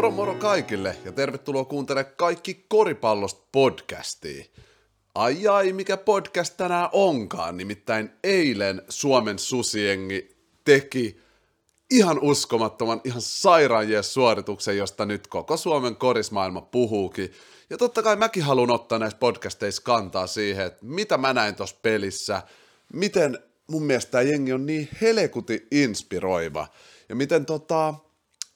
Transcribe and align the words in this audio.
Moro 0.00 0.10
moro 0.10 0.34
kaikille 0.34 0.96
ja 1.04 1.12
tervetuloa 1.12 1.64
kuuntelemaan 1.64 2.14
Kaikki 2.16 2.64
koripallosta 2.68 3.46
podcastia. 3.52 4.44
Ai 5.14 5.48
ai, 5.48 5.72
mikä 5.72 5.96
podcast 5.96 6.56
tänään 6.56 6.88
onkaan, 6.92 7.56
nimittäin 7.56 8.10
eilen 8.24 8.82
Suomen 8.88 9.38
susiengi 9.38 10.36
teki 10.64 11.20
ihan 11.90 12.18
uskomattoman, 12.18 13.00
ihan 13.04 13.20
sairaan 13.20 13.86
suorituksen, 14.00 14.76
josta 14.76 15.06
nyt 15.06 15.26
koko 15.26 15.56
Suomen 15.56 15.96
korismaailma 15.96 16.60
puhuukin. 16.60 17.32
Ja 17.70 17.76
totta 17.76 18.02
kai 18.02 18.16
mäkin 18.16 18.42
haluan 18.42 18.70
ottaa 18.70 18.98
näissä 18.98 19.18
podcasteissa 19.18 19.82
kantaa 19.82 20.26
siihen, 20.26 20.66
että 20.66 20.86
mitä 20.86 21.18
mä 21.18 21.32
näin 21.32 21.54
tuossa 21.54 21.76
pelissä, 21.82 22.42
miten 22.92 23.38
mun 23.66 23.82
mielestä 23.82 24.10
tämä 24.10 24.22
jengi 24.22 24.52
on 24.52 24.66
niin 24.66 24.88
helekuti 25.00 25.66
inspiroiva, 25.70 26.66
ja 27.08 27.16
miten 27.16 27.46
tota, 27.46 27.94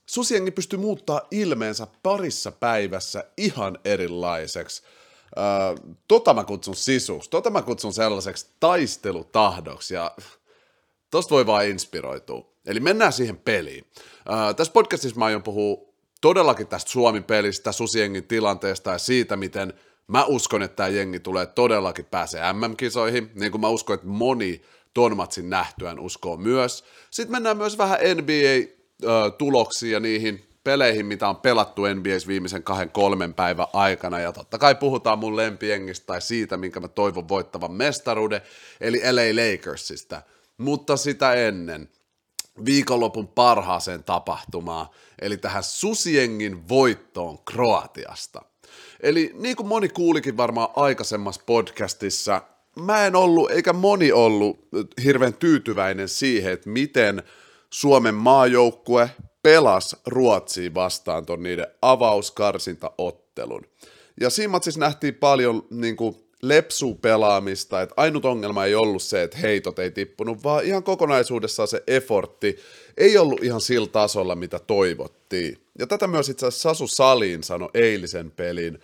susiengi 0.06 0.50
pystyy 0.50 0.78
muuttaa 0.78 1.20
ilmeensä 1.30 1.86
parissa 2.02 2.52
päivässä 2.52 3.24
ihan 3.36 3.78
erilaiseksi. 3.84 4.82
Öö, 5.38 5.44
tota 6.08 6.34
mä 6.34 6.44
kutsun 6.44 6.76
sisuksi, 6.76 7.30
tota 7.30 7.50
mä 7.50 7.62
kutsun 7.62 7.92
sellaiseksi 7.92 8.46
taistelutahdoksi, 8.60 9.94
ja 9.94 10.16
tosta 11.10 11.34
voi 11.34 11.46
vaan 11.46 11.66
inspiroitua. 11.66 12.52
Eli 12.66 12.80
mennään 12.80 13.12
siihen 13.12 13.36
peliin. 13.38 13.84
Öö, 14.30 14.54
tässä 14.54 14.72
podcastissa 14.72 15.18
mä 15.18 15.24
aion 15.24 15.42
puhua 15.42 15.94
todellakin 16.20 16.66
tästä 16.66 16.90
Suomi-pelistä, 16.90 17.72
Susiengin 17.72 18.24
tilanteesta 18.24 18.90
ja 18.90 18.98
siitä, 18.98 19.36
miten 19.36 19.72
mä 20.06 20.24
uskon, 20.24 20.62
että 20.62 20.76
tämä 20.76 20.88
jengi 20.88 21.20
tulee 21.20 21.46
todellakin 21.46 22.04
pääsee 22.04 22.52
MM-kisoihin, 22.52 23.30
niin 23.34 23.50
kuin 23.50 23.60
mä 23.60 23.68
uskon, 23.68 23.94
että 23.94 24.06
moni 24.06 24.62
ton 24.94 25.16
matsin 25.16 25.50
nähtyään 25.50 26.00
uskoo 26.00 26.36
myös. 26.36 26.84
Sitten 27.10 27.32
mennään 27.32 27.56
myös 27.56 27.78
vähän 27.78 27.98
NBA-tuloksiin 29.02 29.92
ja 29.92 30.00
niihin 30.00 30.48
peleihin, 30.64 31.06
mitä 31.06 31.28
on 31.28 31.36
pelattu 31.36 31.82
NBAs 31.94 32.26
viimeisen 32.26 32.62
kahden 32.62 32.90
kolmen 32.90 33.34
päivän 33.34 33.66
aikana, 33.72 34.20
ja 34.20 34.32
totta 34.32 34.58
kai 34.58 34.74
puhutaan 34.74 35.18
mun 35.18 35.36
lempiengistä 35.36 36.06
tai 36.06 36.22
siitä, 36.22 36.56
minkä 36.56 36.80
mä 36.80 36.88
toivon 36.88 37.28
voittavan 37.28 37.72
mestaruuden, 37.72 38.40
eli 38.80 39.00
LA 39.12 39.22
Lakersista. 39.42 40.22
Mutta 40.58 40.96
sitä 40.96 41.34
ennen, 41.34 41.88
viikonlopun 42.64 43.28
parhaaseen 43.28 44.04
tapahtumaan, 44.04 44.86
eli 45.20 45.36
tähän 45.36 45.62
Susiengin 45.62 46.68
voittoon 46.68 47.38
Kroatiasta. 47.44 48.42
Eli 49.00 49.30
niin 49.34 49.56
kuin 49.56 49.66
moni 49.66 49.88
kuulikin 49.88 50.36
varmaan 50.36 50.68
aikaisemmassa 50.76 51.42
podcastissa, 51.46 52.42
mä 52.80 53.06
en 53.06 53.16
ollut, 53.16 53.50
eikä 53.50 53.72
moni 53.72 54.12
ollut 54.12 54.68
hirveän 55.04 55.34
tyytyväinen 55.34 56.08
siihen, 56.08 56.52
että 56.52 56.70
miten 56.70 57.22
Suomen 57.74 58.14
maajoukkue 58.14 59.10
pelasi 59.42 59.96
Ruotsiin 60.06 60.74
vastaan 60.74 61.26
ton 61.26 61.42
niiden 61.42 61.66
avauskarsintaottelun. 61.82 63.66
Ja 64.20 64.30
siinä 64.30 64.60
siis 64.62 64.78
nähtiin 64.78 65.14
paljon 65.14 65.66
niin 65.70 65.96
kuin, 65.96 66.16
lepsu 66.42 66.94
pelaamista, 66.94 67.82
että 67.82 67.94
ainut 67.96 68.24
ongelma 68.24 68.64
ei 68.64 68.74
ollut 68.74 69.02
se, 69.02 69.22
että 69.22 69.38
heitot 69.38 69.78
ei 69.78 69.90
tippunut, 69.90 70.44
vaan 70.44 70.64
ihan 70.64 70.82
kokonaisuudessaan 70.82 71.68
se 71.68 71.82
effortti 71.86 72.56
ei 72.96 73.18
ollut 73.18 73.42
ihan 73.42 73.60
sillä 73.60 73.86
tasolla, 73.86 74.34
mitä 74.34 74.58
toivottiin. 74.58 75.58
Ja 75.78 75.86
tätä 75.86 76.06
myös 76.06 76.28
itse 76.28 76.46
asiassa 76.46 76.68
Sasu 76.68 76.86
Salin 76.86 77.42
sanoi 77.42 77.70
eilisen 77.74 78.30
pelin 78.30 78.78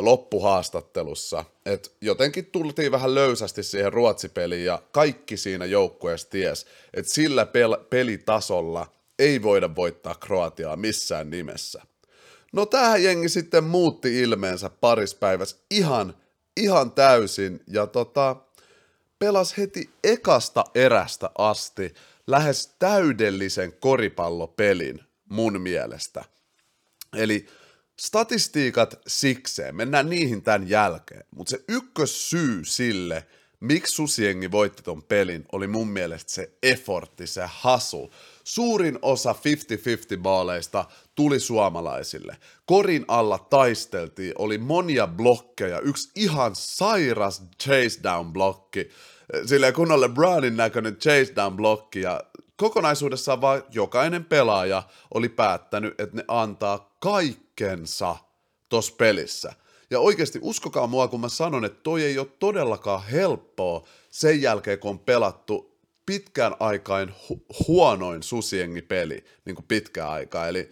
loppuhaastattelussa, 0.00 1.44
että 1.66 1.90
jotenkin 2.00 2.46
tultiin 2.46 2.92
vähän 2.92 3.14
löysästi 3.14 3.62
siihen 3.62 3.92
ruotsipeliin 3.92 4.64
ja 4.64 4.82
kaikki 4.92 5.36
siinä 5.36 5.64
joukkueessa 5.64 6.30
ties, 6.30 6.66
että 6.94 7.12
sillä 7.12 7.44
pel- 7.44 7.84
pelitasolla 7.90 8.86
ei 9.18 9.42
voida 9.42 9.76
voittaa 9.76 10.14
Kroatiaa 10.14 10.76
missään 10.76 11.30
nimessä. 11.30 11.82
No 12.52 12.66
tähän 12.66 13.02
jengi 13.02 13.28
sitten 13.28 13.64
muutti 13.64 14.20
ilmeensä 14.20 14.70
parispäivässä 14.70 15.56
ihan 15.70 16.14
ihan 16.56 16.92
täysin 16.92 17.60
ja 17.66 17.86
tota, 17.86 18.36
pelas 19.18 19.58
heti 19.58 19.90
ekasta 20.04 20.64
erästä 20.74 21.30
asti 21.38 21.94
lähes 22.26 22.74
täydellisen 22.78 23.72
koripallopelin 23.72 25.00
mun 25.28 25.60
mielestä. 25.60 26.24
Eli 27.16 27.46
statistiikat 28.00 29.00
sikseen, 29.06 29.76
mennään 29.76 30.10
niihin 30.10 30.42
tämän 30.42 30.68
jälkeen, 30.68 31.24
mutta 31.30 31.50
se 31.50 31.64
ykkössyy 31.68 32.64
sille, 32.64 33.26
miksi 33.60 33.94
Susiengi 33.94 34.50
voitti 34.50 34.82
ton 34.82 35.02
pelin, 35.02 35.44
oli 35.52 35.66
mun 35.66 35.88
mielestä 35.88 36.32
se 36.32 36.50
effortti, 36.62 37.26
se 37.26 37.42
hasu. 37.46 38.12
Suurin 38.44 38.98
osa 39.02 39.34
50-50 40.16 40.20
baaleista 40.22 40.84
tuli 41.14 41.40
suomalaisille. 41.40 42.36
Korin 42.66 43.04
alla 43.08 43.38
taisteltiin, 43.38 44.32
oli 44.38 44.58
monia 44.58 45.06
blokkeja, 45.06 45.80
yksi 45.80 46.10
ihan 46.16 46.50
sairas 46.54 47.42
chase 47.62 48.02
down 48.02 48.32
blokki, 48.32 48.90
silleen 49.46 49.74
kunnolle 49.74 50.08
Brownin 50.08 50.56
näköinen 50.56 50.96
chase 50.96 51.32
down 51.36 51.56
blokki 51.56 52.00
ja 52.00 52.20
kokonaisuudessaan 52.56 53.40
vaan 53.40 53.62
jokainen 53.70 54.24
pelaaja 54.24 54.82
oli 55.14 55.28
päättänyt, 55.28 56.00
että 56.00 56.16
ne 56.16 56.24
antaa 56.28 56.96
kaikkensa 57.58 58.16
tuossa 58.68 58.94
pelissä. 58.98 59.52
Ja 59.90 60.00
oikeasti 60.00 60.38
uskokaa 60.42 60.86
mua, 60.86 61.08
kun 61.08 61.20
mä 61.20 61.28
sanon, 61.28 61.64
että 61.64 61.80
toi 61.82 62.04
ei 62.04 62.18
ole 62.18 62.26
todellakaan 62.38 63.04
helppoa 63.04 63.88
sen 64.10 64.42
jälkeen, 64.42 64.78
kun 64.78 64.90
on 64.90 64.98
pelattu 64.98 65.74
pitkään 66.06 66.56
aikaan 66.60 67.14
hu- 67.28 67.66
huonoin 67.68 68.22
susiengi-peli 68.22 69.24
niin 69.44 69.54
kuin 69.56 69.66
pitkään 69.68 70.10
aikaa. 70.10 70.48
Eli 70.48 70.70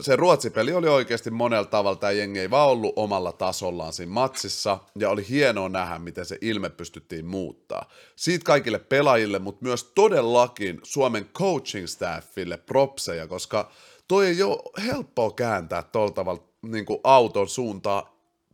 se 0.00 0.16
Ruotsi-peli 0.16 0.72
oli 0.72 0.88
oikeasti 0.88 1.30
monella 1.30 1.64
tavalla, 1.64 1.96
tämä 1.96 2.10
jengi 2.10 2.40
ei 2.40 2.50
vaan 2.50 2.68
ollut 2.68 2.92
omalla 2.96 3.32
tasollaan 3.32 3.92
siinä 3.92 4.12
matsissa, 4.12 4.78
ja 4.98 5.10
oli 5.10 5.28
hienoa 5.28 5.68
nähdä, 5.68 5.98
miten 5.98 6.26
se 6.26 6.38
ilme 6.40 6.70
pystyttiin 6.70 7.26
muuttaa. 7.26 7.90
Siitä 8.16 8.44
kaikille 8.44 8.78
pelaajille, 8.78 9.38
mutta 9.38 9.64
myös 9.64 9.84
todellakin 9.84 10.80
Suomen 10.82 11.24
coaching 11.34 11.86
staffille 11.86 12.56
propseja, 12.56 13.26
koska 13.26 13.70
toi 14.08 14.26
ei 14.26 14.42
ole 14.42 14.82
helppoa 14.86 15.30
kääntää 15.30 15.82
tuolla 15.82 16.12
tavalla 16.12 16.42
niin 16.62 16.86
auton 17.04 17.48
suuntaan 17.48 18.02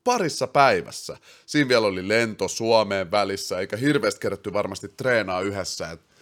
parissa 0.05 0.47
päivässä. 0.47 1.17
Siinä 1.47 1.69
vielä 1.69 1.87
oli 1.87 2.09
lento 2.09 2.49
Suomeen 2.49 3.11
välissä, 3.11 3.59
eikä 3.59 3.77
hirveästi 3.77 4.21
kerätty 4.21 4.53
varmasti 4.53 4.89
treenaa 4.89 5.41
yhdessä, 5.41 5.91
että 5.91 6.15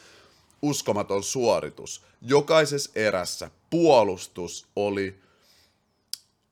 uskomaton 0.63 1.23
suoritus. 1.23 2.05
Jokaisessa 2.23 2.91
erässä 2.95 3.51
puolustus 3.71 4.67
oli, 4.77 5.21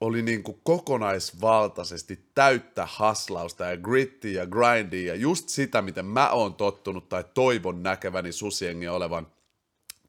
oli 0.00 0.22
niin 0.22 0.42
kuin 0.42 0.60
kokonaisvaltaisesti 0.62 2.20
täyttä 2.34 2.86
haslausta 2.86 3.64
ja 3.64 3.76
grittiä 3.76 4.42
ja 4.42 4.46
grindia 4.46 5.14
ja 5.14 5.14
just 5.14 5.48
sitä, 5.48 5.82
miten 5.82 6.04
mä 6.04 6.30
oon 6.30 6.54
tottunut 6.54 7.08
tai 7.08 7.24
toivon 7.34 7.82
näkeväni 7.82 8.32
susiengi 8.32 8.88
olevan 8.88 9.26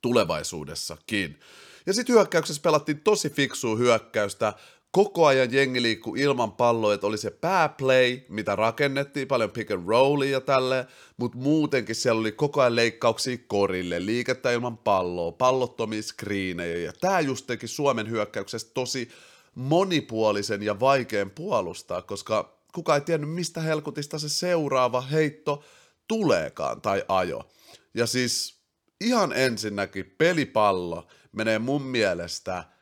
tulevaisuudessakin. 0.02 1.40
Ja 1.86 1.94
sitten 1.94 2.16
hyökkäyksessä 2.16 2.62
pelattiin 2.62 3.00
tosi 3.00 3.30
fiksua 3.30 3.76
hyökkäystä, 3.76 4.54
koko 4.92 5.26
ajan 5.26 5.54
jengi 5.54 5.82
liikkuu 5.82 6.16
ilman 6.16 6.52
palloa, 6.52 6.94
että 6.94 7.08
oli 7.08 7.18
se 7.18 7.32
pääplay, 7.32 8.20
mitä 8.30 8.56
rakennettiin, 8.56 9.28
paljon 9.28 9.52
pick 9.52 9.72
and 9.72 9.88
rollia 9.88 10.32
ja 10.32 10.42
tälle, 10.42 10.88
mutta 11.18 11.38
muutenkin 11.38 11.96
siellä 11.96 12.20
oli 12.20 12.32
koko 12.32 12.62
ajan 12.62 12.76
leikkauksia 12.76 13.38
korille, 13.48 14.06
liikettä 14.06 14.52
ilman 14.52 14.78
palloa, 14.78 15.32
pallottomia 15.32 16.02
screenejä, 16.02 16.78
ja 16.78 16.94
tämä 17.02 17.20
just 17.20 17.48
teki 17.48 17.68
Suomen 17.68 18.10
hyökkäyksestä 18.10 18.72
tosi 18.74 19.10
monipuolisen 19.56 20.64
ja 20.64 20.80
vaikean 20.80 21.30
puolustaa, 21.30 22.02
koska 22.02 22.58
kuka 22.74 22.96
ei 22.96 23.02
tiennyt, 23.02 23.30
mistä 23.30 23.62
helkutista 23.62 24.20
se 24.20 24.30
seuraava 24.30 25.02
heitto 25.02 25.64
tuleekaan 26.08 26.82
tai 26.82 27.04
ajo. 27.08 27.50
Ja 27.94 28.08
siis 28.08 28.57
ihan 29.02 29.34
ensinnäkin 29.34 30.16
pelipallo 30.18 31.08
menee 31.32 31.60
mun 31.60 31.82
mielestä– 31.82 32.64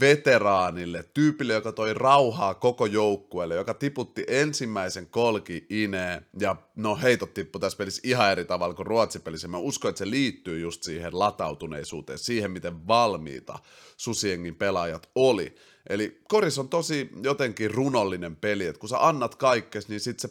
veteraanille, 0.00 1.04
tyypille, 1.14 1.52
joka 1.52 1.72
toi 1.72 1.94
rauhaa 1.94 2.54
koko 2.54 2.86
joukkueelle, 2.86 3.54
joka 3.54 3.74
tiputti 3.74 4.24
ensimmäisen 4.28 5.06
kolki 5.06 5.66
ineen, 5.70 6.26
ja 6.40 6.56
no 6.76 6.96
heitot 6.96 7.34
tippu 7.34 7.58
tässä 7.58 7.78
pelissä 7.78 8.02
ihan 8.04 8.32
eri 8.32 8.44
tavalla 8.44 8.74
kuin 8.74 8.86
ruotsipelissä. 8.86 9.48
Mä 9.48 9.58
uskon, 9.58 9.88
että 9.88 9.98
se 9.98 10.10
liittyy 10.10 10.60
just 10.60 10.82
siihen 10.82 11.18
latautuneisuuteen, 11.18 12.18
siihen 12.18 12.50
miten 12.50 12.86
valmiita 12.86 13.58
Susiengin 13.96 14.54
pelaajat 14.54 15.10
oli. 15.14 15.54
Eli 15.88 16.20
Koris 16.28 16.58
on 16.58 16.68
tosi 16.68 17.10
jotenkin 17.22 17.70
runollinen 17.70 18.36
peli, 18.36 18.66
että 18.66 18.80
kun 18.80 18.88
sä 18.88 19.06
annat 19.08 19.34
kaikkes, 19.34 19.88
niin 19.88 20.00
sit 20.00 20.20
se 20.20 20.28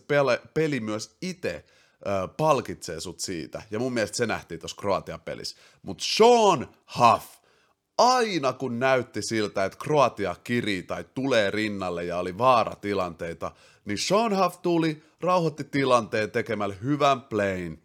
peli 0.54 0.80
myös 0.80 1.18
itse 1.22 1.66
palkitsee 2.38 3.00
sut 3.00 3.20
siitä. 3.20 3.62
Ja 3.72 3.80
mun 3.80 3.94
mielestä 3.94 4.18
se 4.18 4.26
nähtiin 4.26 4.60
tuossa 4.60 4.78
Kroatia-pelissä. 4.82 5.58
Mutta 5.82 6.04
Sean 6.08 6.68
Huff, 7.00 7.26
aina 7.98 8.54
kun 8.54 8.80
näytti 8.80 9.22
siltä, 9.22 9.66
että 9.66 9.78
Kroatia 9.78 10.36
kirii 10.44 10.84
tai 10.84 11.06
tulee 11.14 11.52
rinnalle 11.52 12.04
ja 12.04 12.18
oli 12.18 12.38
vaaratilanteita, 12.38 13.52
niin 13.86 13.98
Sean 13.98 14.44
Huff 14.44 14.62
tuli, 14.62 15.04
rauhoitti 15.22 15.64
tilanteen 15.64 16.32
tekemällä 16.32 16.76
hyvän 16.84 17.22
playin, 17.22 17.84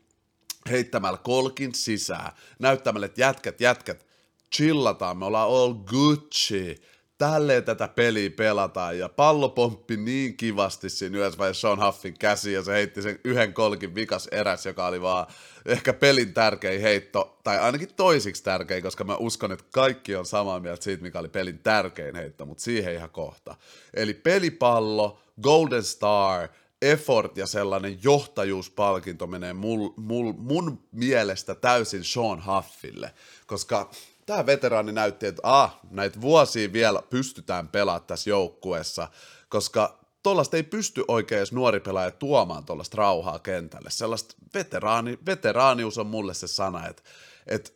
heittämällä 0.70 1.18
kolkin 1.18 1.74
sisään, 1.74 2.32
näyttämällä, 2.58 3.06
että 3.06 3.20
jätkät, 3.20 3.60
jätkät, 3.60 4.06
chillataan, 4.54 5.16
me 5.16 5.24
ollaan 5.24 5.48
all 5.48 5.74
Gucci, 5.74 6.82
tälleen 7.18 7.64
tätä 7.64 7.88
peliä 7.88 8.30
pelataan, 8.30 8.98
ja 8.98 9.08
pallo 9.08 9.48
pomppi 9.48 9.96
niin 9.96 10.36
kivasti 10.36 10.90
siinä 10.90 11.18
yhdessä 11.18 11.38
vaiheessa 11.38 11.60
Sean 11.60 11.86
Huffin 11.86 12.18
käsi, 12.18 12.52
ja 12.52 12.62
se 12.62 12.72
heitti 12.72 13.02
sen 13.02 13.18
yhden 13.24 13.52
kolkin 13.52 13.94
vikas 13.94 14.26
eräs, 14.26 14.66
joka 14.66 14.86
oli 14.86 15.00
vaan 15.00 15.26
ehkä 15.66 15.92
pelin 15.92 16.34
tärkein 16.34 16.80
heitto, 16.80 17.38
tai 17.44 17.58
ainakin 17.58 17.94
toisiksi 17.96 18.44
tärkein, 18.44 18.82
koska 18.82 19.04
mä 19.04 19.16
uskon, 19.16 19.52
että 19.52 19.64
kaikki 19.70 20.16
on 20.16 20.26
samaa 20.26 20.60
mieltä 20.60 20.84
siitä, 20.84 21.02
mikä 21.02 21.18
oli 21.18 21.28
pelin 21.28 21.58
tärkein 21.58 22.14
heitto, 22.14 22.46
mutta 22.46 22.62
siihen 22.62 22.94
ihan 22.94 23.10
kohta. 23.10 23.54
Eli 23.94 24.14
pelipallo, 24.14 25.20
Golden 25.42 25.84
Star, 25.84 26.48
effort 26.82 27.36
ja 27.36 27.46
sellainen 27.46 27.98
johtajuuspalkinto 28.02 29.26
menee 29.26 29.52
mul, 29.52 29.88
mul, 29.96 30.32
mun 30.32 30.82
mielestä 30.92 31.54
täysin 31.54 32.04
Sean 32.04 32.42
Huffille, 32.46 33.14
koska 33.46 33.90
tämä 34.26 34.46
veteraani 34.46 34.92
näytti, 34.92 35.26
että 35.26 35.42
ah, 35.44 35.78
näitä 35.90 36.20
vuosia 36.20 36.72
vielä 36.72 37.02
pystytään 37.10 37.68
pelaamaan 37.68 38.06
tässä 38.06 38.30
joukkueessa, 38.30 39.08
koska 39.48 39.98
tuollaista 40.22 40.56
ei 40.56 40.62
pysty 40.62 41.04
oikein 41.08 41.38
edes 41.38 41.52
nuori 41.52 41.80
pelaaja 41.80 42.10
tuomaan 42.10 42.64
tuollaista 42.64 42.96
rauhaa 42.96 43.38
kentälle. 43.38 43.90
Sellaista 43.90 44.34
veteraani, 44.54 45.18
veteraanius 45.26 45.98
on 45.98 46.06
mulle 46.06 46.34
se 46.34 46.46
sana, 46.46 46.88
että, 46.88 47.02
että 47.46 47.70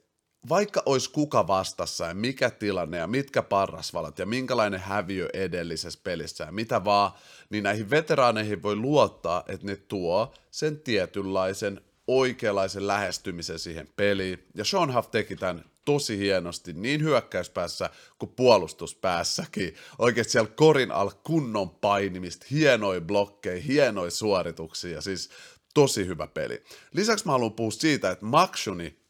vaikka 0.48 0.82
olisi 0.86 1.10
kuka 1.10 1.46
vastassa 1.46 2.06
ja 2.06 2.14
mikä 2.14 2.50
tilanne 2.50 2.98
ja 2.98 3.06
mitkä 3.06 3.42
parrasvalat 3.42 4.18
ja 4.18 4.26
minkälainen 4.26 4.80
häviö 4.80 5.28
edellisessä 5.32 6.00
pelissä 6.04 6.44
ja 6.44 6.52
mitä 6.52 6.84
vaan, 6.84 7.12
niin 7.50 7.64
näihin 7.64 7.90
veteraaneihin 7.90 8.62
voi 8.62 8.76
luottaa, 8.76 9.44
että 9.48 9.66
ne 9.66 9.76
tuo 9.76 10.32
sen 10.50 10.80
tietynlaisen 10.80 11.80
oikeanlaisen 12.06 12.86
lähestymisen 12.86 13.58
siihen 13.58 13.88
peliin. 13.96 14.46
Ja 14.54 14.64
Sean 14.64 14.94
Huff 14.94 15.10
teki 15.10 15.36
tämän 15.36 15.64
tosi 15.84 16.18
hienosti 16.18 16.72
niin 16.72 17.02
hyökkäyspäässä 17.02 17.90
kuin 18.18 18.32
puolustuspäässäkin. 18.36 19.74
Oikeasti 19.98 20.32
siellä 20.32 20.50
korin 20.56 20.92
alla 20.92 21.12
kunnon 21.24 21.70
painimista, 21.70 22.46
hienoja 22.50 23.00
blokkeja, 23.00 23.62
hienoja 23.62 24.10
suorituksia, 24.10 25.00
siis 25.00 25.30
tosi 25.74 26.06
hyvä 26.06 26.26
peli. 26.26 26.62
Lisäksi 26.92 27.26
mä 27.26 27.32
haluan 27.32 27.52
puhua 27.52 27.70
siitä, 27.70 28.10
että 28.10 28.24
Makshuni 28.24 29.00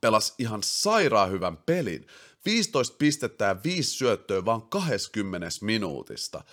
pelasi 0.00 0.34
ihan 0.38 0.62
sairaan 0.62 1.30
hyvän 1.30 1.56
pelin. 1.56 2.06
15 2.44 2.96
pistettä 2.98 3.44
ja 3.44 3.56
5 3.64 3.90
syöttöä 3.90 4.44
vaan 4.44 4.62
20 4.62 5.48
minuutista. 5.60 6.44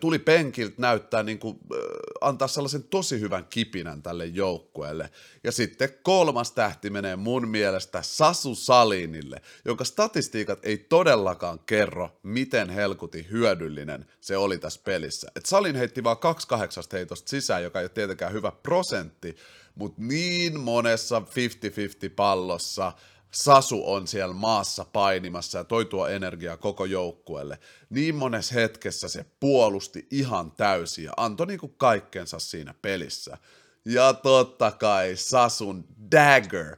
Tuli 0.00 0.18
penkiltä 0.18 0.74
näyttää 0.78 1.22
niin 1.22 1.38
kuin, 1.38 1.58
antaa 2.20 2.48
sellaisen 2.48 2.82
tosi 2.82 3.20
hyvän 3.20 3.44
kipinän 3.44 4.02
tälle 4.02 4.26
joukkueelle. 4.26 5.10
Ja 5.44 5.52
sitten 5.52 5.88
kolmas 6.02 6.52
tähti 6.52 6.90
menee 6.90 7.16
mun 7.16 7.48
mielestä 7.48 8.02
Sasu 8.02 8.54
Salinille, 8.54 9.42
jonka 9.64 9.84
statistiikat 9.84 10.58
ei 10.62 10.78
todellakaan 10.78 11.58
kerro, 11.58 12.18
miten 12.22 12.70
helkuti 12.70 13.26
hyödyllinen 13.30 14.06
se 14.20 14.36
oli 14.36 14.58
tässä 14.58 14.80
pelissä. 14.84 15.28
Et 15.36 15.46
Salin 15.46 15.76
heitti 15.76 16.04
vaan 16.04 16.18
28 16.18 16.84
heitosta 16.92 17.30
sisään, 17.30 17.62
joka 17.62 17.80
ei 17.80 17.84
ole 17.84 17.88
tietenkään 17.88 18.32
hyvä 18.32 18.52
prosentti, 18.62 19.36
mutta 19.74 20.02
niin 20.02 20.60
monessa 20.60 21.20
50-50 21.20 21.24
pallossa 22.16 22.92
Sasu 23.30 23.92
on 23.92 24.06
siellä 24.06 24.34
maassa 24.34 24.86
painimassa 24.92 25.58
ja 25.58 25.64
toi 25.64 25.84
tuo 25.84 26.08
energiaa 26.08 26.56
koko 26.56 26.84
joukkueelle. 26.84 27.58
Niin 27.90 28.14
monessa 28.14 28.54
hetkessä 28.54 29.08
se 29.08 29.26
puolusti 29.40 30.06
ihan 30.10 30.52
täysin 30.52 31.04
ja 31.04 31.12
antoi 31.16 31.46
niinku 31.46 31.68
kaikkensa 31.68 32.38
siinä 32.38 32.74
pelissä. 32.82 33.38
Ja 33.84 34.12
totta 34.12 34.70
kai 34.70 35.16
Sasun 35.16 35.84
dagger 36.12 36.76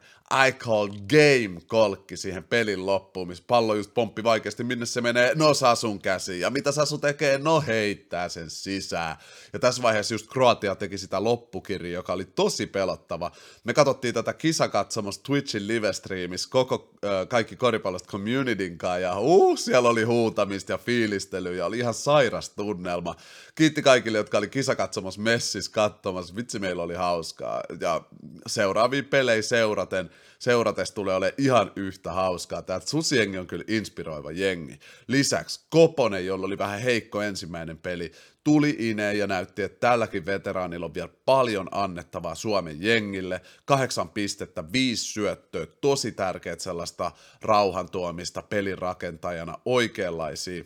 I 0.49 0.53
call 0.53 0.88
game 0.88 1.61
kolkki 1.67 2.17
siihen 2.17 2.44
pelin 2.44 2.87
loppuun, 2.87 3.29
missä 3.29 3.44
pallo 3.47 3.75
just 3.75 3.94
pomppi 3.94 4.25
vaikeasti, 4.25 4.65
minne 4.65 4.87
se 4.87 5.00
menee, 5.00 5.32
no 5.35 5.55
Sasun 5.55 6.00
käsi, 6.00 6.41
ja 6.41 6.50
mitä 6.50 6.73
Sasu 6.73 6.99
tekee, 6.99 7.38
no 7.38 7.61
heittää 7.61 8.29
sen 8.29 8.50
sisään. 8.50 9.17
Ja 9.53 9.59
tässä 9.59 9.82
vaiheessa 9.82 10.15
just 10.15 10.29
Kroatia 10.32 10.75
teki 10.75 10.99
sitä 10.99 11.25
loppukirjaa, 11.25 11.94
joka 11.94 12.12
oli 12.12 12.25
tosi 12.25 12.67
pelottava. 12.67 13.31
Me 13.65 13.75
katsottiin 13.75 14.15
tätä 14.15 14.32
kisakatsomusta 14.32 15.23
Twitchin 15.27 15.69
livestreamissä 15.69 16.49
koko 16.50 16.91
äh, 17.05 17.29
kaikki 17.29 17.56
koripallosta 17.56 18.11
communityn 18.11 18.79
kanssa, 18.79 18.99
ja 18.99 19.19
uh, 19.19 19.59
siellä 19.59 19.88
oli 19.88 20.03
huutamista 20.03 20.73
ja 20.73 20.79
fiilistelyä, 20.79 21.53
ja 21.53 21.67
oli 21.67 21.79
ihan 21.79 21.94
sairas 21.94 22.50
tunnelma. 22.50 23.15
Kiitti 23.55 23.83
kaikille, 23.83 24.19
jotka 24.19 24.38
oli 24.38 24.49
kisakatsomassa 24.49 25.21
messissä 25.21 25.73
katsomassa, 25.73 26.37
vitsi 26.37 26.59
meillä 26.59 26.83
oli 26.83 26.94
hauskaa, 26.94 27.62
ja 27.81 28.03
seuraavia 28.47 29.03
pelejä 29.03 29.43
seuraten, 29.43 30.11
seuratessa 30.39 30.95
tulee 30.95 31.15
olemaan 31.15 31.35
ihan 31.39 31.73
yhtä 31.77 32.13
hauskaa. 32.13 32.63
Tämä 32.63 32.81
Susiengi 32.81 33.39
on 33.39 33.47
kyllä 33.47 33.65
inspiroiva 33.69 34.33
jengi. 34.33 34.79
Lisäksi 35.07 35.61
Koponen, 35.71 36.27
jolla 36.27 36.47
oli 36.47 36.59
vähän 36.59 36.81
heikko 36.81 37.23
ensimmäinen 37.23 37.79
peli, 37.79 38.13
tuli 38.45 38.77
ineen 38.79 39.19
ja 39.19 39.27
näytti, 39.27 39.63
että 39.63 39.89
tälläkin 39.89 40.27
veteraanilla 40.27 40.87
on 40.87 40.95
vielä 40.95 41.11
paljon 41.25 41.69
annettavaa 41.71 42.35
Suomen 42.35 42.83
jengille. 42.83 43.41
Kahdeksan 43.65 44.09
pistettä, 44.09 44.73
viisi 44.73 45.05
syöttöä, 45.05 45.67
tosi 45.81 46.13
tärkeät 46.13 46.61
sellaista 46.61 47.13
rauhan 47.43 47.91
tuomista 47.91 48.43
pelin 48.43 48.79
rakentajana, 48.79 49.59
oikeanlaisia 49.65 50.65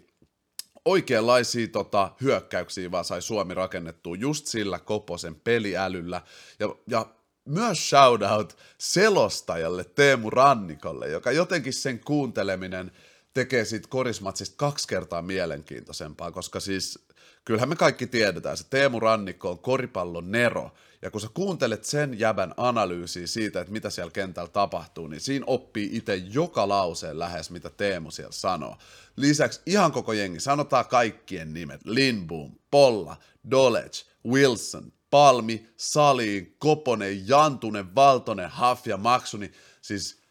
oikeanlaisia 0.84 1.68
tota, 1.68 2.12
hyökkäyksiä 2.20 2.90
vaan 2.90 3.04
sai 3.04 3.22
Suomi 3.22 3.54
rakennettua 3.54 4.16
just 4.16 4.46
sillä 4.46 4.78
Koposen 4.78 5.34
peliälyllä. 5.34 6.22
Ja, 6.58 6.76
ja 6.88 7.06
myös 7.44 7.90
shoutout 7.90 8.56
selostajalle 8.78 9.84
Teemu 9.84 10.30
Rannikolle, 10.30 11.08
joka 11.08 11.32
jotenkin 11.32 11.72
sen 11.72 12.00
kuunteleminen 12.00 12.92
tekee 13.34 13.64
siitä 13.64 13.88
korismatsista 13.88 14.56
kaksi 14.56 14.88
kertaa 14.88 15.22
mielenkiintoisempaa, 15.22 16.30
koska 16.30 16.60
siis 16.60 16.98
kyllähän 17.44 17.68
me 17.68 17.76
kaikki 17.76 18.06
tiedetään, 18.06 18.56
se 18.56 18.64
Teemu 18.70 19.00
Rannikko 19.00 19.50
on 19.50 19.58
koripallon 19.58 20.30
nero, 20.30 20.70
ja 21.02 21.10
kun 21.10 21.20
sä 21.20 21.28
kuuntelet 21.34 21.84
sen 21.84 22.18
jäbän 22.18 22.54
analyysiä 22.56 23.26
siitä, 23.26 23.60
että 23.60 23.72
mitä 23.72 23.90
siellä 23.90 24.10
kentällä 24.10 24.48
tapahtuu, 24.48 25.06
niin 25.06 25.20
siinä 25.20 25.44
oppii 25.46 25.88
itse 25.92 26.16
joka 26.16 26.68
lauseen 26.68 27.18
lähes, 27.18 27.50
mitä 27.50 27.70
Teemu 27.70 28.10
siellä 28.10 28.32
sanoo. 28.32 28.76
Lisäksi 29.16 29.60
ihan 29.66 29.92
koko 29.92 30.12
jengi, 30.12 30.40
sanotaan 30.40 30.88
kaikkien 30.88 31.54
nimet, 31.54 31.80
Lindboom, 31.84 32.52
Polla, 32.70 33.16
Dolech, 33.50 34.06
Wilson, 34.26 34.92
Palmi, 35.14 35.66
Saliin, 35.76 36.56
Koponen, 36.58 37.28
Jantunen, 37.28 37.94
Valtonen, 37.94 38.50
Haf 38.50 38.86
ja 38.86 38.96
Maksuni. 38.96 39.52
Siis 39.82 40.22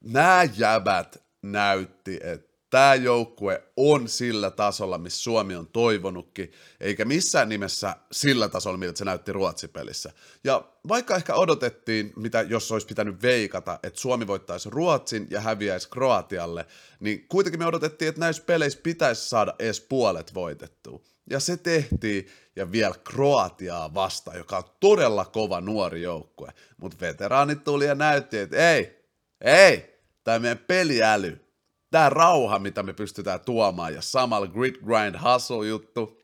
nämä 0.00 0.48
jäbät 0.56 1.22
näytti, 1.42 2.20
että 2.22 2.48
tämä 2.70 2.94
joukkue 2.94 3.62
on 3.76 4.08
sillä 4.08 4.50
tasolla, 4.50 4.98
missä 4.98 5.22
Suomi 5.22 5.56
on 5.56 5.66
toivonutkin, 5.66 6.52
eikä 6.80 7.04
missään 7.04 7.48
nimessä 7.48 7.96
sillä 8.12 8.48
tasolla, 8.48 8.78
miltä 8.78 8.98
se 8.98 9.04
näytti 9.04 9.32
Ruotsipelissä. 9.32 10.12
Ja 10.44 10.64
vaikka 10.88 11.16
ehkä 11.16 11.34
odotettiin, 11.34 12.12
mitä 12.16 12.40
jos 12.40 12.72
olisi 12.72 12.86
pitänyt 12.86 13.22
veikata, 13.22 13.78
että 13.82 14.00
Suomi 14.00 14.26
voittaisi 14.26 14.70
Ruotsin 14.70 15.26
ja 15.30 15.40
häviäisi 15.40 15.90
Kroatialle, 15.90 16.66
niin 17.00 17.28
kuitenkin 17.28 17.60
me 17.60 17.66
odotettiin, 17.66 18.08
että 18.08 18.20
näissä 18.20 18.42
peleissä 18.42 18.80
pitäisi 18.82 19.28
saada 19.28 19.54
edes 19.58 19.80
puolet 19.80 20.34
voitettua. 20.34 21.00
Ja 21.30 21.40
se 21.40 21.56
tehtiin, 21.56 22.26
ja 22.56 22.72
vielä 22.72 22.94
Kroatiaa 23.04 23.94
vasta, 23.94 24.36
joka 24.36 24.56
on 24.56 24.64
todella 24.80 25.24
kova 25.24 25.60
nuori 25.60 26.02
joukkue. 26.02 26.52
Mutta 26.76 27.00
veteraanit 27.00 27.64
tuli 27.64 27.84
ja 27.84 27.94
näytti, 27.94 28.38
että 28.38 28.72
ei, 28.74 29.08
ei, 29.40 30.00
tämä 30.24 30.38
meidän 30.38 30.58
peliäly, 30.58 31.44
tämä 31.90 32.10
rauha, 32.10 32.58
mitä 32.58 32.82
me 32.82 32.92
pystytään 32.92 33.40
tuomaan, 33.40 33.94
ja 33.94 34.02
samalla 34.02 34.46
grit 34.46 34.78
grind 34.78 35.14
hustle 35.22 35.66
juttu, 35.66 36.20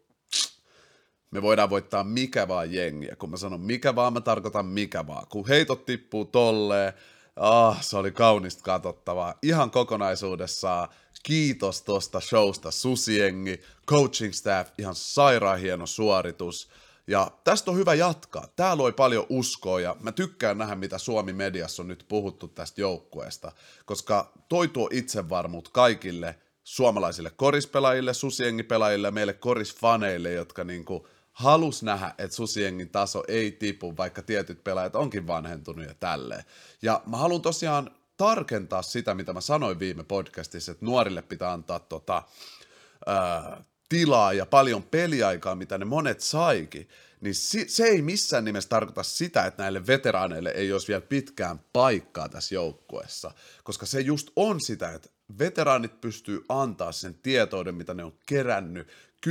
me 1.31 1.43
voidaan 1.43 1.71
voittaa 1.71 2.05
mikä 2.05 2.49
vaan 2.49 2.73
jengiä. 2.73 3.17
Kun 3.17 3.31
mä 3.31 3.37
sanon 3.37 3.61
mikä 3.61 3.95
vaan, 3.95 4.13
mä 4.13 4.21
tarkoitan 4.21 4.67
mikä 4.67 5.07
vaan. 5.07 5.27
Kun 5.29 5.49
heitot 5.49 5.85
tippuu 5.85 6.25
tolleen, 6.25 6.93
ah, 7.37 7.83
se 7.83 7.97
oli 7.97 8.13
kaunista 8.13 8.63
katsottavaa. 8.63 9.35
Ihan 9.43 9.71
kokonaisuudessaan 9.71 10.89
kiitos 11.23 11.83
tosta 11.83 12.21
showsta 12.21 12.71
Susiengi, 12.71 13.61
coaching 13.87 14.33
staff, 14.33 14.71
ihan 14.79 14.95
sairaan 14.95 15.61
hieno 15.61 15.87
suoritus. 15.87 16.69
Ja 17.07 17.31
tästä 17.45 17.71
on 17.71 17.77
hyvä 17.77 17.95
jatkaa. 17.95 18.49
Tää 18.57 18.77
loi 18.77 18.93
paljon 18.93 19.27
uskoa 19.29 19.81
ja 19.81 19.97
mä 20.01 20.13
tykkään 20.13 20.59
nähdä, 20.59 20.75
mitä 20.75 20.99
Suomi 20.99 21.33
mediassa 21.33 21.83
on 21.83 21.89
nyt 21.89 22.05
puhuttu 22.09 22.49
tästä 22.49 22.81
joukkueesta, 22.81 23.53
koska 23.85 24.33
toi 24.49 24.69
tuo 24.69 24.89
itsevarmuut 24.93 25.69
kaikille 25.69 26.39
suomalaisille 26.65 27.31
korispelaajille, 27.31 28.15
susiengipelaajille 28.15 29.11
meille 29.11 29.33
korisfaneille, 29.33 30.33
jotka 30.33 30.65
niinku 30.65 31.09
halus 31.37 31.83
nähdä, 31.83 32.15
että 32.19 32.37
susiengin 32.37 32.89
taso 32.89 33.25
ei 33.29 33.53
tipu, 33.53 33.97
vaikka 33.97 34.23
tietyt 34.23 34.65
pelaajat 34.65 34.97
onkin 34.97 35.27
vanhentunut 35.27 35.87
ja 35.87 35.95
tälleen. 35.95 36.45
Ja 36.83 37.03
mä 37.07 37.17
haluan 37.17 37.43
tosiaan 37.43 37.91
tarkentaa 38.17 38.83
sitä, 38.83 39.15
mitä 39.15 39.33
mä 39.33 39.41
sanoin 39.41 39.79
viime 39.79 40.05
podcastissa, 40.05 40.73
että 40.73 40.85
nuorille 40.85 41.23
pitää 41.23 41.53
antaa 41.53 41.79
tota, 41.79 42.23
ää, 43.07 43.65
tilaa 43.89 44.33
ja 44.33 44.47
paljon 44.47 44.83
peliaikaa, 44.83 45.55
mitä 45.55 45.79
ne 45.79 45.85
monet 45.85 46.21
saikin, 46.21 46.89
niin 47.21 47.35
se 47.67 47.85
ei 47.85 48.03
missään 48.03 48.45
nimessä 48.45 48.69
tarkoita 48.69 49.03
sitä, 49.03 49.47
että 49.47 49.63
näille 49.63 49.87
veteraaneille 49.87 50.51
ei 50.51 50.73
olisi 50.73 50.89
vielä 50.89 51.01
pitkään 51.01 51.61
paikkaa 51.73 52.29
tässä 52.29 52.55
joukkueessa, 52.55 53.31
koska 53.65 53.87
se 53.87 54.01
just 54.01 54.31
on 54.37 54.61
sitä, 54.61 54.93
että 54.93 55.09
veteraanit 55.39 56.01
pystyy 56.01 56.45
antaa 56.49 56.93
sen 56.93 57.15
tietouden, 57.15 57.75
mitä 57.75 57.95
ne 57.95 58.05
on 58.05 58.19
kerännyt 58.27 58.89
10-20 59.27 59.29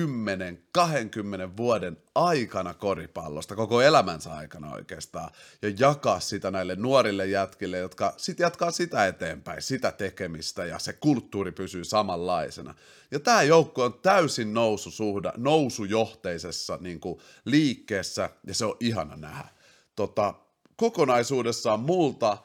vuoden 1.57 1.97
aikana 2.15 2.73
koripallosta, 2.73 3.55
koko 3.55 3.81
elämänsä 3.81 4.33
aikana 4.33 4.71
oikeastaan, 4.73 5.29
ja 5.61 5.71
jakaa 5.79 6.19
sitä 6.19 6.51
näille 6.51 6.75
nuorille 6.75 7.27
jätkille, 7.27 7.77
jotka 7.77 8.13
sitten 8.17 8.43
jatkaa 8.43 8.71
sitä 8.71 9.07
eteenpäin, 9.07 9.61
sitä 9.61 9.91
tekemistä, 9.91 10.65
ja 10.65 10.79
se 10.79 10.93
kulttuuri 10.93 11.51
pysyy 11.51 11.83
samanlaisena. 11.83 12.75
Ja 13.11 13.19
tämä 13.19 13.43
joukko 13.43 13.83
on 13.83 13.93
täysin 13.93 14.53
noususuhda, 14.53 15.33
nousujohteisessa 15.37 16.77
niin 16.81 16.99
kuin, 16.99 17.19
liikkeessä, 17.45 18.29
ja 18.47 18.53
se 18.53 18.65
on 18.65 18.77
ihana 18.79 19.15
nähdä. 19.15 19.49
Tota, 19.95 20.33
kokonaisuudessaan 20.75 21.79
multa 21.79 22.37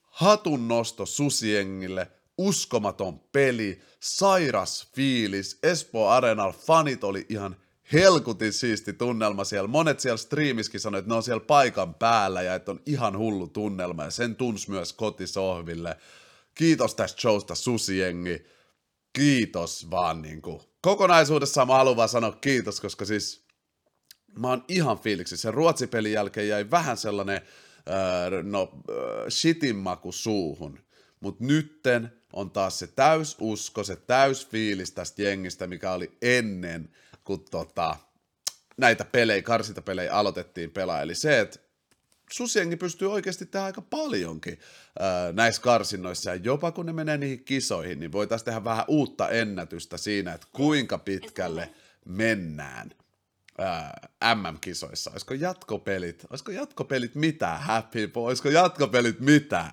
hatun 0.00 0.68
nosto 0.68 1.06
susiengille– 1.06 2.10
uskomaton 2.38 3.20
peli, 3.20 3.80
sairas 4.00 4.88
fiilis, 4.94 5.58
Espoo 5.62 6.08
Arenal 6.08 6.52
fanit 6.52 7.04
oli 7.04 7.26
ihan 7.28 7.56
helkutin 7.92 8.52
siisti 8.52 8.92
tunnelma 8.92 9.44
siellä. 9.44 9.68
Monet 9.68 10.00
siellä 10.00 10.16
striimiskin 10.16 10.80
sanoivat, 10.80 11.02
että 11.02 11.12
ne 11.12 11.16
on 11.16 11.22
siellä 11.22 11.44
paikan 11.46 11.94
päällä 11.94 12.42
ja 12.42 12.54
että 12.54 12.70
on 12.70 12.80
ihan 12.86 13.18
hullu 13.18 13.48
tunnelma 13.48 14.04
ja 14.04 14.10
sen 14.10 14.36
tunsi 14.36 14.70
myös 14.70 14.92
kotisohville. 14.92 15.96
Kiitos 16.54 16.94
tästä 16.94 17.20
showsta 17.20 17.54
susiengi. 17.54 18.46
Kiitos 19.12 19.90
vaan 19.90 20.22
niin 20.22 20.42
kuin. 20.42 20.60
Kokonaisuudessaan 20.82 21.68
mä 21.68 21.74
haluan 21.74 21.96
vaan 21.96 22.08
sanoa 22.08 22.32
kiitos, 22.32 22.80
koska 22.80 23.04
siis 23.04 23.46
mä 24.38 24.48
oon 24.48 24.64
ihan 24.68 24.98
fiiliksi. 24.98 25.36
Sen 25.36 25.54
ruotsipelin 25.54 26.12
jälkeen 26.12 26.48
jäi 26.48 26.70
vähän 26.70 26.96
sellainen 26.96 27.36
äh, 27.36 28.42
no, 28.42 28.72
äh, 28.90 28.96
shitin 29.28 29.76
maku 29.76 30.12
suuhun. 30.12 30.78
Mutta 31.20 31.44
nytten 31.44 32.12
on 32.32 32.50
taas 32.50 32.78
se 32.78 32.86
täys 32.86 33.36
usko, 33.40 33.84
se 33.84 33.96
täys 33.96 34.48
fiilis 34.48 34.92
tästä 34.92 35.22
jengistä, 35.22 35.66
mikä 35.66 35.92
oli 35.92 36.12
ennen, 36.22 36.90
kun 37.24 37.44
tota, 37.50 37.96
näitä 38.76 39.04
pelejä, 39.04 39.42
karsintapelejä 39.42 40.12
aloitettiin 40.12 40.70
pelaa. 40.70 41.02
Eli 41.02 41.14
se, 41.14 41.40
että 41.40 41.58
susiengi 42.30 42.76
pystyy 42.76 43.12
oikeasti 43.12 43.46
tehdä 43.46 43.64
aika 43.64 43.82
paljonkin 43.82 44.58
ää, 44.98 45.32
näissä 45.32 45.62
karsinnoissa, 45.62 46.30
ja 46.30 46.36
jopa 46.36 46.72
kun 46.72 46.86
ne 46.86 46.92
menee 46.92 47.18
niihin 47.18 47.44
kisoihin, 47.44 48.00
niin 48.00 48.12
voitaisiin 48.12 48.44
tehdä 48.44 48.64
vähän 48.64 48.84
uutta 48.88 49.28
ennätystä 49.28 49.96
siinä, 49.96 50.32
että 50.32 50.46
kuinka 50.52 50.98
pitkälle 50.98 51.70
mennään 52.04 52.90
ää, 53.58 54.08
MM-kisoissa. 54.34 55.10
Olisiko 55.10 55.34
jatkopelit, 55.34 56.24
olisiko 56.30 56.52
jatkopelit 56.52 57.14
mitä, 57.14 57.48
Happy 57.48 58.08
Boy, 58.08 58.26
olisiko 58.26 58.48
jatkopelit 58.48 59.20
mitä? 59.20 59.72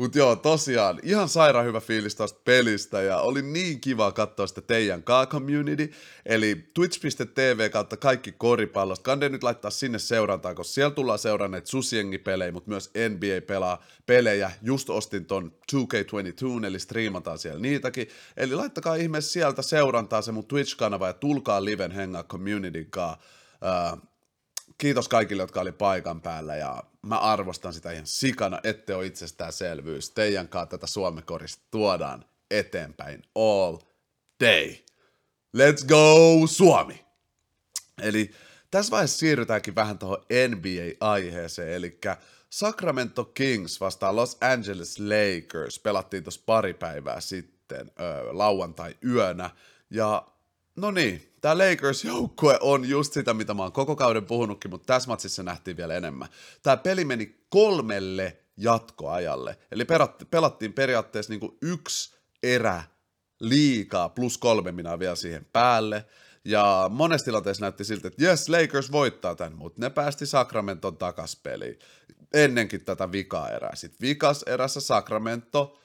Mutta 0.00 0.18
joo, 0.18 0.36
tosiaan, 0.36 1.00
ihan 1.02 1.28
sairaan 1.28 1.66
hyvä 1.66 1.80
fiilis 1.80 2.14
tästä 2.14 2.40
pelistä 2.44 3.02
ja 3.02 3.18
oli 3.18 3.42
niin 3.42 3.80
kiva 3.80 4.12
katsoa 4.12 4.46
sitä 4.46 4.60
teidän 4.60 5.02
K-community, 5.02 5.92
eli 6.26 6.70
twitch.tv 6.74 7.70
kautta 7.70 7.96
kaikki 7.96 8.32
koripallosta. 8.32 9.02
Kande 9.02 9.28
nyt 9.28 9.42
laittaa 9.42 9.70
sinne 9.70 9.98
seurantaan, 9.98 10.54
koska 10.54 10.72
siellä 10.72 10.90
tullaan 10.90 11.18
seuranneet 11.18 11.66
susiengi-pelejä, 11.66 12.52
mutta 12.52 12.70
myös 12.70 12.90
NBA 13.08 13.46
pelaa 13.46 13.84
pelejä. 14.06 14.50
Just 14.62 14.90
ostin 14.90 15.24
ton 15.24 15.52
2K22, 15.72 16.64
eli 16.66 16.78
striimataan 16.78 17.38
siellä 17.38 17.60
niitäkin. 17.60 18.08
Eli 18.36 18.54
laittakaa 18.54 18.94
ihmeessä 18.94 19.32
sieltä 19.32 19.62
seurantaa 19.62 20.22
se 20.22 20.32
mun 20.32 20.46
Twitch-kanava 20.46 21.06
ja 21.06 21.12
tulkaa 21.12 21.64
liven 21.64 21.90
hengaa 21.90 22.22
communityn 22.22 22.90
kanssa. 22.90 23.18
Uh, 23.94 24.09
kiitos 24.80 25.08
kaikille, 25.08 25.42
jotka 25.42 25.60
oli 25.60 25.72
paikan 25.72 26.20
päällä 26.20 26.56
ja 26.56 26.82
mä 27.02 27.18
arvostan 27.18 27.72
sitä 27.72 27.92
ihan 27.92 28.06
sikana, 28.06 28.60
ette 28.64 28.94
ole 28.94 29.06
itsestäänselvyys. 29.06 30.10
Teidän 30.10 30.48
kanssa 30.48 30.66
tätä 30.70 30.86
Suomekorista 30.86 31.62
tuodaan 31.70 32.24
eteenpäin 32.50 33.22
all 33.34 33.76
day. 34.40 34.74
Let's 35.56 35.86
go 35.86 36.46
Suomi! 36.46 37.04
Eli 38.02 38.30
tässä 38.70 38.90
vaiheessa 38.90 39.18
siirrytäänkin 39.18 39.74
vähän 39.74 39.98
tuohon 39.98 40.24
NBA-aiheeseen, 40.48 41.72
eli 41.72 41.98
Sacramento 42.50 43.24
Kings 43.24 43.80
vastaan 43.80 44.16
Los 44.16 44.38
Angeles 44.40 44.98
Lakers 44.98 45.78
pelattiin 45.78 46.22
tuossa 46.22 46.42
pari 46.46 46.74
päivää 46.74 47.20
sitten 47.20 47.90
lauantai-yönä, 48.30 49.50
ja 49.90 50.26
no 50.80 50.90
niin, 50.90 51.32
tämä 51.40 51.58
Lakers-joukkue 51.58 52.58
on 52.60 52.88
just 52.88 53.12
sitä, 53.12 53.34
mitä 53.34 53.54
mä 53.54 53.62
oon 53.62 53.72
koko 53.72 53.96
kauden 53.96 54.24
puhunutkin, 54.24 54.70
mutta 54.70 54.86
tässä 54.86 55.08
matsissa 55.08 55.42
nähtiin 55.42 55.76
vielä 55.76 55.94
enemmän. 55.94 56.28
Tämä 56.62 56.76
peli 56.76 57.04
meni 57.04 57.44
kolmelle 57.48 58.36
jatkoajalle, 58.56 59.58
eli 59.72 59.84
pelattiin 60.30 60.72
periaatteessa 60.72 61.32
niin 61.32 61.40
kuin 61.40 61.58
yksi 61.62 62.16
erä 62.42 62.82
liikaa, 63.40 64.08
plus 64.08 64.38
kolme 64.38 64.72
minä 64.72 64.98
vielä 64.98 65.14
siihen 65.14 65.46
päälle, 65.52 66.04
ja 66.44 66.90
monessa 66.92 67.24
tilanteessa 67.24 67.64
näytti 67.64 67.84
siltä, 67.84 68.08
että 68.08 68.24
yes, 68.24 68.48
Lakers 68.48 68.92
voittaa 68.92 69.34
tämän, 69.34 69.58
mutta 69.58 69.80
ne 69.80 69.90
päästi 69.90 70.26
Sacramenton 70.26 70.96
takas 70.96 71.36
peliin 71.36 71.78
ennenkin 72.34 72.84
tätä 72.84 73.12
vika-erää. 73.12 73.76
Sitten 73.76 74.08
vikas 74.08 74.42
erässä 74.42 74.80
Sacramento 74.80 75.78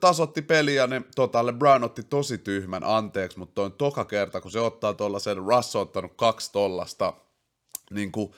tasotti 0.00 0.42
peliä, 0.42 0.86
ne, 0.86 1.02
tota, 1.16 1.46
LeBron 1.46 1.84
otti 1.84 2.02
tosi 2.02 2.38
tyhmän 2.38 2.84
anteeksi, 2.84 3.38
mutta 3.38 3.62
on 3.62 3.72
toka 3.72 4.04
kerta, 4.04 4.40
kun 4.40 4.50
se 4.50 4.60
ottaa 4.60 4.94
tuollaisen, 4.94 5.36
Russ 5.36 5.76
on 5.76 5.82
ottanut 5.82 6.12
kaksi 6.16 6.52
tollasta, 6.52 7.12
niin 7.90 8.12
kuin 8.12 8.32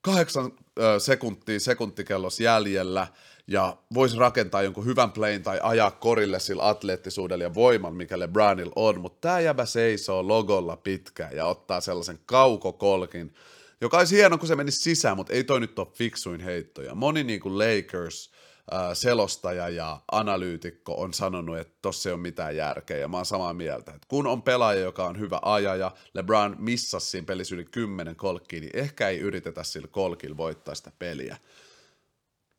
kahdeksan 0.00 0.52
sekuntia 0.98 1.60
sekuntikellos 1.60 2.40
jäljellä, 2.40 3.06
ja 3.46 3.76
voisi 3.94 4.16
rakentaa 4.16 4.62
jonkun 4.62 4.84
hyvän 4.84 5.12
playin 5.12 5.42
tai 5.42 5.60
ajaa 5.62 5.90
korille 5.90 6.40
sillä 6.40 6.68
atleettisuudella 6.68 7.44
ja 7.44 7.54
voiman, 7.54 7.94
mikä 7.94 8.18
LeBronilla 8.18 8.72
on, 8.76 9.00
mutta 9.00 9.28
tämä 9.28 9.40
jäbä 9.40 9.64
seisoo 9.64 10.28
logolla 10.28 10.76
pitkään 10.76 11.36
ja 11.36 11.46
ottaa 11.46 11.80
sellaisen 11.80 12.18
kaukokolkin, 12.26 13.34
joka 13.80 13.98
olisi 13.98 14.16
hieno, 14.16 14.38
kun 14.38 14.48
se 14.48 14.56
menisi 14.56 14.78
sisään, 14.78 15.16
mutta 15.16 15.32
ei 15.32 15.44
toi 15.44 15.60
nyt 15.60 15.78
ole 15.78 15.88
fiksuin 15.94 16.40
heittoja. 16.40 16.94
Moni 16.94 17.24
niin 17.24 17.40
kuin 17.40 17.58
Lakers 17.58 18.30
selostaja 18.94 19.68
ja 19.68 20.00
analyytikko 20.12 20.94
on 21.00 21.14
sanonut, 21.14 21.58
että 21.58 21.78
tossa 21.82 22.08
ei 22.08 22.12
ole 22.12 22.20
mitään 22.20 22.56
järkeä, 22.56 22.96
ja 22.96 23.08
mä 23.08 23.16
oon 23.16 23.26
samaa 23.26 23.54
mieltä. 23.54 23.90
Että 23.90 24.06
kun 24.08 24.26
on 24.26 24.42
pelaaja, 24.42 24.80
joka 24.80 25.06
on 25.06 25.18
hyvä 25.18 25.38
ajaja, 25.42 25.90
LeBron 26.14 26.56
missasi 26.58 27.10
siinä 27.10 27.24
pelissä 27.24 27.54
yli 27.54 27.64
10 27.64 28.16
kolkkiin, 28.16 28.60
niin 28.60 28.76
ehkä 28.76 29.08
ei 29.08 29.18
yritetä 29.18 29.64
sillä 29.64 29.88
kolkilla 29.88 30.36
voittaa 30.36 30.74
sitä 30.74 30.92
peliä. 30.98 31.36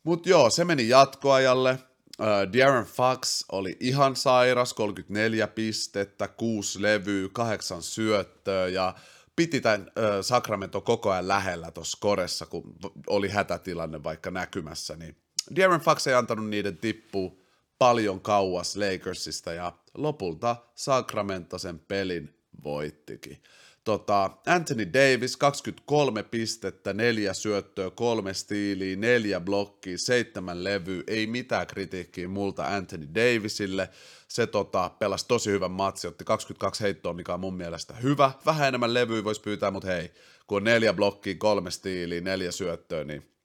Mutta 0.04 0.30
joo, 0.30 0.50
se 0.50 0.66
meni 0.66 0.90
jatkoajalle. 0.90 1.80
Uh, 2.20 2.54
Darren 2.54 2.86
Fox 2.86 3.44
oli 3.52 3.78
ihan 3.80 4.16
sairas, 4.16 4.74
34 4.74 5.48
pistettä, 5.48 6.28
6 6.28 6.82
levyä, 6.82 7.30
8 7.34 7.84
syöttöä 7.84 8.68
ja 8.68 8.94
piti 9.36 9.62
tämän 9.62 9.92
Sacramento 10.22 10.82
koko 10.82 11.12
ajan 11.12 11.28
lähellä 11.28 11.72
tuossa 11.72 11.98
koressa, 12.02 12.46
kun 12.46 12.76
oli 13.08 13.30
hätätilanne 13.30 14.04
vaikka 14.04 14.32
näkymässä, 14.32 14.96
niin 14.96 15.16
Darren 15.56 15.82
Fox 15.82 16.08
ei 16.08 16.14
antanut 16.14 16.50
niiden 16.50 16.78
tippua 16.78 17.32
paljon 17.80 18.22
kauas 18.22 18.76
Lakersista 18.76 19.54
ja 19.54 19.74
lopulta 19.94 20.56
Sacramento 20.76 21.58
sen 21.58 21.80
pelin 21.80 22.36
voittikin. 22.64 23.44
Tota, 23.84 24.32
Anthony 24.46 24.94
Davis, 24.94 25.38
23 25.38 26.24
pistettä, 26.24 26.94
neljä 26.94 27.34
syöttöä, 27.34 27.90
kolme 27.90 28.34
stiiliä, 28.34 28.96
neljä 28.96 29.40
blokkia, 29.40 29.98
seitsemän 29.98 30.64
levyä, 30.64 31.04
ei 31.08 31.28
mitään 31.28 31.68
kritiikkiä 31.68 32.28
multa 32.28 32.76
Anthony 32.76 33.08
Davisille. 33.16 33.90
Se 34.28 34.48
tota, 34.48 34.90
pelasi 35.00 35.26
tosi 35.28 35.52
hyvän 35.52 35.72
matsi, 35.72 36.08
otti 36.08 36.26
22 36.26 36.84
heittoa, 36.84 37.14
mikä 37.14 37.34
on 37.34 37.40
mun 37.40 37.58
mielestä 37.58 37.94
hyvä. 37.94 38.32
Vähän 38.46 38.68
enemmän 38.68 38.94
levyä 38.94 39.24
voisi 39.24 39.42
pyytää, 39.42 39.72
mutta 39.72 39.88
hei, 39.88 40.12
kun 40.48 40.58
on 40.58 40.64
neljä 40.64 40.94
blokkia, 40.94 41.36
kolme 41.38 41.72
stiiliä, 41.72 42.22
neljä 42.22 42.52
syöttöä, 42.52 43.04
niin 43.04 43.39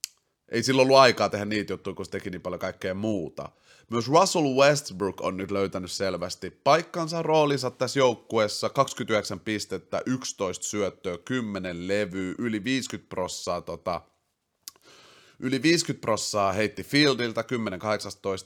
ei 0.54 0.62
silloin 0.62 0.86
ollut 0.86 0.98
aikaa 0.98 1.28
tehdä 1.28 1.44
niitä 1.44 1.72
juttuja, 1.72 1.94
kun 1.94 2.04
se 2.04 2.10
teki 2.10 2.30
niin 2.30 2.40
paljon 2.40 2.60
kaikkea 2.60 2.94
muuta. 2.94 3.48
Myös 3.90 4.08
Russell 4.08 4.56
Westbrook 4.56 5.20
on 5.20 5.36
nyt 5.36 5.50
löytänyt 5.50 5.90
selvästi 5.90 6.50
paikkansa 6.50 7.22
roolinsa 7.22 7.70
tässä 7.70 7.98
joukkueessa. 7.98 8.68
29 8.68 9.40
pistettä, 9.40 10.02
11 10.06 10.64
syöttöä, 10.64 11.18
10 11.18 11.88
levyä, 11.88 12.34
yli 12.38 12.64
50 12.64 13.08
prossaa 13.08 13.60
tota, 13.60 14.00
Yli 15.40 15.62
50 15.62 16.00
prossaa 16.00 16.52
heitti 16.52 16.84
Fieldiltä, 16.84 17.44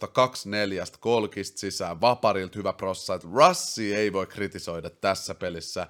10-18, 0.04 0.08
2 0.12 0.48
4 0.48 0.84
kolkista 1.00 1.58
sisään, 1.58 2.00
vaparilta 2.00 2.58
hyvä 2.58 2.72
prossa, 2.72 3.14
että 3.14 3.28
Russi 3.32 3.94
ei 3.94 4.12
voi 4.12 4.26
kritisoida 4.26 4.90
tässä 4.90 5.34
pelissä. 5.34 5.86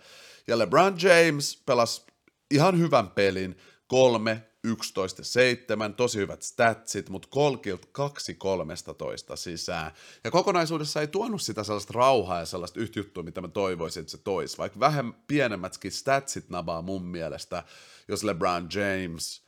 Ja 0.46 0.58
LeBron 0.58 0.96
James 1.02 1.62
pelasi 1.66 2.02
ihan 2.50 2.78
hyvän 2.78 3.10
pelin, 3.10 3.56
kolme 3.86 4.47
11 4.64 5.24
7, 5.24 5.94
tosi 5.94 6.18
hyvät 6.18 6.42
statsit, 6.42 7.08
mutta 7.08 7.28
Kolkilt 7.30 7.88
2 7.92 8.34
13 8.34 9.36
sisään. 9.36 9.92
Ja 10.24 10.30
kokonaisuudessa 10.30 11.00
ei 11.00 11.06
tuonut 11.06 11.42
sitä 11.42 11.64
sellaista 11.64 11.92
rauhaa 11.96 12.38
ja 12.38 12.46
sellaista 12.46 12.80
yhtä 12.80 12.98
juttua, 12.98 13.22
mitä 13.22 13.40
mä 13.40 13.48
toivoisin, 13.48 14.00
että 14.00 14.10
se 14.10 14.18
toisi. 14.18 14.58
Vaikka 14.58 14.80
vähän 14.80 15.14
pienemmätkin 15.26 15.92
statsit 15.92 16.50
nabaa 16.50 16.82
mun 16.82 17.04
mielestä, 17.04 17.64
jos 18.08 18.24
LeBron 18.24 18.68
James 18.74 19.42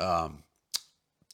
ähm, 0.00 0.34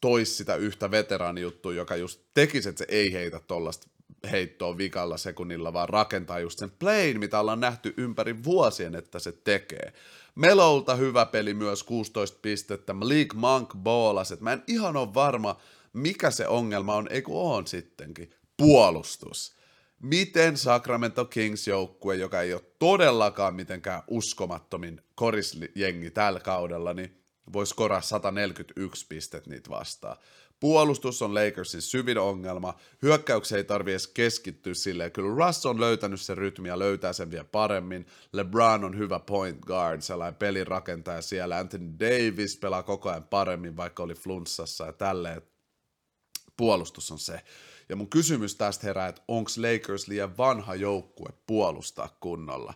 toisi 0.01 0.35
sitä 0.35 0.55
yhtä 0.57 0.91
veteraanijuttua, 0.91 1.73
joka 1.73 1.97
just 1.97 2.21
tekisi, 2.35 2.69
että 2.69 2.79
se 2.79 2.87
ei 2.89 3.13
heitä 3.13 3.41
tollasta 3.41 3.93
heittoa 4.31 4.79
vikalla 4.79 5.17
sekunnilla, 5.17 5.73
vaan 5.73 5.89
rakentaa 5.89 6.41
just 6.41 6.59
sen 6.59 6.71
playin, 6.71 7.21
mitä 7.21 7.41
ollaan 7.41 7.61
nähty 7.61 7.95
ympäri 7.97 8.45
vuosien, 8.45 8.95
että 8.95 9.19
se 9.19 9.33
tekee. 9.33 9.93
Melolta 10.35 10.95
hyvä 10.95 11.27
peli 11.27 11.55
myös 11.55 11.83
16 11.83 12.39
pistettä, 12.43 12.93
Malik 12.93 13.35
Monk 13.35 13.75
boolas, 13.77 14.35
mä 14.41 14.53
en 14.53 14.63
ihan 14.67 14.97
ole 14.97 15.15
varma, 15.15 15.61
mikä 15.93 16.31
se 16.31 16.49
ongelma 16.49 16.95
on, 16.95 17.09
eikö 17.11 17.33
on 17.33 17.67
sittenkin, 17.67 18.31
puolustus. 18.57 19.57
Miten 20.03 20.57
Sacramento 20.57 21.25
Kings 21.25 21.69
joukkue, 21.69 22.17
joka 22.17 22.41
ei 22.41 22.53
ole 22.53 22.63
todellakaan 22.79 23.55
mitenkään 23.55 24.03
uskomattomin 24.09 25.01
korisjengi 25.15 26.11
tällä 26.11 26.41
kaudella, 26.41 26.95
niin 26.95 27.23
voisi 27.53 27.75
koraa 27.75 28.01
141 28.01 29.07
pistet 29.09 29.47
niitä 29.47 29.71
vastaan. 29.71 30.17
Puolustus 30.63 31.23
on 31.23 31.35
Lakersin 31.35 31.83
syvin 31.83 32.19
ongelma. 32.19 32.75
Hyökkäyksiä 33.03 33.59
ei 33.59 33.65
tarvi 33.65 33.91
edes 33.91 34.07
keskittyä 34.07 34.75
silleen. 34.75 35.13
Kyllä 35.13 35.47
Russ 35.47 35.67
on 35.67 35.81
löytänyt 35.81 36.21
sen 36.21 36.39
rytmi 36.39 36.69
ja 36.69 36.79
löytää 36.79 37.13
sen 37.13 37.31
vielä 37.31 37.45
paremmin. 37.45 38.07
LeBron 38.33 38.85
on 38.85 38.99
hyvä 38.99 39.19
point 39.19 39.61
guard, 39.61 40.01
sellainen 40.01 40.35
pelin 40.35 40.67
rakentaja 40.67 41.23
siellä. 41.23 41.59
Anthony 41.59 41.93
Davis 42.01 42.57
pelaa 42.57 42.83
koko 42.83 43.11
ajan 43.11 43.25
paremmin, 43.25 43.77
vaikka 43.77 44.03
oli 44.03 44.15
flunssassa 44.15 44.87
ja 44.87 44.93
tälleen. 44.93 45.43
Puolustus 46.57 47.11
on 47.11 47.19
se. 47.19 47.41
Ja 47.93 47.97
mun 47.97 48.09
kysymys 48.09 48.55
tästä 48.55 48.87
herää, 48.87 49.09
että 49.09 49.23
onko 49.29 49.51
Lakers 49.57 50.09
liian 50.09 50.37
vanha 50.37 50.75
joukkue 50.75 51.29
puolustaa 51.47 52.17
kunnolla? 52.21 52.75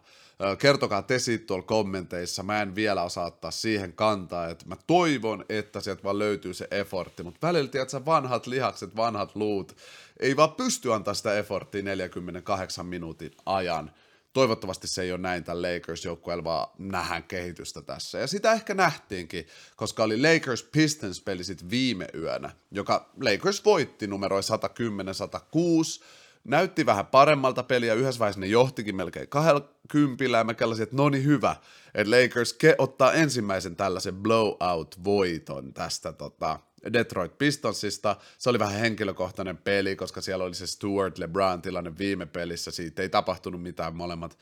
Kertokaa 0.58 1.02
te 1.02 1.18
siitä 1.18 1.46
tuolla 1.46 1.62
kommenteissa, 1.62 2.42
mä 2.42 2.62
en 2.62 2.74
vielä 2.74 3.02
osaa 3.02 3.26
ottaa 3.26 3.50
siihen 3.50 3.92
kantaa, 3.92 4.48
että 4.48 4.68
mä 4.68 4.76
toivon, 4.86 5.44
että 5.48 5.80
sieltä 5.80 6.02
vaan 6.02 6.18
löytyy 6.18 6.54
se 6.54 6.68
effortti, 6.70 7.22
mutta 7.22 7.46
välillä, 7.46 7.68
tiedätkö, 7.70 8.04
vanhat 8.04 8.46
lihakset, 8.46 8.96
vanhat 8.96 9.36
luut, 9.36 9.76
ei 10.20 10.36
vaan 10.36 10.52
pysty 10.52 10.92
antaa 10.92 11.14
sitä 11.14 11.38
efforttia 11.38 11.82
48 11.82 12.86
minuutin 12.86 13.32
ajan. 13.46 13.92
Toivottavasti 14.36 14.88
se 14.88 15.02
ei 15.02 15.12
ole 15.12 15.20
näin 15.20 15.44
tämän 15.44 15.62
Lakers-joukkueella, 15.62 16.44
vaan 16.44 16.68
nähdään 16.78 17.22
kehitystä 17.22 17.82
tässä. 17.82 18.18
Ja 18.18 18.26
sitä 18.26 18.52
ehkä 18.52 18.74
nähtiinkin, 18.74 19.46
koska 19.76 20.02
oli 20.02 20.22
Lakers 20.22 20.62
Pistons 20.62 21.20
peli 21.20 21.44
sitten 21.44 21.70
viime 21.70 22.06
yönä, 22.14 22.50
joka 22.70 23.10
Lakers 23.20 23.64
voitti 23.64 24.06
numeroi 24.06 24.40
110-106, 24.40 26.04
näytti 26.44 26.86
vähän 26.86 27.06
paremmalta 27.06 27.62
peliä, 27.62 27.94
yhdessä 27.94 28.18
vaiheessa 28.18 28.40
ne 28.40 28.46
johtikin 28.46 28.96
melkein 28.96 29.28
kahdella 29.28 29.68
kympillä, 29.88 30.38
ja 30.38 30.44
mä 30.44 30.54
kellasin, 30.54 30.82
että 30.82 30.96
no 30.96 31.08
niin 31.08 31.24
hyvä, 31.24 31.56
että 31.94 32.10
Lakers 32.10 32.52
ke- 32.52 32.74
ottaa 32.78 33.12
ensimmäisen 33.12 33.76
tällaisen 33.76 34.14
blowout-voiton 34.14 35.72
tästä 35.74 36.12
tota, 36.12 36.60
Detroit 36.92 37.38
Pistonsista. 37.38 38.16
Se 38.38 38.50
oli 38.50 38.58
vähän 38.58 38.80
henkilökohtainen 38.80 39.56
peli, 39.56 39.96
koska 39.96 40.20
siellä 40.20 40.44
oli 40.44 40.54
se 40.54 40.66
Stuart 40.66 41.18
LeBron 41.18 41.62
tilanne 41.62 41.98
viime 41.98 42.26
pelissä, 42.26 42.70
siitä 42.70 43.02
ei 43.02 43.08
tapahtunut 43.08 43.62
mitään 43.62 43.96
molemmat 43.96 44.38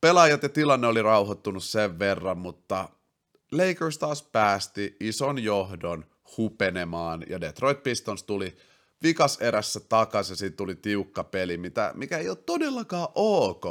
pelaajat 0.00 0.42
ja 0.42 0.48
tilanne 0.48 0.86
oli 0.86 1.02
rauhoittunut 1.02 1.64
sen 1.64 1.98
verran, 1.98 2.38
mutta 2.38 2.88
Lakers 3.52 3.98
taas 3.98 4.22
päästi 4.22 4.96
ison 5.00 5.38
johdon 5.38 6.04
hupenemaan 6.36 7.24
ja 7.28 7.40
Detroit 7.40 7.82
Pistons 7.82 8.22
tuli 8.22 8.56
vikas 9.02 9.38
erässä 9.40 9.80
takaisin 9.80 10.32
ja 10.32 10.36
siitä 10.36 10.56
tuli 10.56 10.74
tiukka 10.74 11.24
peli, 11.24 11.56
mitä, 11.56 11.92
mikä 11.94 12.18
ei 12.18 12.28
ole 12.28 12.36
todellakaan 12.36 13.08
ok. 13.14 13.64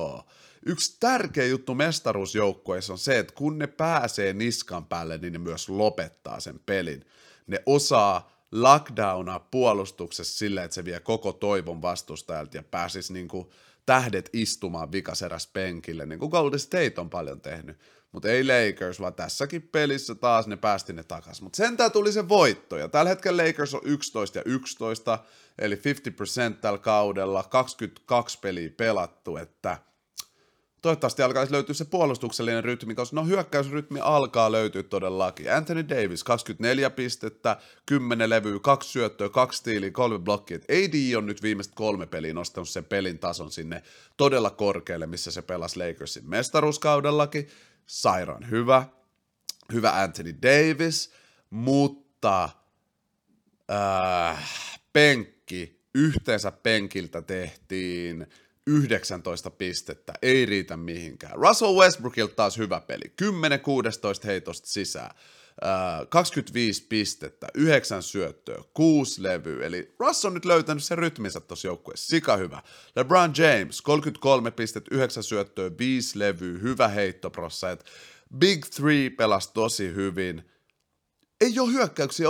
Yksi 0.65 0.97
tärkeä 0.99 1.45
juttu 1.45 1.75
mestaruusjoukkueissa 1.75 2.93
on 2.93 2.99
se, 2.99 3.19
että 3.19 3.33
kun 3.33 3.59
ne 3.59 3.67
pääsee 3.67 4.33
niskan 4.33 4.85
päälle, 4.85 5.17
niin 5.17 5.33
ne 5.33 5.39
myös 5.39 5.69
lopettaa 5.69 6.39
sen 6.39 6.59
pelin. 6.65 7.05
Ne 7.47 7.63
osaa 7.65 8.31
lockdowna 8.51 9.39
puolustuksessa 9.39 10.37
sille, 10.37 10.63
että 10.63 10.75
se 10.75 10.85
vie 10.85 10.99
koko 10.99 11.33
toivon 11.33 11.81
vastustajalta 11.81 12.57
ja 12.57 12.63
pääsisi 12.63 13.13
niin 13.13 13.27
kuin 13.27 13.49
tähdet 13.85 14.29
istumaan 14.33 14.91
vikaseräs 14.91 15.47
penkille, 15.47 16.05
niin 16.05 16.19
kuin 16.19 16.29
Golden 16.29 16.59
State 16.59 16.93
on 16.97 17.09
paljon 17.09 17.41
tehnyt. 17.41 17.79
Mutta 18.11 18.29
ei 18.29 18.43
Lakers, 18.43 18.99
vaan 18.99 19.13
tässäkin 19.13 19.61
pelissä 19.61 20.15
taas 20.15 20.47
ne 20.47 20.57
päästi 20.57 20.93
ne 20.93 21.03
takaisin. 21.03 21.43
Mutta 21.43 21.57
sentään 21.57 21.91
tuli 21.91 22.11
se 22.11 22.29
voitto, 22.29 22.77
ja 22.77 22.87
tällä 22.87 23.09
hetkellä 23.09 23.47
Lakers 23.47 23.73
on 23.73 23.81
11 23.83 24.39
ja 24.39 24.43
11, 24.45 25.19
eli 25.59 25.75
50% 25.75 25.79
tällä 26.61 26.79
kaudella, 26.79 27.43
22 27.43 28.39
peliä 28.39 28.69
pelattu, 28.77 29.37
että 29.37 29.77
toivottavasti 30.81 31.21
alkaisi 31.21 31.51
löytyä 31.51 31.75
se 31.75 31.85
puolustuksellinen 31.85 32.63
rytmi, 32.63 32.95
koska 32.95 33.15
no 33.15 33.25
hyökkäysrytmi 33.25 33.99
alkaa 33.99 34.51
löytyä 34.51 34.83
todellakin. 34.83 35.53
Anthony 35.53 35.89
Davis, 35.89 36.23
24 36.23 36.89
pistettä, 36.89 37.57
10 37.85 38.29
levyä, 38.29 38.59
kaksi 38.59 38.89
syöttöä, 38.89 39.29
kaksi 39.29 39.59
stiiliä, 39.59 39.91
kolme 39.91 40.19
blokkia. 40.19 40.57
AD 40.57 41.15
on 41.17 41.25
nyt 41.25 41.41
viimeiset 41.43 41.75
kolme 41.75 42.05
peliä 42.05 42.33
nostanut 42.33 42.69
sen 42.69 42.85
pelin 42.85 43.19
tason 43.19 43.51
sinne 43.51 43.83
todella 44.17 44.49
korkealle, 44.49 45.05
missä 45.07 45.31
se 45.31 45.41
pelasi 45.41 45.79
Lakersin 45.79 46.29
mestaruuskaudellakin 46.29 47.47
sairaan 47.85 48.49
hyvä, 48.49 48.85
hyvä 49.73 50.01
Anthony 50.01 50.35
Davis, 50.41 51.11
mutta 51.49 52.49
äh, 53.71 54.49
penkki, 54.93 55.81
yhteensä 55.93 56.51
penkiltä 56.51 57.21
tehtiin 57.21 58.27
19 58.67 59.49
pistettä, 59.49 60.13
ei 60.21 60.45
riitä 60.45 60.77
mihinkään. 60.77 61.35
Russell 61.35 61.75
Westbrookilta 61.79 62.35
taas 62.35 62.57
hyvä 62.57 62.81
peli, 62.81 63.13
10-16 64.23 64.25
heitosta 64.25 64.67
sisään. 64.67 65.15
25 66.09 66.85
pistettä, 66.89 67.47
9 67.53 68.03
syöttöä, 68.03 68.63
6 68.73 69.23
levyä, 69.23 69.65
eli 69.65 69.95
Russ 69.99 70.25
on 70.25 70.33
nyt 70.33 70.45
löytänyt 70.45 70.83
sen 70.83 70.97
rytminsä 70.97 71.39
tuossa 71.39 71.67
joukkueessa, 71.67 72.07
sika 72.07 72.37
hyvä. 72.37 72.61
LeBron 72.95 73.33
James, 73.37 73.81
33 73.81 74.51
pistettä, 74.51 74.95
9 74.95 75.23
syöttöä, 75.23 75.71
5 75.77 76.19
levyä, 76.19 76.59
hyvä 76.59 76.87
heittoprossa, 76.87 77.71
et 77.71 77.85
Big 78.37 78.65
Three 78.65 79.09
pelasi 79.09 79.49
tosi 79.53 79.93
hyvin. 79.93 80.49
Ei 81.41 81.59
ole 81.59 81.71
hyökkäyksiä 81.71 82.27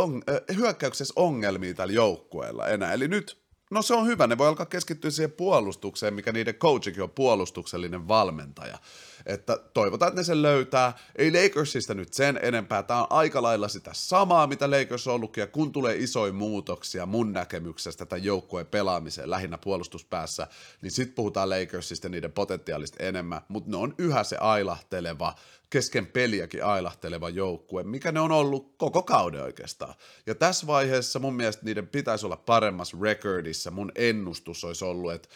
hyökkäyksessä 0.56 1.14
ongelmia 1.16 1.74
tällä 1.74 1.94
joukkueella 1.94 2.68
enää, 2.68 2.94
eli 2.94 3.08
nyt 3.08 3.45
No 3.76 3.82
se 3.82 3.94
on 3.94 4.08
hyvä, 4.08 4.28
ne 4.28 4.38
voi 4.38 4.48
alkaa 4.48 4.66
keskittyä 4.66 5.12
siihen 5.12 5.32
puolustukseen, 5.32 6.14
mikä 6.14 6.32
niiden 6.32 6.56
coachikin 6.56 7.04
on 7.04 7.10
puolustuksellinen 7.10 8.08
valmentaja. 8.08 8.78
Että 9.26 9.58
toivotaan, 9.74 10.10
että 10.10 10.20
ne 10.20 10.24
sen 10.24 10.42
löytää. 10.42 10.98
Ei 11.16 11.32
Lakersista 11.32 11.94
nyt 11.94 12.14
sen 12.14 12.40
enempää. 12.42 12.84
Tämä 12.84 13.02
on 13.02 13.08
aika 13.10 13.42
lailla 13.42 13.68
sitä 13.68 13.92
samaa, 13.94 14.48
mitä 14.48 14.72
Lakers 14.72 15.08
on 15.08 15.14
ollutkin. 15.14 15.42
Ja 15.42 15.48
kun 15.48 15.72
tulee 15.72 15.96
isoja 15.96 16.34
muutoksia 16.34 17.06
mun 17.06 17.34
näkemyksestä 17.34 18.06
tämän 18.06 18.24
joukkueen 18.24 18.68
pelaamiseen 18.68 19.30
lähinnä 19.30 19.58
puolustuspäässä, 19.58 20.48
niin 20.82 20.92
sitten 20.92 21.16
puhutaan 21.16 21.50
Lakersista 21.50 22.10
niiden 22.10 22.32
potentiaalista 22.32 23.04
enemmän. 23.04 23.42
Mutta 23.48 23.72
ne 23.72 23.78
on 23.78 23.96
yhä 23.98 24.24
se 24.24 24.38
ailahteleva, 24.38 25.36
kesken 25.70 26.08
peliäkin 26.08 26.66
ailahteleva 26.66 27.30
joukkue, 27.30 27.84
mikä 27.84 28.12
ne 28.12 28.20
on 28.20 28.32
ollut 28.32 28.76
koko 28.78 29.04
kauden 29.04 29.44
oikeastaan. 29.44 29.96
Ja 30.26 30.36
tässä 30.36 30.68
vaiheessa 30.68 31.20
mun 31.20 31.36
mielestä 31.36 31.66
niiden 31.66 31.88
pitäisi 31.88 32.26
olla 32.26 32.38
paremmassa 32.38 32.98
recordissa. 33.02 33.72
Mun 33.72 33.92
ennustus 33.96 34.64
olisi 34.64 34.86
ollut, 34.86 35.14
että 35.14 35.30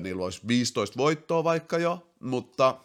niillä 0.00 0.24
olisi 0.24 0.40
15 0.46 0.96
voittoa 0.96 1.44
vaikka 1.44 1.78
jo, 1.78 2.06
mutta 2.20 2.76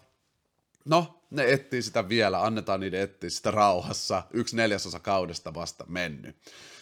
no, 0.90 1.22
ne 1.30 1.52
etsii 1.54 1.82
sitä 1.82 2.10
vielä, 2.10 2.44
annetaan 2.44 2.80
niiden 2.80 3.02
etsiä 3.02 3.30
sitä 3.30 3.52
rauhassa, 3.52 4.24
yksi 4.32 4.56
neljäsosa 4.56 5.00
kaudesta 5.00 5.54
vasta 5.54 5.86
mennyt. 5.88 6.36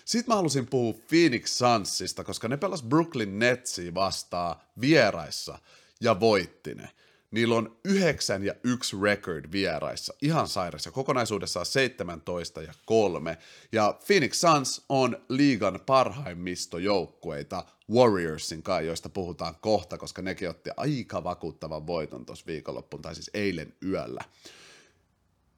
Sitten 0.06 0.32
mä 0.32 0.36
halusin 0.36 0.68
puhua 0.68 1.00
Phoenix 1.08 1.50
Sunsista, 1.50 2.24
koska 2.24 2.48
ne 2.48 2.58
pelas 2.58 2.84
Brooklyn 2.84 3.40
Netsia 3.40 3.94
vastaan 3.94 4.56
vieraissa 4.82 5.60
ja 6.02 6.20
voitti 6.20 6.76
ne. 6.76 6.90
Niillä 7.32 7.56
on 7.56 7.78
9 7.86 8.44
ja 8.44 8.54
1 8.64 8.98
record 9.02 9.52
vieraissa, 9.52 10.14
ihan 10.22 10.48
sairaassa, 10.48 10.92
kokonaisuudessaan 10.92 11.66
17 11.66 12.62
ja 12.62 12.74
3. 12.86 13.38
Ja 13.72 14.00
Phoenix 14.08 14.40
Suns 14.40 14.86
on 14.90 15.18
liigan 15.30 15.80
parhaimmista 15.86 16.80
joukkueita 16.80 17.66
Warriorsin 17.92 18.64
kanssa, 18.64 18.82
joista 18.82 19.10
puhutaan 19.10 19.56
kohta, 19.62 19.98
koska 19.98 20.22
nekin 20.22 20.50
otti 20.50 20.70
aika 20.78 21.24
vakuuttavan 21.24 21.88
voiton 21.88 22.26
tuossa 22.26 22.46
viikonloppuun, 22.48 23.02
tai 23.02 23.16
siis 23.16 23.32
eilen 23.34 23.74
yöllä. 23.86 24.24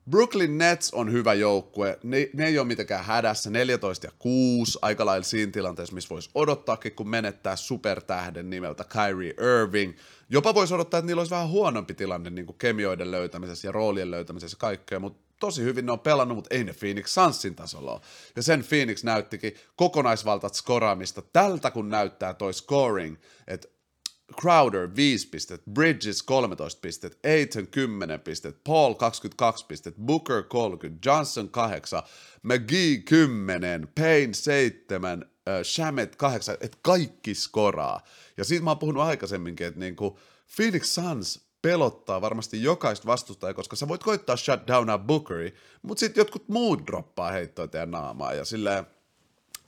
Brooklyn 0.09 0.57
Nets 0.57 0.93
on 0.93 1.11
hyvä 1.11 1.33
joukkue, 1.33 1.99
ne, 2.03 2.29
ne 2.33 2.45
ei 2.45 2.59
ole 2.59 2.67
mitenkään 2.67 3.05
hädässä, 3.05 3.49
14 3.49 4.07
ja 4.07 4.11
6, 4.19 4.79
aika 4.81 5.05
lailla 5.05 5.23
siinä 5.23 5.51
tilanteessa, 5.51 5.95
missä 5.95 6.09
voisi 6.09 6.29
odottaakin, 6.35 6.91
kun 6.91 7.09
menettää 7.09 7.55
supertähden 7.55 8.49
nimeltä 8.49 8.83
Kyrie 8.83 9.33
Irving. 9.61 9.93
Jopa 10.29 10.53
voisi 10.53 10.73
odottaa, 10.73 10.97
että 10.97 11.07
niillä 11.07 11.19
olisi 11.19 11.31
vähän 11.31 11.49
huonompi 11.49 11.93
tilanne 11.93 12.29
niin 12.29 12.45
kuin 12.45 12.57
kemioiden 12.57 13.11
löytämisessä 13.11 13.67
ja 13.67 13.71
roolien 13.71 14.11
löytämisessä 14.11 14.55
ja 14.55 14.59
kaikkea, 14.59 14.99
mutta 14.99 15.29
tosi 15.39 15.63
hyvin 15.63 15.85
ne 15.85 15.91
on 15.91 15.99
pelannut, 15.99 16.35
mutta 16.35 16.55
ei 16.55 16.63
ne 16.63 16.73
Phoenix 16.73 17.09
Sunsin 17.09 17.55
tasolla 17.55 17.91
ole. 17.91 18.01
Ja 18.35 18.43
sen 18.43 18.63
Phoenix 18.69 19.03
näyttikin 19.03 19.55
kokonaisvaltat 19.75 20.53
skoraamista 20.53 21.21
tältä, 21.21 21.71
kun 21.71 21.89
näyttää 21.89 22.33
toi 22.33 22.53
scoring, 22.53 23.17
että 23.47 23.67
Crowder 24.41 24.95
5 24.95 25.27
pistet, 25.27 25.61
Bridges 25.73 26.23
13 26.23 26.81
pistet, 26.81 27.19
Aiton 27.23 27.67
10 27.67 28.19
pistet, 28.19 28.63
Paul 28.63 28.93
22 28.93 29.65
pistet, 29.65 29.95
Booker 29.95 30.43
30, 30.43 31.09
Johnson 31.09 31.49
8, 31.49 32.03
McGee 32.43 32.97
10, 32.97 33.87
Payne 33.95 34.33
7, 34.33 35.25
äh, 35.47 35.63
Shamet 35.63 36.15
8, 36.15 36.57
että 36.61 36.77
kaikki 36.81 37.35
skoraa. 37.35 38.01
Ja 38.37 38.43
siitä 38.43 38.63
mä 38.63 38.69
oon 38.69 38.79
puhunut 38.79 39.03
aikaisemminkin, 39.03 39.67
että 39.67 39.79
niinku 39.79 40.19
Phoenix 40.55 40.85
Suns 40.85 41.49
pelottaa 41.61 42.21
varmasti 42.21 42.63
jokaista 42.63 43.07
vastustajaa, 43.07 43.53
koska 43.53 43.75
sä 43.75 43.87
voit 43.87 44.03
koittaa 44.03 44.37
shutdowna 44.37 44.97
Bookeri, 44.97 45.53
mutta 45.81 45.99
sitten 45.99 46.21
jotkut 46.21 46.47
muut 46.49 46.87
droppaa 46.87 47.31
heittoa 47.31 47.67
teidän 47.67 47.91
naamaa, 47.91 48.33
ja 48.33 48.45
silleen, 48.45 48.85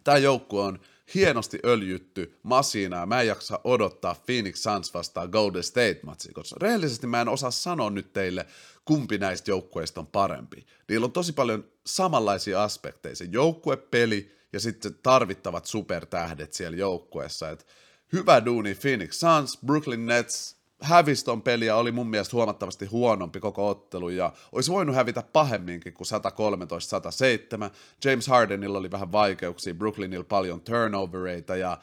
tämä 0.04 0.18
joukkue 0.18 0.64
on 0.64 0.80
hienosti 1.16 1.60
öljytty 1.66 2.40
masiina, 2.44 3.06
mä 3.06 3.22
en 3.22 3.28
jaksa 3.28 3.60
odottaa 3.64 4.16
Phoenix 4.26 4.56
Suns 4.56 4.94
vastaan 4.94 5.30
Golden 5.30 5.64
State-matsia, 5.64 6.34
koska 6.34 6.56
rehellisesti 6.62 7.08
mä 7.08 7.22
en 7.22 7.30
osaa 7.30 7.52
sanoa 7.52 7.90
nyt 7.90 8.14
teille, 8.14 8.46
kumpi 8.86 9.18
näistä 9.18 9.52
joukkueista 9.52 10.00
on 10.00 10.08
parempi. 10.08 10.66
Niillä 10.90 11.06
on 11.06 11.12
tosi 11.12 11.34
paljon 11.34 11.66
samanlaisia 11.86 12.64
aspekteja, 12.64 13.16
se 13.16 13.28
joukkuepeli 13.32 14.36
ja 14.54 14.60
sitten 14.60 14.96
tarvittavat 15.04 15.66
supertähdet 15.66 16.54
siellä 16.54 16.78
joukkueessa, 16.78 17.50
että 17.50 17.66
hyvä 18.14 18.46
duuni 18.46 18.76
Phoenix 18.76 19.14
Suns, 19.14 19.60
Brooklyn 19.66 20.06
Nets, 20.06 20.61
häviston 20.82 21.42
peliä 21.42 21.76
oli 21.76 21.92
mun 21.92 22.10
mielestä 22.10 22.36
huomattavasti 22.36 22.86
huonompi 22.86 23.40
koko 23.40 23.70
ottelu 23.70 24.10
ja 24.10 24.34
olisi 24.52 24.72
voinut 24.72 24.96
hävitä 24.96 25.24
pahemminkin 25.34 25.94
kuin 25.94 26.08
113-107. 26.08 27.72
James 28.06 28.28
Hardenilla 28.28 28.78
oli 28.78 28.92
vähän 28.92 29.12
vaikeuksia, 29.12 29.74
Brooklynilla 29.74 30.24
paljon 30.24 30.62
turnovereita 30.62 31.56
ja 31.56 31.78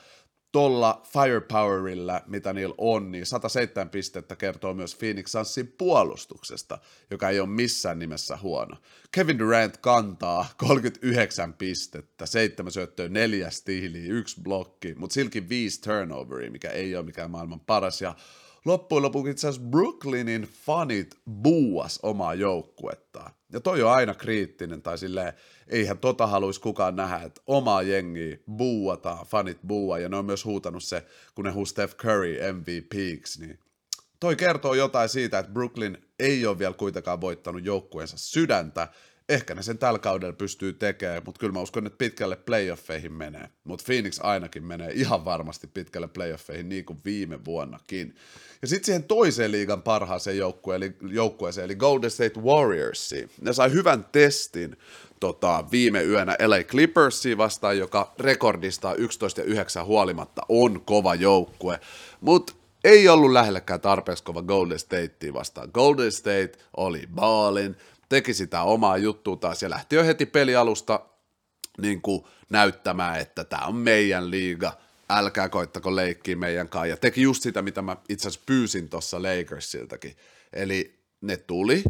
tolla 0.52 1.02
firepowerilla, 1.12 2.20
mitä 2.26 2.52
niillä 2.52 2.74
on, 2.78 3.10
niin 3.10 3.26
107 3.26 3.88
pistettä 3.88 4.36
kertoo 4.36 4.74
myös 4.74 4.96
Phoenix 4.96 5.30
Sunsin 5.30 5.74
puolustuksesta, 5.78 6.78
joka 7.10 7.28
ei 7.28 7.40
ole 7.40 7.48
missään 7.48 7.98
nimessä 7.98 8.38
huono. 8.42 8.76
Kevin 9.12 9.38
Durant 9.38 9.76
kantaa 9.76 10.46
39 10.56 11.52
pistettä, 11.52 12.26
7 12.26 12.72
syöttöä, 12.72 13.08
4 13.08 13.50
stiiliä, 13.50 14.12
yksi 14.12 14.40
blokki, 14.42 14.94
mutta 14.94 15.14
silläkin 15.14 15.48
5 15.48 15.80
turnoveria, 15.80 16.50
mikä 16.50 16.70
ei 16.70 16.96
ole 16.96 17.04
mikään 17.04 17.30
maailman 17.30 17.60
paras, 17.60 18.02
ja 18.02 18.14
loppujen 18.64 19.02
lopuksi 19.02 19.30
itse 19.30 19.48
asiassa 19.48 19.68
Brooklynin 19.68 20.42
fanit 20.42 21.18
buuas 21.30 21.98
omaa 22.02 22.34
joukkuettaan. 22.34 23.32
Ja 23.52 23.60
toi 23.60 23.82
on 23.82 23.92
aina 23.92 24.14
kriittinen, 24.14 24.82
tai 24.82 24.98
silleen, 24.98 25.32
eihän 25.68 25.98
tota 25.98 26.26
haluaisi 26.26 26.60
kukaan 26.60 26.96
nähdä, 26.96 27.16
että 27.16 27.40
omaa 27.46 27.82
jengiä 27.82 28.38
buuataan, 28.56 29.26
fanit 29.26 29.58
buua, 29.66 29.98
ja 29.98 30.08
ne 30.08 30.16
on 30.16 30.24
myös 30.24 30.44
huutanut 30.44 30.82
se, 30.82 31.06
kun 31.34 31.44
ne 31.44 31.50
huu 31.50 31.66
Steph 31.66 31.96
Curry 31.96 32.38
MVPiksi, 32.52 33.40
niin 33.40 33.58
toi 34.20 34.36
kertoo 34.36 34.74
jotain 34.74 35.08
siitä, 35.08 35.38
että 35.38 35.52
Brooklyn 35.52 35.98
ei 36.18 36.46
ole 36.46 36.58
vielä 36.58 36.74
kuitenkaan 36.74 37.20
voittanut 37.20 37.64
joukkueensa 37.64 38.18
sydäntä, 38.18 38.88
ehkä 39.28 39.54
ne 39.54 39.62
sen 39.62 39.78
tällä 39.78 39.98
kaudella 39.98 40.32
pystyy 40.32 40.72
tekemään, 40.72 41.22
mutta 41.24 41.38
kyllä 41.38 41.52
mä 41.52 41.60
uskon, 41.60 41.86
että 41.86 41.98
pitkälle 41.98 42.36
playoffeihin 42.36 43.12
menee. 43.12 43.48
Mutta 43.64 43.84
Phoenix 43.84 44.20
ainakin 44.22 44.64
menee 44.64 44.90
ihan 44.94 45.24
varmasti 45.24 45.66
pitkälle 45.66 46.08
playoffeihin, 46.08 46.68
niin 46.68 46.84
kuin 46.84 46.98
viime 47.04 47.44
vuonnakin. 47.44 48.14
Ja 48.62 48.68
sitten 48.68 48.84
siihen 48.84 49.04
toiseen 49.04 49.52
liigan 49.52 49.82
parhaaseen 49.82 50.38
joukkueeseen, 50.38 50.92
eli, 51.00 51.14
joukkueeseen, 51.14 51.64
eli 51.64 51.74
Golden 51.74 52.10
State 52.10 52.40
Warriorsiin. 52.40 53.30
Ne 53.40 53.52
sai 53.52 53.72
hyvän 53.72 54.06
testin 54.12 54.76
tota, 55.20 55.64
viime 55.70 56.02
yönä 56.02 56.36
LA 56.46 56.62
Clippersiin 56.62 57.38
vastaan, 57.38 57.78
joka 57.78 58.14
rekordista 58.18 58.94
11 58.94 59.40
ja 59.40 59.44
9 59.44 59.86
huolimatta 59.86 60.42
on 60.48 60.80
kova 60.80 61.14
joukkue. 61.14 61.80
Mutta 62.20 62.52
ei 62.84 63.08
ollut 63.08 63.32
lähellekään 63.32 63.80
tarpeeksi 63.80 64.24
kova 64.24 64.42
Golden 64.42 64.78
Statea 64.78 65.32
vastaan. 65.32 65.70
Golden 65.74 66.12
State 66.12 66.52
oli 66.76 67.02
baalin, 67.14 67.76
teki 68.08 68.34
sitä 68.34 68.62
omaa 68.62 68.96
juttua 68.96 69.36
taas 69.36 69.62
ja 69.62 69.70
lähti 69.70 69.96
jo 69.96 70.04
heti 70.04 70.26
pelialusta 70.26 71.00
niin 71.78 72.02
kuin 72.02 72.24
näyttämään, 72.50 73.20
että 73.20 73.44
tämä 73.44 73.66
on 73.66 73.74
meidän 73.74 74.30
liiga, 74.30 74.72
älkää 75.10 75.48
koittako 75.48 75.96
leikkiä 75.96 76.36
meidän 76.36 76.68
kanssa. 76.68 76.86
Ja 76.86 76.96
teki 76.96 77.22
just 77.22 77.42
sitä, 77.42 77.62
mitä 77.62 77.82
mä 77.82 77.96
itse 78.08 78.28
asiassa 78.28 78.44
pyysin 78.46 78.88
tuossa 78.88 79.22
Lakersiltakin. 79.22 80.16
Eli 80.52 81.04
ne 81.20 81.36
tuli, 81.36 81.82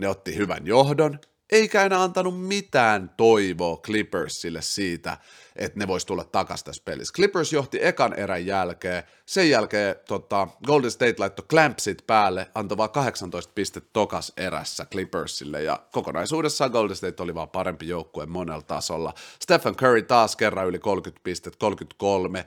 ne 0.00 0.08
otti 0.08 0.36
hyvän 0.36 0.66
johdon, 0.66 1.18
eikä 1.52 1.82
enää 1.82 2.02
antanut 2.02 2.46
mitään 2.46 3.10
toivoa 3.16 3.76
Clippersille 3.76 4.62
siitä, 4.62 5.18
että 5.60 5.78
ne 5.78 5.86
vois 5.86 6.04
tulla 6.04 6.24
takaisin 6.24 6.64
tässä 6.64 6.82
pelissä. 6.84 7.14
Clippers 7.14 7.52
johti 7.52 7.78
ekan 7.82 8.14
erän 8.18 8.46
jälkeen, 8.46 9.02
sen 9.26 9.50
jälkeen 9.50 9.96
tota, 10.08 10.48
Golden 10.66 10.90
State 10.90 11.14
laittoi 11.18 11.46
clampsit 11.46 12.06
päälle, 12.06 12.50
antoi 12.54 12.78
vaan 12.78 12.90
18 12.90 13.52
pistettä 13.54 13.90
tokas 13.92 14.32
erässä 14.36 14.86
Clippersille, 14.90 15.62
ja 15.62 15.82
kokonaisuudessaan 15.92 16.70
Golden 16.70 16.96
State 16.96 17.22
oli 17.22 17.34
vaan 17.34 17.48
parempi 17.48 17.88
joukkue 17.88 18.26
monella 18.26 18.62
tasolla. 18.62 19.14
Stephen 19.42 19.76
Curry 19.76 20.02
taas 20.02 20.36
kerran 20.36 20.66
yli 20.66 20.78
30 20.78 21.20
pistettä, 21.24 21.58
33, 21.58 22.46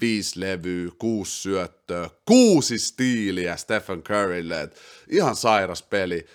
viisi 0.00 0.40
levyä, 0.40 0.90
kuusi 0.98 1.42
syöttöä, 1.42 2.10
kuusi 2.24 2.78
stiiliä 2.78 3.56
Stephen 3.56 4.02
Currylle, 4.02 4.70
ihan 5.08 5.36
sairas 5.36 5.82
peli. 5.82 6.26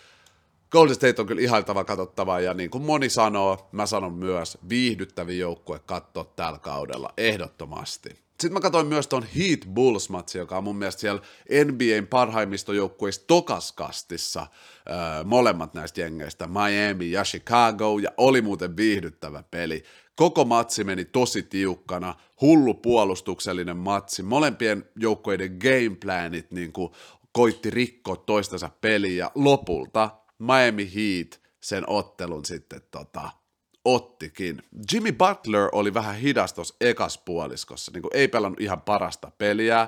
Golden 0.71 0.95
State 0.95 1.21
on 1.21 1.27
kyllä 1.27 1.41
ihailtava 1.41 1.83
katsottava 1.83 2.39
ja 2.39 2.53
niin 2.53 2.69
kuin 2.69 2.83
moni 2.83 3.09
sanoo, 3.09 3.69
mä 3.71 3.85
sanon 3.85 4.13
myös, 4.13 4.57
viihdyttävi 4.69 5.39
joukkue 5.39 5.79
katsoa 5.79 6.23
tällä 6.23 6.59
kaudella 6.59 7.13
ehdottomasti. 7.17 8.09
Sitten 8.09 8.53
mä 8.53 8.59
katsoin 8.59 8.87
myös 8.87 9.07
ton 9.07 9.25
Heat 9.37 9.59
bulls 9.73 10.09
matsi 10.09 10.37
joka 10.37 10.57
on 10.57 10.63
mun 10.63 10.75
mielestä 10.75 10.99
siellä 10.99 11.21
NBAn 11.65 12.07
parhaimmista 12.09 12.73
joukkueista 12.73 13.23
tokaskastissa, 13.27 14.47
öö, 14.89 15.23
molemmat 15.23 15.73
näistä 15.73 16.01
jengeistä, 16.01 16.47
Miami 16.47 17.11
ja 17.11 17.23
Chicago, 17.23 17.99
ja 17.99 18.09
oli 18.17 18.41
muuten 18.41 18.77
viihdyttävä 18.77 19.43
peli. 19.51 19.83
Koko 20.15 20.45
matsi 20.45 20.83
meni 20.83 21.05
tosi 21.05 21.43
tiukkana, 21.43 22.15
hullu 22.41 22.73
puolustuksellinen 22.73 23.77
matsi, 23.77 24.23
molempien 24.23 24.85
joukkueiden 24.95 25.57
gameplanit 25.61 26.51
niin 26.51 26.71
kuin 26.73 26.91
koitti 27.31 27.69
rikkoa 27.69 28.15
toistensa 28.15 28.69
peliä, 28.81 29.31
lopulta 29.35 30.18
Miami 30.39 30.91
Heat 30.95 31.41
sen 31.61 31.83
ottelun 31.87 32.45
sitten 32.45 32.81
tota, 32.91 33.29
ottikin. 33.85 34.63
Jimmy 34.93 35.11
Butler 35.11 35.69
oli 35.71 35.93
vähän 35.93 36.15
hidas 36.15 36.53
tuossa 36.53 36.75
ekas 36.81 37.17
puoliskossa, 37.17 37.91
niin 37.91 38.03
ei 38.13 38.27
pelannut 38.27 38.61
ihan 38.61 38.81
parasta 38.81 39.31
peliä, 39.37 39.87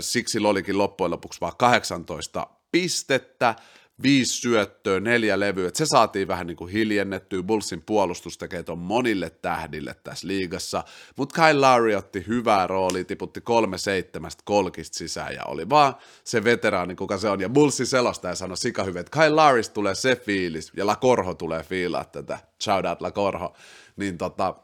siksi 0.00 0.38
olikin 0.38 0.78
loppujen 0.78 1.10
lopuksi 1.10 1.40
vaan 1.40 1.56
18 1.58 2.46
pistettä, 2.72 3.54
viisi 4.02 4.32
syöttöä, 4.32 5.00
neljä 5.00 5.40
levyä, 5.40 5.70
se 5.74 5.86
saatiin 5.86 6.28
vähän 6.28 6.46
niin 6.46 6.56
kuin 6.56 6.72
hiljennettyä, 6.72 7.42
Bullsin 7.42 7.82
puolustus 7.86 8.38
tekee 8.38 8.62
ton 8.62 8.78
monille 8.78 9.30
tähdille 9.30 9.96
tässä 10.04 10.28
liigassa, 10.28 10.84
mutta 11.16 11.34
Kyle 11.34 11.60
Lowry 11.60 11.94
otti 11.94 12.24
hyvää 12.26 12.66
roolia, 12.66 13.04
tiputti 13.04 13.40
kolme 13.40 13.78
seitsemästä 13.78 14.42
kolkista 14.44 14.98
sisään 14.98 15.34
ja 15.34 15.44
oli 15.44 15.68
vaan 15.68 15.94
se 16.24 16.44
veteraani, 16.44 16.94
kuka 16.94 17.18
se 17.18 17.28
on, 17.28 17.40
ja 17.40 17.48
Bullsin 17.48 17.86
selostaja 17.86 18.34
sanoi 18.34 18.56
sika 18.56 18.84
hyvin, 18.84 19.00
että 19.00 19.18
Kyle 19.18 19.30
Lowrysta 19.30 19.74
tulee 19.74 19.94
se 19.94 20.16
fiilis, 20.16 20.72
ja 20.76 20.86
La 20.86 20.96
Corho 20.96 21.34
tulee 21.34 21.62
fiilaa 21.62 22.04
tätä, 22.04 22.38
shout 22.62 22.86
out 22.86 23.00
La 23.00 23.10
Corho, 23.10 23.54
niin 23.96 24.18
tota, 24.18 24.54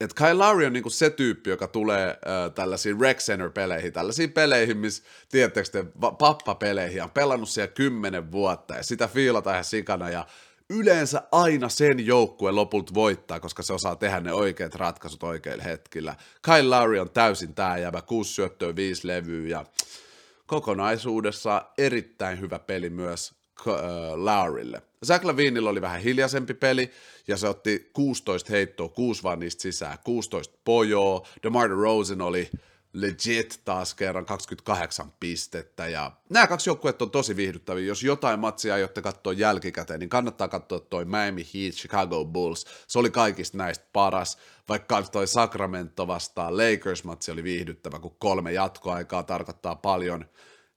että 0.00 0.14
Kyle 0.14 0.34
Lowry 0.34 0.66
on 0.66 0.72
niinku 0.72 0.90
se 0.90 1.10
tyyppi, 1.10 1.50
joka 1.50 1.66
tulee 1.66 2.08
äh, 2.08 2.52
tällaisiin 2.54 3.00
Rec 3.00 3.18
Center-peleihin, 3.18 3.92
tällaisiin 3.92 4.32
peleihin, 4.32 4.76
missä, 4.76 5.02
tiedättekö 5.28 5.68
te, 5.68 5.84
pappapeleihin, 6.18 7.02
on 7.02 7.10
pelannut 7.10 7.48
siellä 7.48 7.72
kymmenen 7.72 8.32
vuotta, 8.32 8.74
ja 8.74 8.82
sitä 8.82 9.08
fiilataan 9.08 9.54
ihan 9.54 9.64
sikana, 9.64 10.10
ja 10.10 10.26
yleensä 10.70 11.22
aina 11.32 11.68
sen 11.68 12.06
joukkue 12.06 12.52
lopulta 12.52 12.94
voittaa, 12.94 13.40
koska 13.40 13.62
se 13.62 13.72
osaa 13.72 13.96
tehdä 13.96 14.20
ne 14.20 14.32
oikeat 14.32 14.74
ratkaisut 14.74 15.22
oikeilla 15.22 15.62
hetkillä. 15.62 16.14
Kyle 16.42 16.62
Lowry 16.62 16.98
on 16.98 17.10
täysin 17.10 17.54
tää 17.54 17.78
jävä, 17.78 18.02
kuusi 18.02 18.34
syöttöä, 18.34 18.76
viisi 18.76 19.08
levyä, 19.08 19.48
ja 19.48 19.64
kokonaisuudessa 20.46 21.62
erittäin 21.78 22.40
hyvä 22.40 22.58
peli 22.58 22.90
myös 22.90 23.34
äh, 23.68 23.74
Lowrylle. 24.14 24.82
Zach 25.06 25.24
Lavinilla 25.24 25.70
oli 25.70 25.80
vähän 25.80 26.00
hiljaisempi 26.00 26.54
peli, 26.54 26.90
ja 27.28 27.36
se 27.36 27.48
otti 27.48 27.90
16 27.92 28.52
heittoa, 28.52 28.88
6 28.88 29.22
vaan 29.22 29.40
niistä 29.40 29.62
sisään, 29.62 29.98
16 30.04 30.58
pojoa. 30.64 31.26
DeMar 31.42 31.70
DeRozan 31.70 32.20
oli 32.20 32.50
legit 32.92 33.60
taas 33.64 33.94
kerran 33.94 34.24
28 34.24 35.12
pistettä, 35.20 35.88
ja 35.88 36.12
nämä 36.30 36.46
kaksi 36.46 36.70
joukkuetta 36.70 37.04
on 37.04 37.10
tosi 37.10 37.36
viihdyttäviä. 37.36 37.86
Jos 37.86 38.02
jotain 38.02 38.40
matsia 38.40 38.74
aiotte 38.74 39.02
katsoa 39.02 39.32
jälkikäteen, 39.32 40.00
niin 40.00 40.10
kannattaa 40.10 40.48
katsoa 40.48 40.80
toi 40.80 41.04
Miami 41.04 41.46
Heat, 41.54 41.74
Chicago 41.74 42.24
Bulls. 42.24 42.66
Se 42.86 42.98
oli 42.98 43.10
kaikista 43.10 43.58
näistä 43.58 43.84
paras, 43.92 44.38
vaikka 44.68 45.02
toi 45.02 45.26
Sacramento 45.26 46.06
vastaan 46.06 46.54
Lakers-matsi 46.56 47.32
oli 47.32 47.42
viihdyttävä, 47.42 47.98
kun 47.98 48.16
kolme 48.18 48.52
jatkoaikaa 48.52 49.22
tarkoittaa 49.22 49.76
paljon 49.76 50.24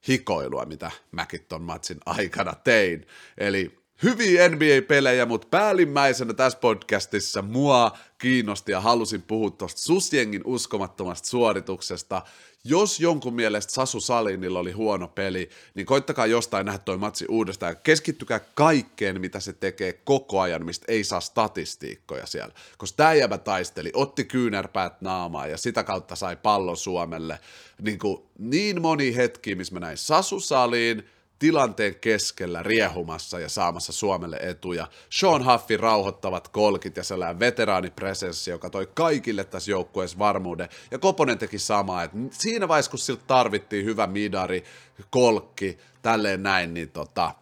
hikoilua, 0.08 0.64
mitä 0.64 0.90
mäkin 1.12 1.44
ton 1.48 1.62
matsin 1.62 1.98
aikana 2.06 2.54
tein. 2.54 3.06
Eli 3.38 3.85
hyviä 4.02 4.48
NBA-pelejä, 4.48 5.26
mutta 5.26 5.48
päällimmäisenä 5.50 6.34
tässä 6.34 6.58
podcastissa 6.58 7.42
mua 7.42 7.98
kiinnosti 8.18 8.72
ja 8.72 8.80
halusin 8.80 9.22
puhua 9.22 9.50
tuosta 9.50 9.80
Susjengin 9.80 10.42
uskomattomasta 10.44 11.28
suorituksesta. 11.28 12.22
Jos 12.64 13.00
jonkun 13.00 13.34
mielestä 13.34 13.72
Sasu 13.72 14.00
Salinilla 14.00 14.58
oli 14.58 14.72
huono 14.72 15.08
peli, 15.08 15.50
niin 15.74 15.86
koittakaa 15.86 16.26
jostain 16.26 16.66
nähdä 16.66 16.78
toi 16.78 16.98
matsi 16.98 17.26
uudestaan. 17.28 17.76
Keskittykää 17.82 18.40
kaikkeen, 18.54 19.20
mitä 19.20 19.40
se 19.40 19.52
tekee 19.52 19.92
koko 19.92 20.40
ajan, 20.40 20.64
mistä 20.64 20.84
ei 20.88 21.04
saa 21.04 21.20
statistiikkoja 21.20 22.26
siellä. 22.26 22.54
Koska 22.78 22.96
tämä 22.96 23.14
jäbä 23.14 23.38
taisteli, 23.38 23.90
otti 23.94 24.24
kyynärpäät 24.24 25.00
naamaa 25.00 25.46
ja 25.46 25.56
sitä 25.56 25.84
kautta 25.84 26.16
sai 26.16 26.36
pallon 26.36 26.76
Suomelle. 26.76 27.38
Niin, 27.82 27.98
kuin, 27.98 28.22
niin 28.38 28.82
moni 28.82 29.16
hetki, 29.16 29.54
missä 29.54 29.74
mä 29.74 29.80
näin 29.80 29.96
Sasu 29.96 30.40
Saliin, 30.40 31.04
tilanteen 31.38 31.94
keskellä 31.94 32.62
riehumassa 32.62 33.40
ja 33.40 33.48
saamassa 33.48 33.92
Suomelle 33.92 34.36
etuja. 34.42 34.86
Sean 35.10 35.52
Huffin 35.52 35.80
rauhoittavat 35.80 36.48
kolkit 36.48 36.96
ja 36.96 37.04
sellainen 37.04 37.40
veteraanipresenssi, 37.40 38.50
joka 38.50 38.70
toi 38.70 38.88
kaikille 38.94 39.44
tässä 39.44 39.70
joukkueessa 39.70 40.18
varmuuden. 40.18 40.68
Ja 40.90 40.98
Koponen 40.98 41.38
teki 41.38 41.58
samaa, 41.58 42.02
että 42.02 42.16
siinä 42.30 42.68
vaiheessa, 42.68 42.90
kun 42.90 42.98
siltä 42.98 43.22
tarvittiin 43.26 43.84
hyvä 43.84 44.06
midari, 44.06 44.64
kolkki, 45.10 45.78
tälleen 46.02 46.42
näin, 46.42 46.74
niin 46.74 46.90
tota, 46.90 47.34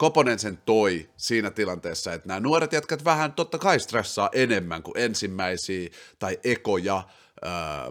Koponen 0.00 0.38
sen 0.38 0.58
toi 0.66 1.08
siinä 1.16 1.50
tilanteessa, 1.50 2.12
että 2.12 2.28
nämä 2.28 2.40
nuoret 2.40 2.72
jätkät 2.72 3.04
vähän 3.04 3.32
totta 3.32 3.58
kai 3.58 3.80
stressaa 3.80 4.28
enemmän 4.32 4.82
kuin 4.82 4.98
ensimmäisiä 4.98 5.90
tai 6.18 6.38
ekoja, 6.44 7.02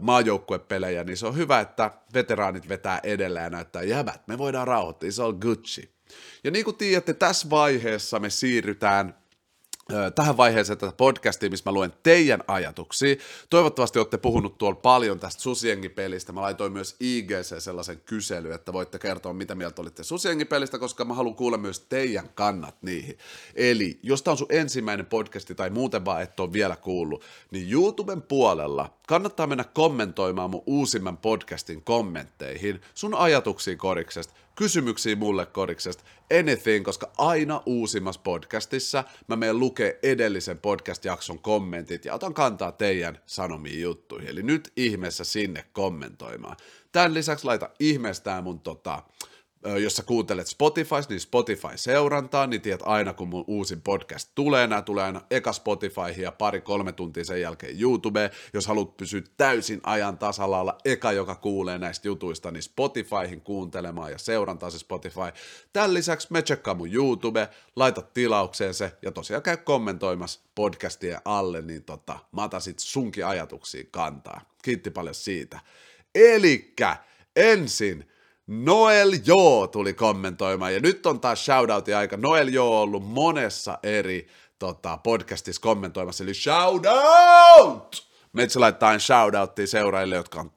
maajoukkuepelejä, 0.01 1.03
niin 1.03 1.17
se 1.17 1.27
on 1.27 1.35
hyvä, 1.35 1.59
että 1.59 1.91
veteraanit 2.13 2.69
vetää 2.69 2.99
edelleen 3.03 3.43
ja 3.43 3.49
näyttää 3.49 3.83
jävät, 3.83 4.27
me 4.27 4.37
voidaan 4.37 4.67
rauhoittaa, 4.67 5.11
se 5.11 5.23
on 5.23 5.37
Gucci. 5.41 5.95
Ja 6.43 6.51
niin 6.51 6.65
kuin 6.65 6.77
tiedätte, 6.77 7.13
tässä 7.13 7.49
vaiheessa 7.49 8.19
me 8.19 8.29
siirrytään 8.29 9.15
tähän 10.15 10.37
vaiheeseen 10.37 10.77
tätä 10.77 10.93
podcastia, 10.97 11.49
missä 11.49 11.69
mä 11.69 11.73
luen 11.73 11.93
teidän 12.03 12.43
ajatuksia. 12.47 13.15
Toivottavasti 13.49 13.99
olette 13.99 14.17
puhunut 14.17 14.57
tuolla 14.57 14.75
paljon 14.75 15.19
tästä 15.19 15.41
Susiengi-pelistä. 15.41 16.33
Mä 16.33 16.41
laitoin 16.41 16.73
myös 16.73 16.95
IGC 16.99 17.59
sellaisen 17.59 18.01
kyselyn, 18.05 18.53
että 18.53 18.73
voitte 18.73 18.99
kertoa, 18.99 19.33
mitä 19.33 19.55
mieltä 19.55 19.81
olitte 19.81 20.03
Susiengi-pelistä, 20.03 20.79
koska 20.79 21.05
mä 21.05 21.13
haluan 21.13 21.35
kuulla 21.35 21.57
myös 21.57 21.79
teidän 21.79 22.29
kannat 22.35 22.75
niihin. 22.81 23.17
Eli 23.55 23.99
jos 24.03 24.21
tämä 24.21 24.31
on 24.31 24.37
sun 24.37 24.47
ensimmäinen 24.49 25.05
podcasti 25.05 25.55
tai 25.55 25.69
muuten 25.69 26.05
vaan 26.05 26.21
et 26.21 26.39
ole 26.39 26.53
vielä 26.53 26.75
kuullut, 26.75 27.23
niin 27.51 27.71
YouTuben 27.71 28.21
puolella 28.21 28.93
kannattaa 29.07 29.47
mennä 29.47 29.63
kommentoimaan 29.63 30.49
mun 30.49 30.63
uusimman 30.65 31.17
podcastin 31.17 31.83
kommentteihin 31.83 32.81
sun 32.93 33.15
ajatuksia 33.15 33.75
koriksesta 33.75 34.33
kysymyksiä 34.59 35.15
mulle 35.15 35.45
koriksesta, 35.45 36.03
anything, 36.39 36.85
koska 36.85 37.11
aina 37.17 37.61
uusimmassa 37.65 38.21
podcastissa 38.23 39.03
mä 39.27 39.35
menen 39.35 39.59
lukee 39.79 39.99
edellisen 40.03 40.59
podcast-jakson 40.59 41.39
kommentit 41.39 42.05
ja 42.05 42.13
otan 42.13 42.33
kantaa 42.33 42.71
teidän 42.71 43.19
sanomiin 43.25 43.81
juttuihin. 43.81 44.29
Eli 44.29 44.43
nyt 44.43 44.71
ihmeessä 44.75 45.23
sinne 45.23 45.65
kommentoimaan. 45.73 46.57
Tämän 46.91 47.13
lisäksi 47.13 47.45
laita 47.45 47.69
ihmeestään 47.79 48.43
mun 48.43 48.59
tota, 48.59 49.03
jos 49.63 49.95
sä 49.95 50.03
kuuntelet 50.03 50.47
Spotify, 50.47 50.95
niin 51.09 51.19
Spotify-seurantaa, 51.19 52.47
niin 52.47 52.61
tiedät 52.61 52.81
aina, 52.83 53.13
kun 53.13 53.27
mun 53.27 53.43
uusin 53.47 53.81
podcast 53.81 54.31
tulee, 54.35 54.67
nämä 54.67 54.81
tulee 54.81 55.03
aina 55.03 55.21
eka 55.31 55.53
Spotifyhin 55.53 56.23
ja 56.23 56.31
pari-kolme 56.31 56.91
tuntia 56.91 57.25
sen 57.25 57.41
jälkeen 57.41 57.81
YouTubeen. 57.81 58.29
Jos 58.53 58.67
haluat 58.67 58.97
pysyä 58.97 59.21
täysin 59.37 59.79
ajan 59.83 60.17
tasalla, 60.17 60.61
olla 60.61 60.77
eka, 60.85 61.11
joka 61.11 61.35
kuulee 61.35 61.77
näistä 61.77 62.07
jutuista, 62.07 62.51
niin 62.51 62.63
Spotifyhin 62.63 63.41
kuuntelemaan 63.41 64.11
ja 64.11 64.17
seurantaa 64.17 64.69
se 64.69 64.79
Spotify. 64.79 65.19
Tämän 65.73 65.93
lisäksi 65.93 66.27
me 66.31 66.41
tsekkaa 66.41 66.73
mun 66.73 66.93
YouTube, 66.93 67.49
laita 67.75 68.01
tilaukseen 68.01 68.73
se 68.73 68.91
ja 69.01 69.11
tosiaan 69.11 69.43
käy 69.43 69.57
kommentoimassa 69.57 70.39
podcastien 70.55 71.21
alle, 71.25 71.61
niin 71.61 71.83
tota, 71.83 72.19
mä 72.31 72.43
otan 72.43 72.61
sit 72.61 72.79
sunkin 72.79 73.25
ajatuksia 73.25 73.83
kantaa. 73.91 74.41
Kiitti 74.63 74.91
paljon 74.91 75.15
siitä. 75.15 75.59
Elikkä 76.15 76.97
ensin 77.35 78.09
Noel 78.51 79.13
Joo 79.25 79.67
tuli 79.67 79.93
kommentoimaan, 79.93 80.73
ja 80.73 80.79
nyt 80.79 81.05
on 81.05 81.19
taas 81.19 81.45
shoutoutin 81.45 81.97
aika. 81.97 82.17
Noel 82.17 82.47
Joo 82.47 82.75
on 82.75 82.81
ollut 82.81 83.03
monessa 83.05 83.79
eri 83.83 84.27
tota, 84.59 84.97
podcastissa 84.97 85.61
kommentoimassa, 85.61 86.23
eli 86.23 86.33
shoutout! 86.33 88.09
Metsä 88.33 88.59
laittaa 88.59 88.89
aina 88.89 88.99
seuraajille, 89.67 90.15
jotka 90.15 90.39
on 90.39 90.51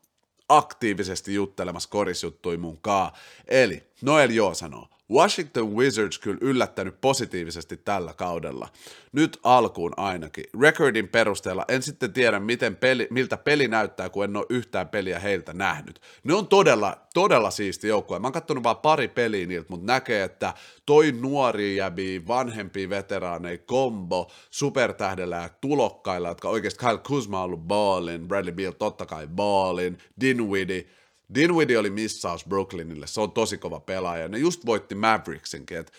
aktiivisesti 0.48 1.34
juttelemassa 1.34 1.88
korisjuttui 1.88 2.56
kaa. 2.80 3.16
Eli 3.48 3.82
Noel 4.02 4.30
Joo 4.30 4.54
sanoo, 4.54 4.88
Washington 5.12 5.74
Wizards 5.76 6.18
kyllä 6.18 6.38
yllättänyt 6.40 7.00
positiivisesti 7.00 7.76
tällä 7.76 8.12
kaudella. 8.12 8.68
Nyt 9.12 9.38
alkuun 9.42 9.92
ainakin. 9.96 10.44
Recordin 10.60 11.08
perusteella 11.08 11.64
en 11.68 11.82
sitten 11.82 12.12
tiedä, 12.12 12.40
miten 12.40 12.76
peli, 12.76 13.06
miltä 13.10 13.36
peli 13.36 13.68
näyttää, 13.68 14.08
kun 14.08 14.24
en 14.24 14.36
ole 14.36 14.46
yhtään 14.48 14.88
peliä 14.88 15.18
heiltä 15.18 15.52
nähnyt. 15.52 16.00
Ne 16.24 16.34
on 16.34 16.46
todella, 16.46 16.96
todella 17.14 17.50
siisti 17.50 17.88
joukkue. 17.88 18.18
Mä 18.18 18.26
oon 18.26 18.32
katsonut 18.32 18.64
vaan 18.64 18.76
pari 18.76 19.08
peliä 19.08 19.46
niiltä, 19.46 19.66
mutta 19.70 19.86
näkee, 19.86 20.24
että 20.24 20.54
toi 20.86 21.12
nuori 21.12 21.76
jäbi, 21.76 22.22
vanhempi 22.28 22.90
veteraaneja, 22.90 23.58
kombo, 23.58 24.30
supertähdellä 24.50 25.36
ja 25.36 25.48
tulokkailla, 25.60 26.28
jotka 26.28 26.48
oikeasti 26.48 26.86
Kyle 26.86 26.98
Kuzma 26.98 27.38
on 27.38 27.44
ollut 27.44 27.66
ballin, 27.66 28.28
Bradley 28.28 28.52
Beal 28.52 28.72
totta 28.72 29.06
kai 29.06 29.26
ballin, 29.26 29.98
Dinwiddie, 30.20 30.86
Dinwiddie 31.34 31.78
oli 31.78 31.90
missaus 31.90 32.44
Brooklynille, 32.44 33.06
se 33.06 33.20
on 33.20 33.32
tosi 33.32 33.58
kova 33.58 33.80
pelaaja. 33.80 34.28
Ne 34.28 34.38
just 34.38 34.66
voitti 34.66 34.94
Mavericksinkin, 34.94 35.78
että 35.78 35.92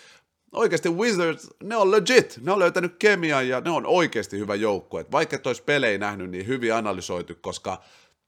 oikeasti 0.51 0.89
Wizards, 0.89 1.49
ne 1.63 1.75
on 1.75 1.91
legit, 1.91 2.39
ne 2.41 2.51
on 2.51 2.59
löytänyt 2.59 2.95
kemian 2.99 3.47
ja 3.47 3.61
ne 3.61 3.69
on 3.69 3.85
oikeasti 3.85 4.39
hyvä 4.39 4.55
joukkue. 4.55 5.05
Vaikka 5.11 5.35
et 5.35 5.65
pelejä 5.65 5.97
nähnyt, 5.97 6.29
niin 6.29 6.47
hyvin 6.47 6.73
analysoitu, 6.73 7.33
koska 7.41 7.81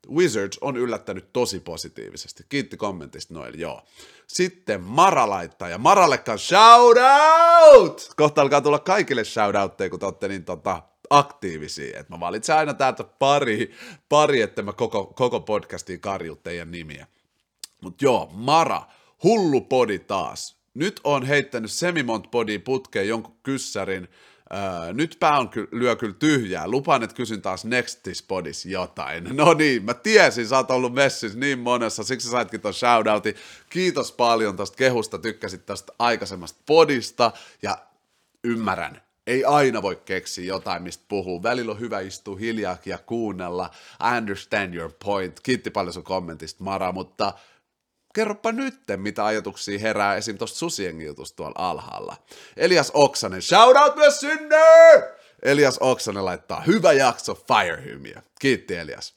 Wizards 0.10 0.58
on 0.62 0.78
yllättänyt 0.78 1.34
tosi 1.34 1.60
positiivisesti. 1.60 2.46
Kiitti 2.50 2.78
kommentista 2.78 3.34
Noel, 3.34 3.54
joo. 3.54 3.82
Sitten 4.28 4.82
Mara 4.82 5.30
laittaa, 5.30 5.70
ja 5.70 5.78
Marallekaan 5.78 6.40
shout 6.40 6.98
out! 6.98 8.12
Kohta 8.16 8.42
alkaa 8.42 8.62
tulla 8.62 8.80
kaikille 8.80 9.24
shoutoutteja, 9.24 9.90
kun 9.90 10.00
te 10.00 10.06
olette 10.06 10.28
niin 10.28 10.46
tota, 10.46 10.82
aktiivisia. 11.10 12.00
Et 12.00 12.10
mä 12.10 12.20
valitsen 12.20 12.56
aina 12.56 12.74
täältä 12.74 13.04
pari, 13.04 13.72
pari 14.10 14.42
että 14.42 14.62
mä 14.62 14.74
koko, 14.74 15.06
koko 15.06 15.40
podcastiin 15.40 16.00
karjut 16.00 16.44
teidän 16.44 16.72
nimiä. 16.72 17.08
Mutta 17.82 18.06
joo, 18.06 18.30
Mara, 18.34 18.82
hullu 19.24 19.62
podi 19.62 20.00
taas. 20.00 20.56
Nyt 20.74 21.02
on 21.04 21.24
heittänyt 21.26 21.72
semimont 21.72 22.32
podi 22.32 22.60
putkeen 22.60 23.08
jonkun 23.08 23.38
kyssärin. 23.44 24.08
Öö, 24.54 24.94
nyt 24.94 25.18
pää 25.20 25.40
on 25.40 25.50
ky- 25.50 25.68
lyö 25.72 25.96
kyllä 25.96 26.14
tyhjää. 26.14 26.68
Lupaan, 26.68 27.04
että 27.04 27.16
kysyn 27.16 27.42
taas 27.42 27.66
Nextis 27.66 28.24
podis 28.24 28.66
jotain. 28.66 29.24
No 29.38 29.54
niin, 29.54 29.84
mä 29.84 29.94
tiesin, 29.94 30.48
sä 30.48 30.58
oot 30.58 30.72
ollut 30.72 30.94
messissä 30.94 31.40
niin 31.40 31.60
monessa, 31.60 32.04
siksi 32.04 32.30
saitkin 32.30 32.62
ton 32.62 32.74
shoutoutin. 32.74 33.36
Kiitos 33.70 34.12
paljon 34.12 34.58
tosta 34.58 34.78
kehusta, 34.78 35.18
tykkäsit 35.18 35.66
tästä 35.66 35.94
aikaisemmasta 36.00 36.60
podista 36.66 37.32
ja 37.62 37.78
ymmärrän, 38.44 39.02
ei 39.28 39.46
aina 39.46 39.82
voi 39.82 39.96
keksiä 40.06 40.46
jotain, 40.46 40.84
mistä 40.84 41.06
puhuu. 41.08 41.44
Välillä 41.44 41.72
on 41.72 41.80
hyvä 41.80 42.00
istua 42.00 42.38
hiljaa 42.38 42.78
ja 42.86 42.98
kuunnella. 42.98 43.70
I 44.02 44.18
understand 44.18 44.74
your 44.74 44.92
point. 45.06 45.40
Kiitti 45.40 45.70
paljon 45.70 45.94
sun 45.94 46.04
kommentista, 46.04 46.64
Mara, 46.64 46.92
mutta 46.92 47.34
kerropa 48.16 48.52
nyt, 48.52 48.80
mitä 48.98 49.26
ajatuksia 49.26 49.80
herää 49.80 50.16
esim. 50.16 50.38
tuosta 50.38 50.58
susiengin 50.58 51.08
jutusta 51.08 51.36
tuolla 51.36 51.56
alhaalla. 51.58 52.16
Elias 52.58 52.92
Oksanen, 52.94 53.42
shout 53.42 53.78
out 53.78 53.96
myös 53.96 54.20
sinne! 54.20 54.58
Elias 55.44 55.78
Oksanen 55.80 56.26
laittaa, 56.26 56.62
hyvä 56.62 56.94
jakso, 56.94 57.36
fire-hymiä. 57.36 58.22
Kiitti 58.40 58.76
Elias. 58.76 59.16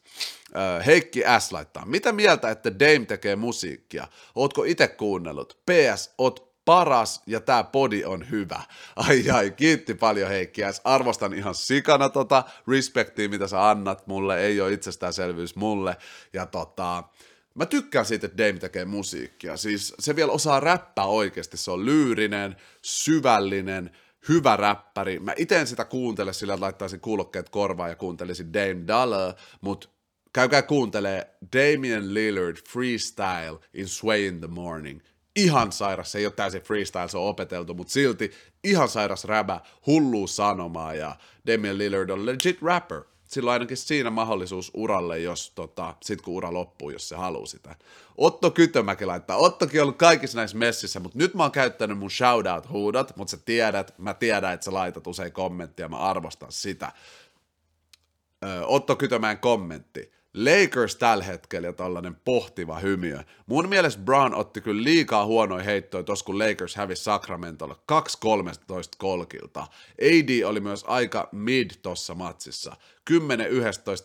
Heikki 0.86 1.22
S. 1.38 1.52
laittaa, 1.52 1.86
mitä 1.86 2.12
mieltä, 2.12 2.50
että 2.50 2.78
Dame 2.78 3.06
tekee 3.06 3.36
musiikkia? 3.36 4.08
Ootko 4.34 4.64
itse 4.64 4.88
kuunnellut? 4.88 5.58
PS, 5.66 6.14
oot 6.18 6.47
paras 6.68 7.22
ja 7.26 7.40
tämä 7.40 7.64
podi 7.64 8.04
on 8.04 8.30
hyvä. 8.30 8.62
Ai 9.08 9.30
ai, 9.30 9.50
kiitti 9.50 9.94
paljon 9.94 10.28
Heikki. 10.28 10.62
Arvostan 10.84 11.34
ihan 11.34 11.54
sikana 11.54 12.08
tota 12.08 12.44
respektiä, 12.68 13.28
mitä 13.28 13.48
sä 13.48 13.70
annat 13.70 14.06
mulle. 14.06 14.40
Ei 14.40 14.60
ole 14.60 14.72
itsestäänselvyys 14.72 15.56
mulle. 15.56 15.96
Ja 16.32 16.46
tota, 16.46 17.04
mä 17.54 17.66
tykkään 17.66 18.06
siitä, 18.06 18.26
että 18.26 18.44
Dame 18.44 18.58
tekee 18.58 18.84
musiikkia. 18.84 19.56
Siis 19.56 19.94
se 19.98 20.16
vielä 20.16 20.32
osaa 20.32 20.60
räppää 20.60 21.04
oikeasti. 21.04 21.56
Se 21.56 21.70
on 21.70 21.86
lyyrinen, 21.86 22.56
syvällinen, 22.82 23.90
hyvä 24.28 24.56
räppäri. 24.56 25.20
Mä 25.20 25.32
iten 25.36 25.66
sitä 25.66 25.84
kuuntele 25.84 26.32
sillä, 26.32 26.54
että 26.54 26.64
laittaisin 26.64 27.00
kuulokkeet 27.00 27.48
korvaan 27.48 27.90
ja 27.90 27.96
kuuntelisin 27.96 28.52
Dame 28.52 28.86
Dollar, 28.86 29.34
mutta 29.60 29.88
käykää 30.32 30.62
kuuntelee 30.62 31.36
Damian 31.56 32.14
Lillard 32.14 32.56
Freestyle 32.68 33.58
in 33.74 33.88
Sway 33.88 34.26
in 34.26 34.40
the 34.40 34.48
Morning– 34.48 35.00
ihan 35.38 35.72
sairas, 35.72 36.12
se 36.12 36.18
ei 36.18 36.26
ole 36.26 36.32
täysin 36.32 36.62
freestyle, 36.62 37.08
se 37.08 37.18
on 37.18 37.28
opeteltu, 37.28 37.74
mutta 37.74 37.92
silti 37.92 38.32
ihan 38.64 38.88
sairas 38.88 39.24
räbä, 39.24 39.60
hullu 39.86 40.26
sanomaa 40.26 40.94
ja 40.94 41.16
Damian 41.46 41.78
Lillard 41.78 42.10
on 42.10 42.26
legit 42.26 42.62
rapper. 42.62 43.02
silloin 43.28 43.52
ainakin 43.52 43.76
siinä 43.76 44.10
mahdollisuus 44.10 44.70
uralle, 44.74 45.18
jos 45.18 45.50
tota, 45.54 45.94
sit 46.02 46.22
kun 46.22 46.34
ura 46.34 46.52
loppuu, 46.52 46.90
jos 46.90 47.08
se 47.08 47.16
haluaa 47.16 47.46
sitä. 47.46 47.76
Otto 48.16 48.50
Kytömäki 48.50 49.04
laittaa, 49.06 49.36
Ottokin 49.36 49.80
on 49.80 49.82
ollut 49.82 49.98
kaikissa 49.98 50.38
näissä 50.38 50.56
messissä, 50.56 51.00
mutta 51.00 51.18
nyt 51.18 51.34
mä 51.34 51.42
oon 51.42 51.52
käyttänyt 51.52 51.98
mun 51.98 52.10
shoutout-huudot, 52.10 53.16
mutta 53.16 53.30
sä 53.30 53.36
tiedät, 53.44 53.98
mä 53.98 54.14
tiedän, 54.14 54.54
että 54.54 54.64
sä 54.64 54.72
laitat 54.72 55.06
usein 55.06 55.32
kommenttia, 55.32 55.88
mä 55.88 55.96
arvostan 55.96 56.52
sitä. 56.52 56.92
Ö, 58.44 58.66
Otto 58.66 58.96
Kytömäen 58.96 59.38
kommentti. 59.38 60.17
Lakers 60.44 60.96
tällä 60.96 61.24
hetkellä 61.24 61.68
ja 61.68 61.72
tällainen 61.72 62.16
pohtiva 62.24 62.78
hymiö. 62.78 63.18
Mun 63.46 63.68
mielestä 63.68 64.02
Brown 64.02 64.34
otti 64.34 64.60
kyllä 64.60 64.82
liikaa 64.82 65.26
huonoja 65.26 65.64
heittoja 65.64 66.02
tuossa, 66.02 66.24
kun 66.24 66.38
Lakers 66.38 66.76
hävisi 66.76 67.02
Sacramentolle 67.02 67.74
2-13 67.92 67.96
kolkilta. 68.98 69.66
AD 70.02 70.42
oli 70.44 70.60
myös 70.60 70.84
aika 70.86 71.28
mid 71.32 71.70
tuossa 71.82 72.14
matsissa. 72.14 72.76
10-11 73.10 73.14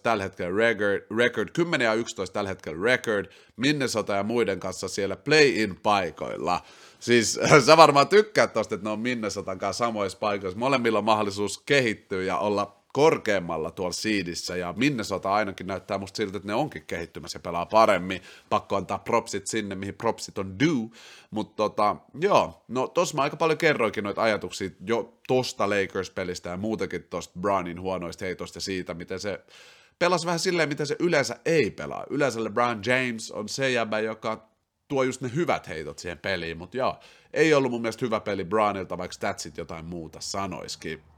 tällä 0.04 0.24
hetkellä 0.24 0.58
record, 0.58 1.06
record 1.18 1.50
10 1.54 1.86
ja 1.86 1.94
11 1.94 2.34
tällä 2.34 2.50
hetkellä 2.50 2.84
record, 2.84 3.26
Minnesota 3.58 4.14
ja 4.14 4.24
muiden 4.24 4.60
kanssa 4.60 4.88
siellä 4.88 5.16
play-in 5.16 5.76
paikoilla. 5.84 6.62
Siis 7.00 7.40
sä 7.66 7.78
varmaan 7.78 8.08
tykkäät 8.08 8.54
tosta, 8.54 8.76
että 8.76 8.88
ne 8.88 8.92
on 8.92 9.00
Minnesotan 9.00 9.60
kanssa 9.60 9.86
samoissa 9.86 10.18
paikoissa. 10.18 10.60
Molemmilla 10.60 11.00
on 11.00 11.06
mahdollisuus 11.06 11.58
kehittyä 11.66 12.24
ja 12.24 12.38
olla 12.38 12.83
korkeammalla 12.94 13.72
tuolla 13.72 13.94
siidissä, 13.94 14.56
ja 14.56 14.74
Minnesota 14.78 15.34
ainakin 15.34 15.68
näyttää 15.68 15.98
musta 15.98 16.18
siltä, 16.18 16.38
että 16.38 16.48
ne 16.48 16.54
onkin 16.54 16.84
kehittymässä 16.88 17.36
ja 17.36 17.42
pelaa 17.42 17.66
paremmin. 17.66 18.22
Pakko 18.50 18.76
antaa 18.76 19.00
propsit 19.00 19.48
sinne, 19.48 19.76
mihin 19.76 19.96
propsit 19.96 20.38
on 20.38 20.60
due. 20.60 20.90
Mutta 21.32 21.56
tota, 21.56 21.96
joo, 22.22 22.64
no 22.68 22.88
tossa 22.88 23.16
mä 23.16 23.22
aika 23.22 23.36
paljon 23.36 23.58
kerroinkin 23.58 24.04
noita 24.04 24.22
ajatuksia 24.22 24.70
jo 24.86 25.18
tosta 25.28 25.70
Lakers-pelistä 25.70 26.50
ja 26.50 26.58
muutenkin 26.58 27.04
tosta 27.04 27.40
Brownin 27.40 27.82
huonoista 27.82 28.26
heitoista 28.26 28.60
siitä, 28.60 28.94
miten 28.94 29.20
se 29.20 29.40
pelasi 30.00 30.26
vähän 30.26 30.40
silleen, 30.40 30.70
miten 30.70 30.88
se 30.88 30.96
yleensä 31.00 31.40
ei 31.46 31.72
pelaa. 31.72 32.06
Yleensä 32.10 32.44
LeBron 32.44 32.82
James 32.86 33.32
on 33.32 33.50
se 33.50 33.72
jäbä, 33.72 34.00
joka 34.00 34.50
tuo 34.88 35.04
just 35.04 35.22
ne 35.22 35.32
hyvät 35.36 35.68
heitot 35.68 36.00
siihen 36.00 36.18
peliin, 36.18 36.58
mutta 36.58 36.78
joo, 36.78 37.00
ei 37.34 37.54
ollut 37.54 37.72
mun 37.72 37.82
mielestä 37.82 38.06
hyvä 38.06 38.20
peli 38.20 38.46
Brownilta, 38.46 38.98
vaikka 38.98 39.14
statsit 39.14 39.58
jotain 39.58 39.86
muuta 39.86 40.22
sanoiskin. 40.22 41.13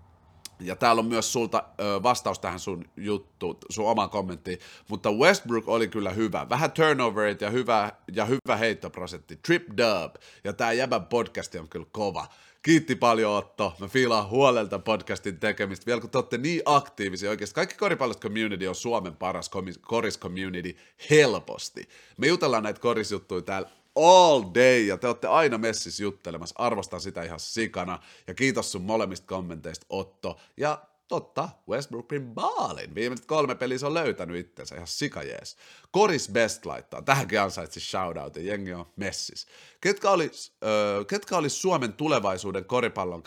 Ja 0.60 0.76
täällä 0.76 1.00
on 1.00 1.06
myös 1.06 1.34
sulta 1.34 1.64
ö, 1.80 2.04
vastaus 2.04 2.40
tähän 2.40 2.60
sun 2.60 2.86
juttu, 2.98 3.58
sun 3.70 3.90
omaan 3.90 4.10
kommenttiin, 4.10 4.60
mutta 4.88 5.12
Westbrook 5.12 5.68
oli 5.70 5.88
kyllä 5.88 6.10
hyvä. 6.10 6.50
Vähän 6.50 6.72
turnoverit 6.72 7.42
ja 7.42 7.50
hyvä, 7.50 7.92
ja 8.14 8.26
hyvä 8.26 8.58
heittoprosentti. 8.58 9.40
Trip 9.46 9.68
dub. 9.68 10.16
Ja 10.44 10.54
tää 10.54 10.74
jäbän 10.74 11.06
podcasti 11.06 11.60
on 11.60 11.68
kyllä 11.68 11.86
kova. 11.92 12.28
Kiitti 12.62 12.96
paljon 12.96 13.34
Otto. 13.34 13.74
Mä 13.80 13.88
fiilaan 13.88 14.30
huolelta 14.30 14.80
podcastin 14.80 15.40
tekemistä. 15.40 15.86
Vielä 15.86 16.02
kun 16.02 16.10
te 16.10 16.18
olette 16.18 16.38
niin 16.38 16.62
aktiivisia 16.66 17.30
oikeasti. 17.30 17.56
Kaikki 17.56 17.76
koripallost 17.76 18.20
community 18.20 18.68
on 18.68 18.76
Suomen 18.76 19.16
paras 19.16 19.52
koris 19.82 20.20
community 20.20 20.78
helposti. 21.10 21.90
Me 22.18 22.28
jutellaan 22.28 22.64
näitä 22.64 22.80
korisjuttuja 22.80 23.42
täällä 23.42 23.70
all 23.96 24.44
day, 24.54 24.86
ja 24.86 24.98
te 24.98 25.08
olette 25.08 25.28
aina 25.28 25.58
messissä 25.58 26.04
juttelemassa. 26.04 26.56
Arvostan 26.58 27.02
sitä 27.02 27.24
ihan 27.24 27.40
sikana, 27.40 28.00
ja 28.28 28.34
kiitos 28.34 28.72
sun 28.72 28.82
molemmista 28.82 29.28
kommenteista, 29.28 29.86
Otto. 29.90 30.40
Ja 30.58 30.82
totta, 31.08 31.50
Westbrookin 31.70 32.34
baalin. 32.34 32.96
Viimeiset 32.96 33.26
kolme 33.26 33.56
peliä 33.56 33.78
se 33.78 33.86
on 33.86 33.94
löytänyt 33.94 34.38
itsensä, 34.38 34.76
ihan 34.76 34.88
sikajees. 34.88 35.58
Koris 35.92 36.30
Best 36.30 36.66
laittaa, 36.66 37.02
tähänkin 37.02 37.42
ansaitsi 37.42 37.80
shoutoutin, 37.80 38.46
jengi 38.46 38.74
on 38.74 38.86
messis. 38.96 39.48
Ketkä 39.82 40.10
olisi, 40.10 40.52
äh, 40.64 41.06
ketkä 41.08 41.38
olisi 41.38 41.56
Suomen 41.56 41.94
tulevaisuuden 41.94 42.66
koripallon 42.66 43.24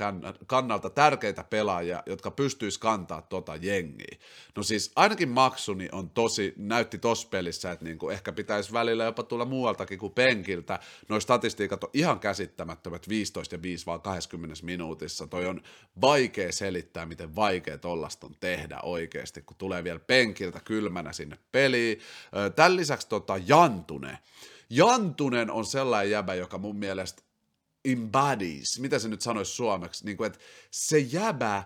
kannalta 0.46 0.90
tärkeitä 0.90 1.44
pelaajia, 1.44 2.02
jotka 2.06 2.30
pystyis 2.30 2.78
kantaa 2.78 3.22
tota 3.22 3.56
jengiä? 3.56 4.18
No 4.56 4.62
siis 4.62 4.92
ainakin 4.96 5.28
Maksuni 5.28 5.88
on 5.92 6.10
tosi, 6.10 6.54
näytti 6.56 6.98
tossa 6.98 7.28
pelissä, 7.28 7.72
että 7.72 7.84
niinku 7.84 8.10
ehkä 8.10 8.32
pitäisi 8.32 8.72
välillä 8.72 9.04
jopa 9.04 9.22
tulla 9.22 9.44
muualtakin 9.44 9.98
kuin 9.98 10.12
penkiltä. 10.12 10.78
Noi 11.08 11.20
statistiikat 11.20 11.84
on 11.84 11.90
ihan 11.92 12.20
käsittämättömät, 12.20 13.08
15 13.08 13.54
ja 13.54 13.62
5 13.62 13.86
vaan 13.86 14.00
20 14.00 14.56
minuutissa. 14.62 15.26
Toi 15.26 15.46
on 15.46 15.62
vaikea 16.00 16.52
selittää, 16.52 17.06
miten 17.06 17.36
vaikea 17.36 17.67
tollasta 17.76 18.26
on 18.26 18.34
tehdä 18.40 18.80
oikeasti, 18.82 19.42
kun 19.42 19.56
tulee 19.56 19.84
vielä 19.84 19.98
penkiltä 19.98 20.60
kylmänä 20.60 21.12
sinne 21.12 21.38
peliin. 21.52 22.00
Tämän 22.56 22.76
lisäksi 22.76 23.08
tota, 23.08 23.40
Jantunen. 23.46 24.18
Jantunen 24.70 25.50
on 25.50 25.66
sellainen 25.66 26.10
jäbä, 26.10 26.34
joka 26.34 26.58
mun 26.58 26.76
mielestä 26.76 27.22
embodies, 27.84 28.80
mitä 28.80 28.98
se 28.98 29.08
nyt 29.08 29.20
sanoisi 29.20 29.52
suomeksi, 29.52 30.04
niin 30.04 30.16
kuin, 30.16 30.26
että 30.26 30.38
se 30.70 30.98
jäbä, 30.98 31.62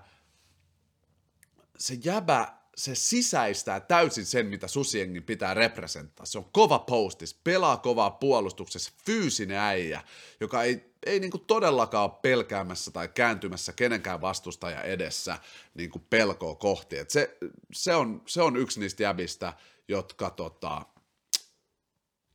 se 1.78 1.98
jäbä, 2.04 2.54
se 2.76 2.94
sisäistää 2.94 3.80
täysin 3.80 4.26
sen, 4.26 4.46
mitä 4.46 4.68
susiengin 4.68 5.22
pitää 5.22 5.54
representtaa. 5.54 6.26
Se 6.26 6.38
on 6.38 6.50
kova 6.52 6.78
postis, 6.78 7.34
pelaa 7.34 7.76
kovaa 7.76 8.10
puolustuksessa, 8.10 8.92
fyysinen 9.04 9.58
äijä, 9.58 10.04
joka 10.40 10.62
ei, 10.62 10.91
ei 11.06 11.20
niinku 11.20 11.38
todellakaan 11.38 12.04
ole 12.04 12.18
pelkäämässä 12.22 12.90
tai 12.90 13.08
kääntymässä 13.08 13.72
kenenkään 13.72 14.20
vastustaja 14.20 14.82
edessä 14.82 15.38
niinku 15.74 16.02
pelkoa 16.10 16.54
kohti. 16.54 16.98
Et 16.98 17.10
se, 17.10 17.36
se, 17.72 17.94
on, 17.94 18.22
se 18.26 18.42
on 18.42 18.56
yksi 18.56 18.80
niistä 18.80 19.02
jäbistä, 19.02 19.52
jotka 19.88 20.30
tota, 20.30 20.82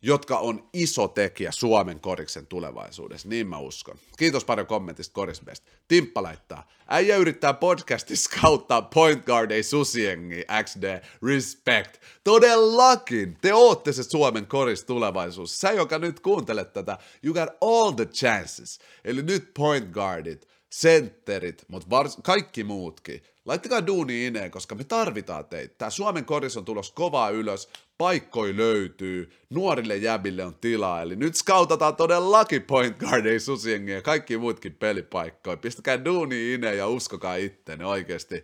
jotka 0.08 0.38
on 0.38 0.70
iso 0.74 1.08
tekijä 1.08 1.52
Suomen 1.52 2.00
koriksen 2.00 2.48
tulevaisuudessa, 2.48 3.28
niin 3.30 3.48
mä 3.48 3.58
uskon. 3.58 3.98
Kiitos 4.18 4.46
paljon 4.46 4.68
kommentista 4.68 5.14
Korisbest. 5.14 5.64
Timppa 5.88 6.24
laittaa. 6.24 6.68
Äijä 6.88 7.16
yrittää 7.16 7.54
podcastissa 7.54 8.30
kauttaa 8.42 8.82
point 8.82 9.26
guard 9.26 9.52
ei 9.52 9.64
susiengi, 9.64 10.46
XD, 10.64 11.02
respect. 11.28 12.02
Todellakin, 12.24 13.38
te 13.42 13.54
ootte 13.54 13.94
se 13.94 14.04
Suomen 14.04 14.48
koris 14.48 14.84
tulevaisuus. 14.84 15.62
Sä, 15.62 15.72
joka 15.72 16.00
nyt 16.00 16.20
kuuntelet 16.20 16.74
tätä, 16.74 16.98
you 17.24 17.34
got 17.34 17.50
all 17.62 17.92
the 17.92 18.06
chances. 18.06 18.80
Eli 19.06 19.22
nyt 19.22 19.52
point 19.54 19.92
guardit, 19.92 20.48
sentterit, 20.70 21.66
mutta 21.68 21.88
vars- 21.90 22.22
kaikki 22.24 22.64
muutkin. 22.64 23.24
Laittakaa 23.48 23.88
duuni 23.88 24.26
ineen, 24.26 24.52
koska 24.52 24.76
me 24.76 24.84
tarvitaan 24.84 25.46
teitä. 25.46 25.76
Tää 25.78 25.90
Suomen 25.90 26.26
koris 26.26 26.58
on 26.58 26.66
tulos 26.66 26.92
kovaa 26.92 27.30
ylös, 27.30 27.70
paikkoi 27.98 28.58
löytyy, 28.58 29.32
nuorille 29.50 29.98
jäbille 29.98 30.46
on 30.46 30.56
tilaa, 30.56 31.02
eli 31.02 31.16
nyt 31.16 31.36
skautataan 31.36 31.96
todellakin 31.96 32.62
point 32.62 32.98
guardia 32.98 33.40
susiengia 33.40 33.96
ja 33.96 34.02
kaikki 34.02 34.38
muutkin 34.38 34.76
pelipaikkoja. 34.76 35.58
Pistäkää 35.58 36.06
duuni 36.06 36.54
ineen 36.54 36.78
ja 36.78 36.88
uskokaa 36.88 37.36
itteenne 37.36 37.86
oikeasti. 37.86 38.44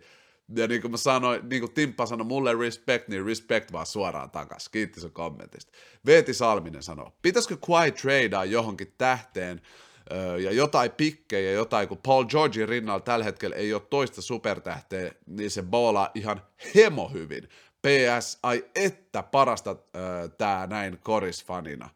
Ja 0.56 0.66
niin 0.66 0.80
kuin 0.80 0.90
mä 0.90 0.96
sanoin, 0.96 1.48
niin 1.48 1.60
kuin 1.60 1.72
Timppa 1.72 2.06
sanoi 2.06 2.26
mulle 2.26 2.54
respect, 2.54 3.08
niin 3.08 3.24
respect 3.24 3.72
vaan 3.72 3.86
suoraan 3.86 4.30
takas. 4.30 4.68
Kiitti 4.68 5.00
sun 5.00 5.12
kommentista. 5.12 5.72
Veeti 6.06 6.34
Salminen 6.34 6.82
sanoo, 6.82 7.12
pitäisikö 7.22 7.56
Quiet 7.68 7.94
tradea 7.94 8.44
johonkin 8.44 8.94
tähteen, 8.98 9.60
ja 10.42 10.52
jotain 10.52 10.90
pikkejä, 10.90 11.52
jotain, 11.52 11.88
kun 11.88 11.98
Paul 11.98 12.24
Georgein 12.24 12.68
rinnalla 12.68 13.00
tällä 13.00 13.24
hetkellä 13.24 13.56
ei 13.56 13.74
ole 13.74 13.82
toista 13.90 14.22
supertähteä, 14.22 15.12
niin 15.26 15.50
se 15.50 15.62
boolaa 15.62 16.10
ihan 16.14 16.42
hemo 16.74 17.08
hyvin. 17.08 17.48
PS, 17.82 18.38
ai 18.42 18.64
että 18.74 19.22
parasta 19.22 19.70
äh, 19.70 20.30
tää 20.38 20.66
näin 20.66 20.98
korisfanina. 21.02 21.90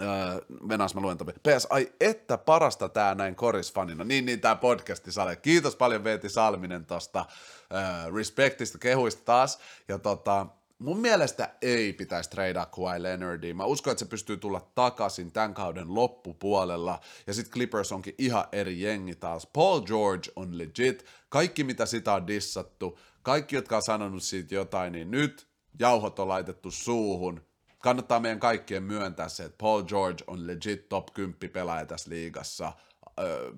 Öö, 0.00 0.08
Venäs 0.68 0.94
mä 0.94 1.00
luen 1.00 1.18
topi. 1.18 1.32
PS, 1.32 1.66
ai 1.70 1.92
että 2.00 2.38
parasta 2.38 2.88
tää 2.88 3.14
näin 3.14 3.34
korisfanina. 3.34 4.04
Niin, 4.04 4.24
niin 4.24 4.40
tää 4.40 4.56
podcasti 4.56 5.12
sale. 5.12 5.36
Kiitos 5.36 5.76
paljon 5.76 6.04
Veeti 6.04 6.28
Salminen 6.28 6.86
tosta 6.86 7.20
äh, 7.20 8.14
respektistä, 8.14 8.78
kehuista 8.78 9.22
taas. 9.24 9.58
Ja 9.88 9.98
tota, 9.98 10.46
mun 10.80 10.98
mielestä 10.98 11.54
ei 11.62 11.92
pitäisi 11.92 12.30
treidaa 12.30 12.66
Kawhi 12.66 13.02
Leonardia. 13.02 13.54
Mä 13.54 13.64
uskon, 13.64 13.90
että 13.90 14.04
se 14.04 14.10
pystyy 14.10 14.36
tulla 14.36 14.70
takaisin 14.74 15.32
tämän 15.32 15.54
kauden 15.54 15.94
loppupuolella. 15.94 17.00
Ja 17.26 17.34
sitten 17.34 17.52
Clippers 17.52 17.92
onkin 17.92 18.14
ihan 18.18 18.44
eri 18.52 18.80
jengi 18.80 19.14
taas. 19.14 19.46
Paul 19.46 19.80
George 19.80 20.30
on 20.36 20.58
legit. 20.58 21.04
Kaikki, 21.28 21.64
mitä 21.64 21.86
sitä 21.86 22.14
on 22.14 22.26
dissattu, 22.26 22.98
kaikki, 23.22 23.56
jotka 23.56 23.76
on 23.76 23.82
sanonut 23.82 24.22
siitä 24.22 24.54
jotain, 24.54 24.92
niin 24.92 25.10
nyt 25.10 25.48
jauhot 25.78 26.18
on 26.18 26.28
laitettu 26.28 26.70
suuhun. 26.70 27.40
Kannattaa 27.78 28.20
meidän 28.20 28.40
kaikkien 28.40 28.82
myöntää 28.82 29.28
se, 29.28 29.44
että 29.44 29.58
Paul 29.58 29.82
George 29.82 30.24
on 30.26 30.46
legit 30.46 30.88
top 30.88 31.14
10 31.14 31.50
pelaaja 31.52 31.86
tässä 31.86 32.10
liigassa. 32.10 32.72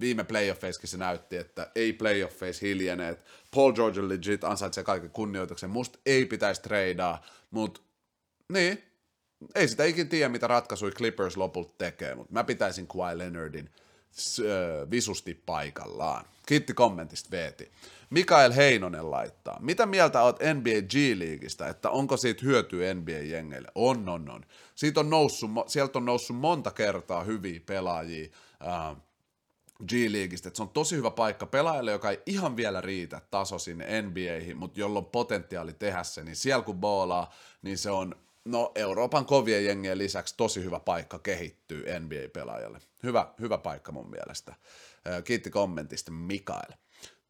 Viime 0.01 0.25
playoffeissakin 0.25 0.89
se 0.89 0.97
näytti, 0.97 1.37
että 1.37 1.71
ei 1.75 1.93
playoffeissa 1.93 2.67
hiljeneet. 2.67 3.25
Paul 3.55 3.73
George 3.73 4.01
on 4.01 4.09
legit, 4.09 4.45
ansaitsee 4.45 4.85
kaiken 4.85 5.11
kunnioituksen. 5.11 5.71
Musta 5.71 5.99
ei 6.07 6.27
pitäisi 6.27 6.63
treidaa, 6.63 7.25
mutta 7.51 7.81
niin, 8.53 8.83
ei 9.55 9.69
sitä 9.69 9.85
ikin 9.85 10.09
tiedä, 10.09 10.29
mitä 10.29 10.47
ratkaisuja 10.47 10.93
Clippers 10.93 11.37
lopulta 11.37 11.75
tekee, 11.79 12.15
mutta 12.15 12.33
mä 12.33 12.45
pitäisin 12.45 12.87
Kawhi 12.87 13.19
Leonardin 13.19 13.71
visusti 14.91 15.43
paikallaan. 15.47 16.25
Kiitti 16.47 16.75
kommentista 16.75 17.31
Veeti. 17.31 17.73
Mikael 18.11 18.53
Heinonen 18.53 19.11
laittaa. 19.11 19.61
Mitä 19.61 19.87
mieltä 19.87 20.23
oot 20.23 20.39
NBA 20.39 20.83
G-liigistä, 20.89 21.69
että 21.69 21.91
onko 21.91 22.17
siitä 22.17 22.45
hyötyä 22.45 22.95
NBA-jengeille? 22.95 23.69
On, 23.75 24.09
on, 24.09 24.31
on. 24.31 24.45
Siitä 24.75 25.01
on 25.01 25.11
noussut, 25.11 25.51
sieltä 25.67 25.99
on 25.99 26.05
noussut 26.05 26.37
monta 26.37 26.71
kertaa 26.71 27.25
hyviä 27.25 27.61
pelaajia. 27.67 28.29
Uh, 28.61 28.97
G-Leagueista, 29.89 30.49
että 30.49 30.57
se 30.57 30.63
on 30.63 30.69
tosi 30.69 30.97
hyvä 30.97 31.11
paikka 31.11 31.47
pelaajalle, 31.47 31.91
joka 31.91 32.11
ei 32.11 32.23
ihan 32.27 32.57
vielä 32.57 32.81
riitä 32.81 33.21
taso 33.31 33.59
sinne 33.59 34.03
NBAihin, 34.03 34.57
mutta 34.57 34.81
jolla 34.81 34.99
on 34.99 35.07
potentiaali 35.07 35.73
tehdä 35.73 36.03
se, 36.03 36.25
niin 36.25 36.37
siellä 36.37 36.65
kun 36.65 36.81
boolaa, 36.81 37.35
niin 37.63 37.79
se 37.79 37.91
on 37.91 38.15
no 38.45 38.73
Euroopan 38.75 39.27
kovien 39.27 39.65
jengien 39.65 39.99
lisäksi 39.99 40.35
tosi 40.37 40.65
hyvä 40.65 40.81
paikka 40.81 41.19
kehittyy 41.19 41.85
NBA-pelaajalle. 42.01 42.79
Hyvä, 43.03 43.35
hyvä 43.41 43.59
paikka 43.59 43.93
mun 43.93 44.11
mielestä. 44.11 44.55
Kiitti 45.25 45.51
kommentista 45.51 46.13
Mikael. 46.13 46.73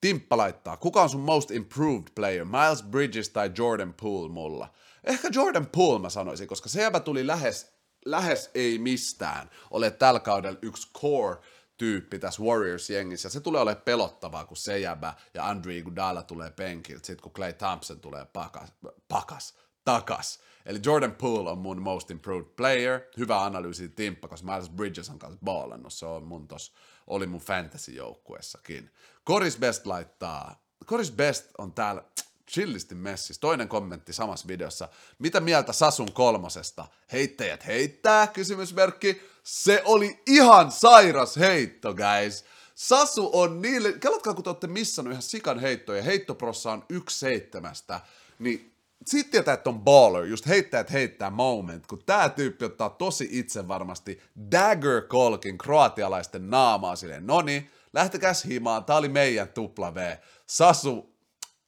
Timppa 0.00 0.36
laittaa, 0.36 0.76
kuka 0.76 1.02
on 1.02 1.08
sun 1.10 1.20
most 1.20 1.50
improved 1.50 2.08
player, 2.14 2.44
Miles 2.44 2.82
Bridges 2.82 3.28
tai 3.28 3.50
Jordan 3.58 3.94
Poole 3.94 4.32
mulla? 4.32 4.74
Ehkä 5.04 5.28
Jordan 5.34 5.66
Poole 5.66 6.00
mä 6.00 6.10
sanoisin, 6.10 6.48
koska 6.48 6.68
se 6.68 6.90
tuli 7.04 7.26
lähes, 7.26 7.72
lähes 8.04 8.50
ei 8.54 8.78
mistään. 8.78 9.50
Ole 9.70 9.90
tällä 9.90 10.20
kaudella 10.20 10.58
yksi 10.62 10.92
core 10.92 11.36
tyyppi 11.82 12.18
tässä 12.18 12.42
Warriors-jengissä. 12.42 13.28
Se 13.28 13.40
tulee 13.40 13.60
olemaan 13.60 13.84
pelottavaa, 13.84 14.44
kun 14.44 14.56
se 14.56 14.78
jäbä 14.78 15.14
ja 15.34 15.46
Andre 15.46 15.76
Iguodala 15.76 16.22
tulee 16.22 16.50
penkiltä, 16.50 17.06
sit 17.06 17.20
kun 17.20 17.32
Clay 17.32 17.52
Thompson 17.52 18.00
tulee 18.00 18.24
pakas, 18.24 18.72
pakas 19.08 19.54
takas. 19.84 20.40
Eli 20.66 20.80
Jordan 20.84 21.12
Poole 21.12 21.50
on 21.50 21.58
mun 21.58 21.82
most 21.82 22.10
improved 22.10 22.54
player. 22.56 23.00
Hyvä 23.16 23.44
analyysi 23.44 23.88
timppa, 23.88 24.28
koska 24.28 24.52
Miles 24.52 24.70
Bridges 24.70 25.10
on 25.10 25.18
kanssa 25.18 25.38
ballannut. 25.44 25.92
Se 25.92 26.06
on 26.06 26.24
mun 26.24 26.48
tos, 26.48 26.72
oli 27.06 27.26
mun 27.26 27.40
fantasy-joukkuessakin. 27.40 28.90
Coris 29.26 29.58
Best 29.58 29.86
laittaa, 29.86 30.64
Coris 30.86 31.12
Best 31.12 31.50
on 31.58 31.72
täällä 31.72 32.04
chillisti 32.50 32.94
messissä. 32.94 33.40
Toinen 33.40 33.68
kommentti 33.68 34.12
samassa 34.12 34.48
videossa. 34.48 34.88
Mitä 35.18 35.40
mieltä 35.40 35.72
Sasun 35.72 36.12
kolmosesta? 36.12 36.86
Heittäjät 37.12 37.66
heittää? 37.66 38.26
Kysymysmerkki. 38.26 39.22
Se 39.42 39.82
oli 39.84 40.22
ihan 40.26 40.72
sairas 40.72 41.36
heitto, 41.36 41.94
guys. 41.94 42.44
Sasu 42.74 43.30
on 43.32 43.62
niille, 43.62 43.92
kelatkaa 43.92 44.34
kun 44.34 44.44
te 44.44 44.50
olette 44.50 44.66
missannut 44.66 45.12
ihan 45.12 45.22
sikan 45.22 45.58
heittoja, 45.58 46.02
heittoprossa 46.02 46.72
on 46.72 46.84
yksi 46.88 47.18
seitsemästä, 47.18 48.00
niin 48.38 48.74
sitten 49.06 49.30
tietää, 49.30 49.54
että 49.54 49.70
on 49.70 49.80
baller, 49.80 50.24
just 50.24 50.46
heittää, 50.46 50.80
että 50.80 50.92
heittää 50.92 51.30
moment, 51.30 51.86
kun 51.86 52.02
tää 52.06 52.28
tyyppi 52.28 52.64
ottaa 52.64 52.90
tosi 52.90 53.28
itse 53.30 53.68
varmasti 53.68 54.20
dagger 54.52 55.02
colkin 55.02 55.58
kroatialaisten 55.58 56.50
naamaa 56.50 56.96
silleen, 56.96 57.26
noni, 57.26 57.70
lähtekäs 57.92 58.44
himaan, 58.44 58.84
tää 58.84 58.96
oli 58.96 59.08
meidän 59.08 59.48
tupla 59.48 59.94
V. 59.94 60.16
Sasu, 60.46 61.11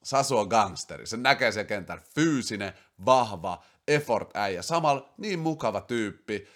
Sasu 0.04 0.38
on 0.38 0.48
gangsteri, 0.48 1.06
se 1.06 1.16
näkee 1.16 1.52
se 1.52 1.64
kentällä, 1.64 2.02
fyysinen, 2.14 2.72
vahva, 3.04 3.62
effort 3.88 4.36
äijä, 4.36 4.62
samalla 4.62 5.14
niin 5.16 5.38
mukava 5.38 5.80
tyyppi, 5.80 6.46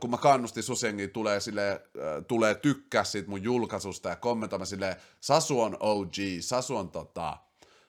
kun 0.00 0.10
mä 0.10 0.16
kannustin 0.16 0.62
Susengiin, 0.62 1.10
tulee, 1.10 1.40
sille, 1.40 1.82
tulee 2.28 2.54
tykkää 2.54 3.04
siitä 3.04 3.30
mun 3.30 3.42
julkaisusta 3.42 4.08
ja 4.08 4.16
kommentoimaan 4.16 4.66
silleen, 4.66 4.96
Sasu 5.20 5.60
on 5.60 5.76
OG, 5.80 6.14
Sasu 6.40 6.76
on 6.76 6.90
tota, 6.90 7.38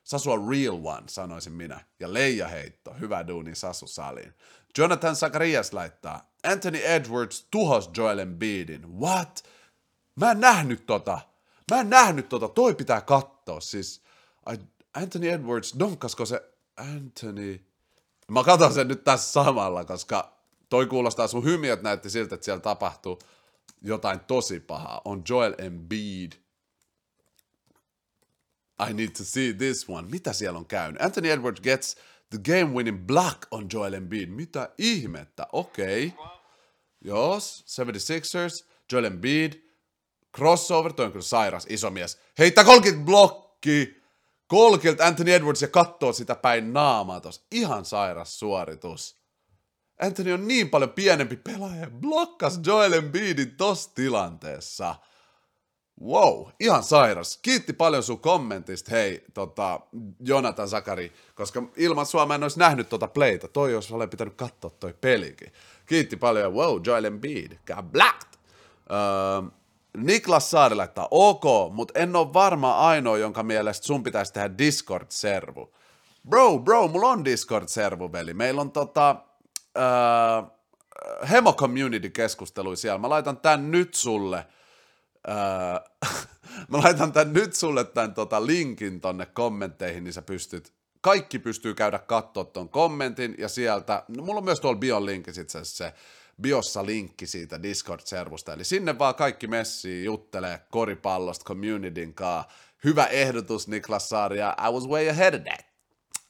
Sasu 0.04 0.32
on 0.32 0.50
real 0.50 0.80
one, 0.84 1.04
sanoisin 1.08 1.54
minä. 1.54 1.86
Ja 2.00 2.14
Leija 2.14 2.48
heitto, 2.48 2.94
hyvä 3.00 3.28
duuni 3.28 3.56
Sasu 3.56 3.88
saliin. 3.88 4.34
Jonathan 4.78 5.16
Zacharias 5.16 5.74
laittaa, 5.74 6.32
Anthony 6.44 6.78
Edwards 6.78 7.48
tuhos 7.52 7.90
Joel 7.98 8.18
Embiidin. 8.18 9.00
What? 9.00 9.44
Mä 10.16 10.32
en 10.32 10.40
nähnyt 10.40 10.86
tota. 10.86 11.20
Mä 11.72 11.80
en 11.80 11.90
nähnyt 11.90 12.30
tota. 12.30 12.48
Toi 12.48 12.76
pitää 12.76 13.02
katsoa. 13.02 13.60
Siis 13.60 14.04
Anthony 14.94 15.30
Edwards, 15.30 15.76
donkasko 15.80 16.26
se 16.26 16.42
Anthony... 16.78 17.66
Mä 18.32 18.44
katson 18.44 18.74
sen 18.74 18.88
nyt 18.88 19.04
tässä 19.04 19.32
samalla, 19.32 19.86
koska 19.86 20.38
toi 20.70 20.86
kuulostaa 20.86 21.28
sun 21.28 21.44
hymiöt 21.44 21.82
näytti 21.82 22.10
siltä, 22.10 22.36
että 22.36 22.46
siellä 22.46 22.62
tapahtuu 22.62 23.20
jotain 23.82 24.20
tosi 24.20 24.60
pahaa. 24.60 25.02
On 25.06 25.24
Joel 25.30 25.56
Embiid 25.58 26.32
I 28.90 28.94
need 28.94 29.16
to 29.16 29.24
see 29.24 29.54
this 29.54 29.86
one. 29.90 30.08
Mitä 30.12 30.34
siellä 30.34 30.60
on 30.60 30.66
käynyt? 30.66 31.02
Anthony 31.02 31.32
Edwards 31.32 31.62
gets 31.62 31.96
the 32.30 32.40
game 32.46 32.74
winning 32.74 33.06
block 33.06 33.48
on 33.52 33.68
Joel 33.74 33.94
Embiid. 33.94 34.30
Mitä 34.30 34.70
ihmettä? 34.78 35.48
Okei. 35.52 36.08
Okay. 36.08 36.28
Jos, 37.02 37.66
76ers, 37.68 38.66
Joel 38.92 39.04
Embiid, 39.04 39.54
crossover, 40.36 40.94
toi 40.94 41.06
on 41.06 41.12
kyllä 41.12 41.24
sairas, 41.24 41.66
iso 41.70 41.90
mies. 41.90 42.20
Heittä 42.40 42.64
30 42.64 43.06
blokki! 43.06 44.03
Kolkilta 44.54 45.06
Anthony 45.06 45.34
Edwards 45.34 45.62
ja 45.62 45.68
kattoo 45.68 46.14
sitä 46.14 46.36
päin 46.36 46.74
naamaa 46.74 47.22
tos. 47.22 47.48
Ihan 47.52 47.86
sairas 47.86 48.40
suoritus. 48.40 49.18
Anthony 50.02 50.34
on 50.34 50.48
niin 50.48 50.70
paljon 50.70 50.90
pienempi 50.90 51.36
pelaaja. 51.36 51.90
Blokkas 51.90 52.60
Joel 52.66 52.94
Embiidin 52.94 53.56
tossa 53.58 53.92
tilanteessa. 53.96 54.96
Wow, 56.02 56.48
ihan 56.60 56.84
sairas. 56.84 57.40
Kiitti 57.42 57.74
paljon 57.74 58.04
sun 58.04 58.20
kommentista, 58.20 58.92
hei, 58.92 59.24
tota, 59.34 59.80
Jonathan 60.20 60.70
Sakari, 60.70 61.12
koska 61.36 61.64
ilman 61.78 62.06
sua 62.06 62.26
mä 62.26 62.36
en 62.36 62.44
olisi 62.44 62.60
nähnyt 62.60 62.90
tota 62.90 63.08
playta. 63.08 63.48
Toi 63.48 63.76
olisi 63.76 63.94
ole 63.94 64.08
pitänyt 64.08 64.36
katsoa 64.36 64.70
toi 64.70 64.94
pelikin. 65.02 65.54
Kiitti 65.86 66.18
paljon, 66.18 66.54
wow, 66.54 66.82
Joel 66.86 67.04
Embiid, 67.04 67.52
got 67.68 67.92
blacked. 67.92 68.40
Öö, 68.92 69.50
Niklas 69.98 70.52
Saari 70.52 70.76
laittaa, 70.76 71.08
ok, 71.12 71.44
mutta 71.72 72.00
en 72.00 72.16
ole 72.16 72.34
varma 72.34 72.78
ainoa, 72.78 73.18
jonka 73.18 73.44
mielestä 73.44 73.88
sun 73.88 74.04
pitäisi 74.04 74.34
tehdä 74.34 74.50
Discord-servu. 74.58 75.74
Bro, 76.30 76.60
bro, 76.60 76.88
mulla 76.88 77.08
on 77.08 77.26
Discord-servu, 77.26 78.12
veli. 78.12 78.34
Meillä 78.34 78.62
on 78.62 78.72
tota, 78.72 79.16
öö, 79.78 79.84
Hemo 81.32 81.54
Community 81.54 82.10
keskustelui 82.10 82.78
siellä. 82.78 83.00
Mä 83.00 83.10
laitan 83.10 83.38
tän 83.38 83.72
nyt 83.72 83.94
sulle– 83.94 84.46
Öö, 85.28 86.16
mä 86.72 86.78
laitan 86.78 87.12
tän 87.12 87.34
nyt 87.34 87.54
sulle 87.54 87.84
tämän 87.84 88.14
tota, 88.14 88.46
linkin 88.46 89.02
tonne 89.02 89.26
kommentteihin, 89.26 90.04
niin 90.04 90.14
sä 90.14 90.22
pystyt, 90.22 90.74
kaikki 91.02 91.40
pystyy 91.40 91.74
käydä 91.74 92.00
katsoa 92.00 92.44
ton 92.44 92.70
kommentin, 92.70 93.36
ja 93.38 93.50
sieltä, 93.50 94.04
no 94.08 94.24
mulla 94.24 94.38
on 94.38 94.46
myös 94.46 94.60
tuolla 94.60 94.80
bion 94.80 95.06
linkki 95.06 95.34
sit 95.34 95.50
se, 95.50 95.66
se 95.66 95.94
biossa 96.42 96.86
linkki 96.86 97.28
siitä 97.28 97.64
Discord-servusta, 97.64 98.54
eli 98.54 98.64
sinne 98.64 99.00
vaan 99.00 99.16
kaikki 99.16 99.48
messii 99.48 100.06
juttelee 100.06 100.60
koripallosta 100.72 101.46
communityn 101.46 102.14
kaa. 102.14 102.52
Hyvä 102.84 103.06
ehdotus 103.06 103.68
Niklas 103.68 104.10
Saaria, 104.10 104.56
I 104.68 104.72
was 104.72 104.88
way 104.88 105.10
ahead 105.10 105.34
of 105.34 105.42
that. 105.44 105.66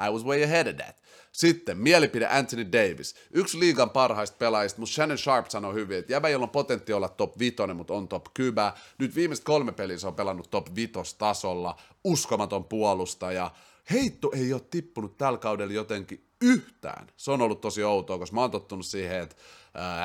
I 0.08 0.12
was 0.12 0.26
way 0.26 0.44
ahead 0.44 0.68
of 0.68 0.76
that. 0.76 1.04
Sitten 1.32 1.78
mielipide 1.78 2.28
Anthony 2.28 2.72
Davis. 2.72 3.16
Yksi 3.32 3.60
liigan 3.60 3.90
parhaista 3.90 4.38
pelaajista, 4.38 4.80
mutta 4.80 4.94
Shannon 4.94 5.18
Sharp 5.18 5.50
sanoi 5.50 5.74
hyvin, 5.74 5.98
että 5.98 6.14
jäbä, 6.14 6.30
jolla 6.30 6.44
on 6.44 6.50
potentiaa 6.50 6.98
olla 6.98 7.10
top 7.10 7.40
5, 7.40 7.56
mutta 7.74 7.94
on 7.94 8.08
top 8.08 8.26
10. 8.34 8.74
Nyt 8.98 9.16
viimeiset 9.16 9.46
kolme 9.46 9.72
peliä 9.72 9.98
se 9.98 10.08
on 10.08 10.16
pelannut 10.16 10.50
top 10.50 10.68
5 10.76 10.92
tasolla, 11.18 11.76
uskomaton 12.04 12.64
puolustaja. 12.64 13.52
Heitto 13.92 14.32
ei 14.36 14.54
ole 14.54 14.62
tippunut 14.70 15.18
tällä 15.18 15.38
kaudella 15.38 15.74
jotenkin 15.74 16.26
yhtään. 16.42 17.08
Se 17.18 17.32
on 17.32 17.42
ollut 17.42 17.62
tosi 17.62 17.84
outoa, 17.84 18.18
koska 18.18 18.36
mä 18.36 18.42
oon 18.42 18.52
tottunut 18.52 18.86
siihen, 18.86 19.22
että 19.22 19.36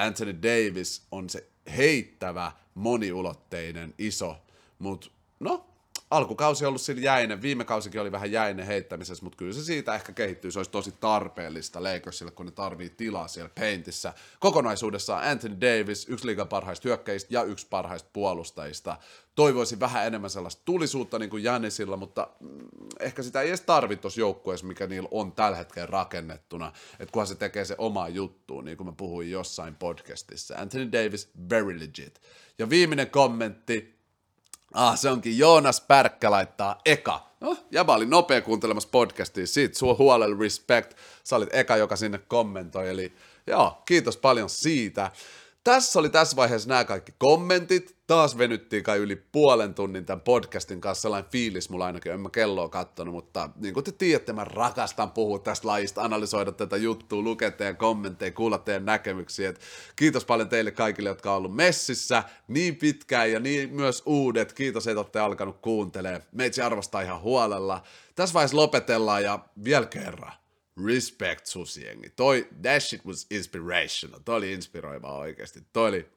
Anthony 0.06 0.42
Davis 0.42 1.06
on 1.12 1.30
se 1.30 1.48
heittävä, 1.76 2.52
moniulotteinen, 2.74 3.94
iso, 3.98 4.36
mutta 4.78 5.10
no, 5.40 5.67
alkukausi 6.10 6.64
on 6.64 6.68
ollut 6.68 6.80
sillä 6.80 7.02
jäinen, 7.02 7.42
viime 7.42 7.64
kausikin 7.64 8.00
oli 8.00 8.12
vähän 8.12 8.32
jäinen 8.32 8.66
heittämisessä, 8.66 9.24
mutta 9.24 9.36
kyllä 9.36 9.52
se 9.52 9.64
siitä 9.64 9.94
ehkä 9.94 10.12
kehittyy, 10.12 10.50
se 10.50 10.58
olisi 10.58 10.70
tosi 10.70 10.92
tarpeellista 10.92 11.82
Lakersille, 11.82 12.30
kun 12.30 12.46
ne 12.46 12.52
tarvii 12.52 12.90
tilaa 12.90 13.28
siellä 13.28 13.50
paintissä. 13.60 14.14
Kokonaisuudessaan 14.40 15.28
Anthony 15.28 15.60
Davis, 15.60 16.08
yksi 16.08 16.26
liigan 16.26 16.48
parhaista 16.48 16.88
hyökkäistä 16.88 17.34
ja 17.34 17.42
yksi 17.42 17.66
parhaista 17.70 18.10
puolustajista. 18.12 18.96
Toivoisin 19.34 19.80
vähän 19.80 20.06
enemmän 20.06 20.30
sellaista 20.30 20.62
tulisuutta 20.64 21.18
niin 21.18 21.30
kuin 21.30 21.44
Janisilla, 21.44 21.96
mutta 21.96 22.28
mm, 22.40 22.58
ehkä 23.00 23.22
sitä 23.22 23.40
ei 23.40 23.48
edes 23.48 23.60
tarvitse 23.60 24.02
tuossa 24.02 24.20
joukkueessa, 24.20 24.66
mikä 24.66 24.86
niillä 24.86 25.08
on 25.12 25.32
tällä 25.32 25.56
hetkellä 25.56 25.86
rakennettuna, 25.86 26.72
että 27.00 27.12
kunhan 27.12 27.26
se 27.26 27.34
tekee 27.34 27.64
se 27.64 27.74
oma 27.78 28.08
juttu, 28.08 28.60
niin 28.60 28.76
kuin 28.76 28.86
mä 28.86 28.92
puhuin 28.92 29.30
jossain 29.30 29.74
podcastissa. 29.74 30.54
Anthony 30.58 30.92
Davis, 30.92 31.30
very 31.50 31.80
legit. 31.80 32.20
Ja 32.58 32.70
viimeinen 32.70 33.10
kommentti, 33.10 33.97
Ah, 34.74 34.98
se 34.98 35.10
onkin 35.10 35.38
Joonas 35.38 35.80
Pärkkä 35.80 36.30
laittaa 36.30 36.80
eka. 36.84 37.28
No, 37.40 37.56
jäbä 37.70 37.94
oli 37.94 38.06
nopea 38.06 38.40
kuuntelemassa 38.40 38.88
podcastia, 38.92 39.46
siitä 39.46 39.78
sua 39.78 39.94
huolella 39.94 40.36
respect. 40.40 40.94
Sä 41.24 41.36
olit 41.36 41.54
eka, 41.54 41.76
joka 41.76 41.96
sinne 41.96 42.18
kommentoi, 42.18 42.88
eli 42.88 43.12
joo, 43.46 43.82
kiitos 43.86 44.16
paljon 44.16 44.50
siitä. 44.50 45.10
Tässä 45.68 45.98
oli 45.98 46.08
tässä 46.08 46.36
vaiheessa 46.36 46.68
nämä 46.68 46.84
kaikki 46.84 47.12
kommentit. 47.18 47.96
Taas 48.06 48.38
venyttiin 48.38 48.82
kai 48.82 48.98
yli 48.98 49.16
puolen 49.16 49.74
tunnin 49.74 50.04
tämän 50.04 50.20
podcastin 50.20 50.80
kanssa. 50.80 51.02
Sellainen 51.02 51.30
fiilis 51.30 51.70
mulla 51.70 51.86
ainakin, 51.86 52.12
en 52.12 52.20
mä 52.20 52.30
kelloa 52.30 52.68
kattonut, 52.68 53.14
mutta 53.14 53.50
niin 53.56 53.74
kuin 53.74 53.84
te 53.84 53.92
tiedätte, 53.92 54.32
mä 54.32 54.44
rakastan 54.44 55.10
puhua 55.10 55.38
tästä 55.38 55.68
lajista, 55.68 56.02
analysoida 56.02 56.52
tätä 56.52 56.76
juttua, 56.76 57.22
lukea 57.22 57.50
teidän 57.50 57.76
kommentteja, 57.76 58.32
kuulla 58.32 58.58
teidän 58.58 58.84
näkemyksiä. 58.84 59.48
Et 59.48 59.60
kiitos 59.96 60.24
paljon 60.24 60.48
teille 60.48 60.70
kaikille, 60.70 61.08
jotka 61.08 61.30
on 61.30 61.36
ollut 61.36 61.56
messissä 61.56 62.22
niin 62.48 62.76
pitkään 62.76 63.32
ja 63.32 63.40
niin 63.40 63.74
myös 63.74 64.02
uudet. 64.06 64.52
Kiitos, 64.52 64.86
että 64.86 65.00
olette 65.00 65.20
alkanut 65.20 65.58
kuuntelemaan. 65.62 66.22
Meitsi 66.32 66.62
arvostaa 66.62 67.00
ihan 67.00 67.20
huolella. 67.20 67.82
Tässä 68.14 68.34
vaiheessa 68.34 68.56
lopetellaan 68.56 69.22
ja 69.22 69.38
vielä 69.64 69.86
kerran 69.86 70.32
respect 70.86 71.46
susiengi. 71.46 72.10
Toi, 72.10 72.48
that 72.62 72.82
shit 72.82 73.06
was 73.06 73.26
inspirational. 73.30 74.20
Toi 74.24 74.36
oli 74.36 74.52
inspiroivaa 74.52 75.18
oikeasti. 75.18 75.62
Toi 75.72 75.88
oli 75.88 76.10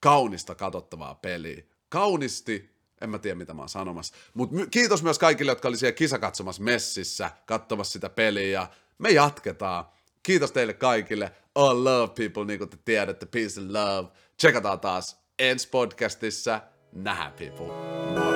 kaunista 0.00 0.54
katsottavaa 0.54 1.14
peliä. 1.14 1.62
kaunisti, 1.88 2.70
en 3.00 3.10
mä 3.10 3.18
tiedä 3.18 3.34
mitä 3.34 3.54
mä 3.54 3.62
oon 3.62 3.68
sanomassa. 3.68 4.14
Mutta 4.34 4.54
my- 4.56 4.66
kiitos 4.66 5.02
myös 5.02 5.18
kaikille, 5.18 5.52
jotka 5.52 5.68
oli 5.68 5.76
siellä 5.76 5.92
kisa 5.92 6.18
katsomassa 6.18 6.62
messissä, 6.62 7.30
katsomassa 7.46 7.92
sitä 7.92 8.08
peliä. 8.08 8.68
Me 8.98 9.10
jatketaan. 9.10 9.84
Kiitos 10.22 10.52
teille 10.52 10.72
kaikille. 10.72 11.32
All 11.54 11.84
love 11.84 12.12
people, 12.14 12.44
niin 12.44 12.58
kuin 12.58 12.70
te 12.70 12.78
tiedätte. 12.84 13.26
Peace 13.26 13.60
and 13.60 13.70
love. 13.72 14.08
Tsekataan 14.36 14.80
taas 14.80 15.20
ensi 15.38 15.68
podcastissa. 15.68 16.60
Nähdään 16.92 17.32
people. 17.32 17.66
Moi. 18.20 18.31